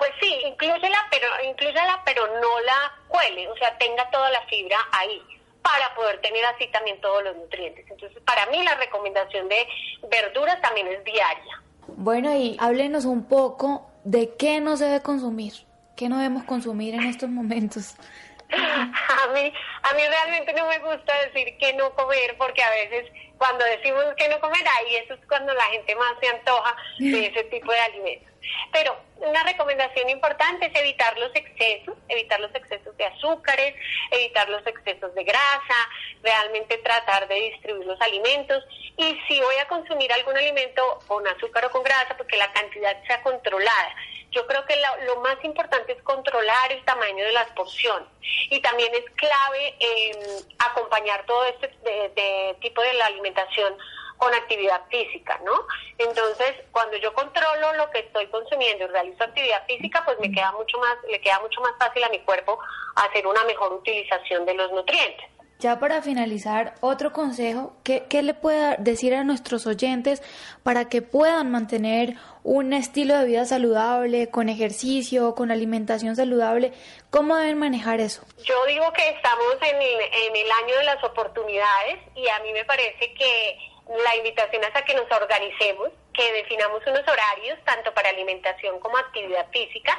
pues 0.00 0.10
sí, 0.18 0.34
incluyela, 0.46 0.98
pero, 1.10 1.26
incluyela, 1.44 2.02
pero 2.06 2.26
no 2.40 2.60
la 2.60 2.92
cuele, 3.06 3.46
o 3.48 3.56
sea, 3.56 3.76
tenga 3.76 4.10
toda 4.10 4.30
la 4.30 4.40
fibra 4.46 4.78
ahí 4.92 5.22
para 5.62 5.94
poder 5.94 6.18
tener 6.22 6.42
así 6.46 6.66
también 6.68 6.98
todos 7.02 7.22
los 7.22 7.36
nutrientes. 7.36 7.84
Entonces, 7.90 8.20
para 8.24 8.46
mí 8.46 8.62
la 8.64 8.76
recomendación 8.76 9.46
de 9.50 9.68
verduras 10.10 10.58
también 10.62 10.86
es 10.88 11.04
diaria. 11.04 11.62
Bueno, 11.86 12.34
y 12.34 12.56
háblenos 12.58 13.04
un 13.04 13.28
poco 13.28 13.90
de 14.04 14.34
qué 14.36 14.60
no 14.60 14.78
se 14.78 14.86
debe 14.86 15.02
consumir, 15.02 15.52
qué 15.96 16.08
no 16.08 16.16
debemos 16.16 16.44
consumir 16.44 16.94
en 16.94 17.02
estos 17.02 17.28
momentos. 17.28 17.94
A 18.50 19.28
mí, 19.32 19.52
a 19.82 19.94
mí 19.94 20.02
realmente 20.08 20.52
no 20.54 20.66
me 20.66 20.78
gusta 20.80 21.12
decir 21.26 21.56
que 21.58 21.72
no 21.74 21.94
comer 21.94 22.36
porque 22.36 22.60
a 22.60 22.70
veces 22.70 23.06
cuando 23.38 23.64
decimos 23.64 24.02
que 24.16 24.28
no 24.28 24.40
comer, 24.40 24.66
ahí 24.66 24.96
eso 24.96 25.14
es 25.14 25.20
cuando 25.28 25.54
la 25.54 25.62
gente 25.66 25.94
más 25.94 26.14
se 26.20 26.28
antoja 26.28 26.76
de 26.98 27.26
ese 27.28 27.44
tipo 27.44 27.70
de 27.70 27.78
alimentos. 27.78 28.29
Pero 28.72 28.96
una 29.16 29.42
recomendación 29.44 30.08
importante 30.08 30.66
es 30.66 30.74
evitar 30.74 31.16
los 31.18 31.34
excesos, 31.34 31.96
evitar 32.08 32.40
los 32.40 32.54
excesos 32.54 32.96
de 32.96 33.04
azúcares, 33.04 33.74
evitar 34.10 34.48
los 34.48 34.66
excesos 34.66 35.14
de 35.14 35.24
grasa, 35.24 35.88
realmente 36.22 36.78
tratar 36.78 37.28
de 37.28 37.34
distribuir 37.34 37.86
los 37.86 38.00
alimentos 38.00 38.64
y 38.96 39.18
si 39.26 39.40
voy 39.40 39.56
a 39.56 39.68
consumir 39.68 40.12
algún 40.12 40.36
alimento 40.36 40.98
con 41.06 41.26
azúcar 41.26 41.64
o 41.66 41.70
con 41.70 41.82
grasa, 41.82 42.16
porque 42.16 42.36
la 42.36 42.52
cantidad 42.52 42.96
sea 43.06 43.22
controlada. 43.22 43.94
Yo 44.30 44.46
creo 44.46 44.64
que 44.64 44.76
lo, 45.06 45.20
más 45.22 45.42
importante 45.42 45.92
es 45.92 46.02
controlar 46.02 46.72
el 46.72 46.84
tamaño 46.84 47.24
de 47.24 47.32
las 47.32 47.50
porciones 47.50 48.08
y 48.48 48.60
también 48.60 48.94
es 48.94 49.04
clave 49.16 49.74
eh, 49.80 50.12
acompañar 50.58 51.26
todo 51.26 51.44
este 51.46 51.68
de, 51.84 52.56
tipo 52.60 52.80
de 52.80 52.94
la 52.94 53.06
alimentación 53.06 53.76
con 54.20 54.34
actividad 54.34 54.82
física, 54.90 55.40
¿no? 55.44 55.52
Entonces, 55.96 56.54
cuando 56.72 56.98
yo 56.98 57.12
controlo 57.14 57.72
lo 57.72 57.90
que 57.90 58.00
estoy 58.00 58.26
consumiendo 58.26 58.84
y 58.84 58.88
realizo 58.88 59.24
actividad 59.24 59.64
física, 59.66 60.02
pues 60.04 60.18
me 60.20 60.30
queda 60.30 60.52
mucho 60.52 60.78
más, 60.78 60.94
le 61.10 61.18
queda 61.22 61.40
mucho 61.40 61.60
más 61.62 61.72
fácil 61.78 62.04
a 62.04 62.10
mi 62.10 62.20
cuerpo 62.20 62.58
hacer 62.96 63.26
una 63.26 63.42
mejor 63.44 63.72
utilización 63.72 64.44
de 64.44 64.54
los 64.54 64.70
nutrientes. 64.72 65.24
Ya 65.58 65.78
para 65.78 66.02
finalizar, 66.02 66.74
otro 66.80 67.12
consejo, 67.12 67.72
¿qué, 67.82 68.22
le 68.22 68.34
puede 68.34 68.76
decir 68.78 69.14
a 69.14 69.24
nuestros 69.24 69.66
oyentes 69.66 70.22
para 70.62 70.88
que 70.88 71.00
puedan 71.02 71.50
mantener 71.50 72.16
un 72.44 72.72
estilo 72.72 73.18
de 73.18 73.26
vida 73.26 73.44
saludable, 73.46 74.30
con 74.30 74.48
ejercicio, 74.48 75.34
con 75.34 75.50
alimentación 75.50 76.14
saludable? 76.14 76.72
¿Cómo 77.10 77.36
deben 77.36 77.58
manejar 77.58 78.00
eso? 78.00 78.22
Yo 78.42 78.54
digo 78.66 78.90
que 78.92 79.08
estamos 79.10 79.54
en 79.62 79.76
el, 79.76 80.00
en 80.00 80.36
el 80.36 80.50
año 80.62 80.76
de 80.78 80.84
las 80.84 81.04
oportunidades 81.04 81.98
y 82.16 82.28
a 82.28 82.38
mí 82.40 82.52
me 82.52 82.64
parece 82.64 83.12
que 83.14 83.58
la 83.88 84.16
invitación 84.16 84.62
es 84.64 84.74
a 84.74 84.84
que 84.84 84.94
nos 84.94 85.10
organicemos, 85.10 85.90
que 86.12 86.32
definamos 86.32 86.82
unos 86.86 87.06
horarios 87.06 87.58
tanto 87.64 87.92
para 87.94 88.10
alimentación 88.10 88.78
como 88.80 88.96
actividad 88.98 89.46
física 89.50 89.98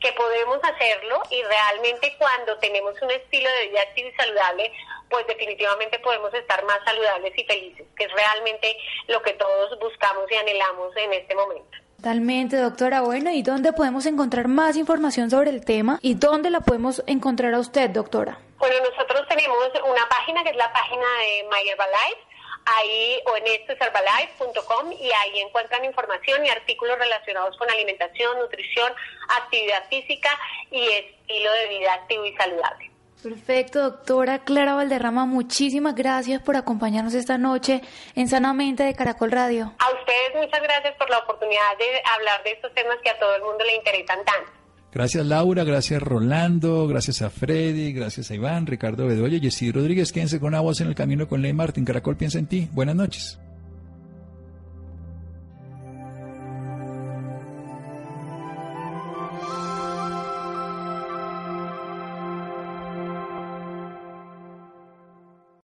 que 0.00 0.12
podemos 0.12 0.58
hacerlo 0.62 1.22
y 1.30 1.42
realmente 1.42 2.14
cuando 2.18 2.56
tenemos 2.58 2.94
un 3.00 3.10
estilo 3.10 3.48
de 3.50 3.68
vida 3.68 3.80
activo 3.80 4.08
y 4.08 4.12
saludable, 4.12 4.72
pues 5.08 5.26
definitivamente 5.26 5.98
podemos 6.00 6.32
estar 6.34 6.62
más 6.64 6.78
saludables 6.84 7.32
y 7.36 7.44
felices, 7.44 7.86
que 7.96 8.04
es 8.04 8.12
realmente 8.12 8.76
lo 9.08 9.22
que 9.22 9.32
todos 9.34 9.78
buscamos 9.78 10.30
y 10.30 10.34
anhelamos 10.34 10.94
en 10.96 11.12
este 11.14 11.34
momento. 11.34 11.78
Totalmente, 11.96 12.56
doctora. 12.56 13.00
Bueno, 13.00 13.30
¿y 13.30 13.42
dónde 13.42 13.72
podemos 13.72 14.06
encontrar 14.06 14.48
más 14.48 14.76
información 14.76 15.30
sobre 15.30 15.50
el 15.50 15.64
tema? 15.64 15.98
¿Y 16.02 16.14
dónde 16.14 16.50
la 16.50 16.60
podemos 16.60 17.02
encontrar 17.06 17.54
a 17.54 17.58
usted, 17.58 17.90
doctora? 17.90 18.38
Bueno, 18.58 18.76
nosotros 18.90 19.26
tenemos 19.28 19.58
una 19.84 20.08
página 20.08 20.44
que 20.44 20.50
es 20.50 20.56
la 20.56 20.72
página 20.72 21.06
de 21.20 21.48
My 21.50 21.68
Herbalife 21.68 22.25
ahí 22.66 23.20
o 23.26 23.36
en 23.36 23.46
esto 23.46 23.72
y 24.98 25.10
ahí 25.12 25.40
encuentran 25.40 25.84
información 25.84 26.44
y 26.44 26.50
artículos 26.50 26.98
relacionados 26.98 27.56
con 27.56 27.70
alimentación, 27.70 28.38
nutrición, 28.38 28.92
actividad 29.40 29.88
física 29.88 30.30
y 30.70 30.88
estilo 30.88 31.52
de 31.52 31.68
vida 31.68 31.94
activo 31.94 32.24
y 32.26 32.34
saludable. 32.36 32.90
Perfecto, 33.22 33.82
doctora 33.82 34.44
Clara 34.44 34.74
Valderrama, 34.74 35.26
muchísimas 35.26 35.94
gracias 35.94 36.40
por 36.42 36.56
acompañarnos 36.56 37.14
esta 37.14 37.38
noche 37.38 37.80
en 38.14 38.28
Sanamente 38.28 38.84
de 38.84 38.94
Caracol 38.94 39.32
Radio. 39.32 39.72
A 39.78 39.90
ustedes 39.90 40.34
muchas 40.34 40.62
gracias 40.62 40.94
por 40.96 41.10
la 41.10 41.18
oportunidad 41.18 41.76
de 41.78 42.02
hablar 42.14 42.42
de 42.44 42.52
estos 42.52 42.72
temas 42.74 42.98
que 43.02 43.10
a 43.10 43.18
todo 43.18 43.34
el 43.34 43.42
mundo 43.42 43.64
le 43.64 43.74
interesan 43.76 44.24
tanto. 44.24 44.55
Gracias 44.96 45.26
Laura, 45.26 45.62
gracias 45.62 46.02
Rolando, 46.02 46.88
gracias 46.88 47.20
a 47.20 47.28
Freddy, 47.28 47.92
gracias 47.92 48.30
a 48.30 48.34
Iván, 48.34 48.64
Ricardo 48.64 49.06
Bedoya, 49.06 49.38
Jessy 49.38 49.70
Rodríguez. 49.70 50.10
Quédense 50.10 50.40
con 50.40 50.48
una 50.48 50.60
voz 50.62 50.80
en 50.80 50.88
el 50.88 50.94
camino 50.94 51.28
con 51.28 51.42
Ley 51.42 51.52
Martín. 51.52 51.84
Caracol 51.84 52.16
piensa 52.16 52.38
en 52.38 52.46
ti. 52.46 52.68
Buenas 52.72 52.96
noches. 52.96 53.38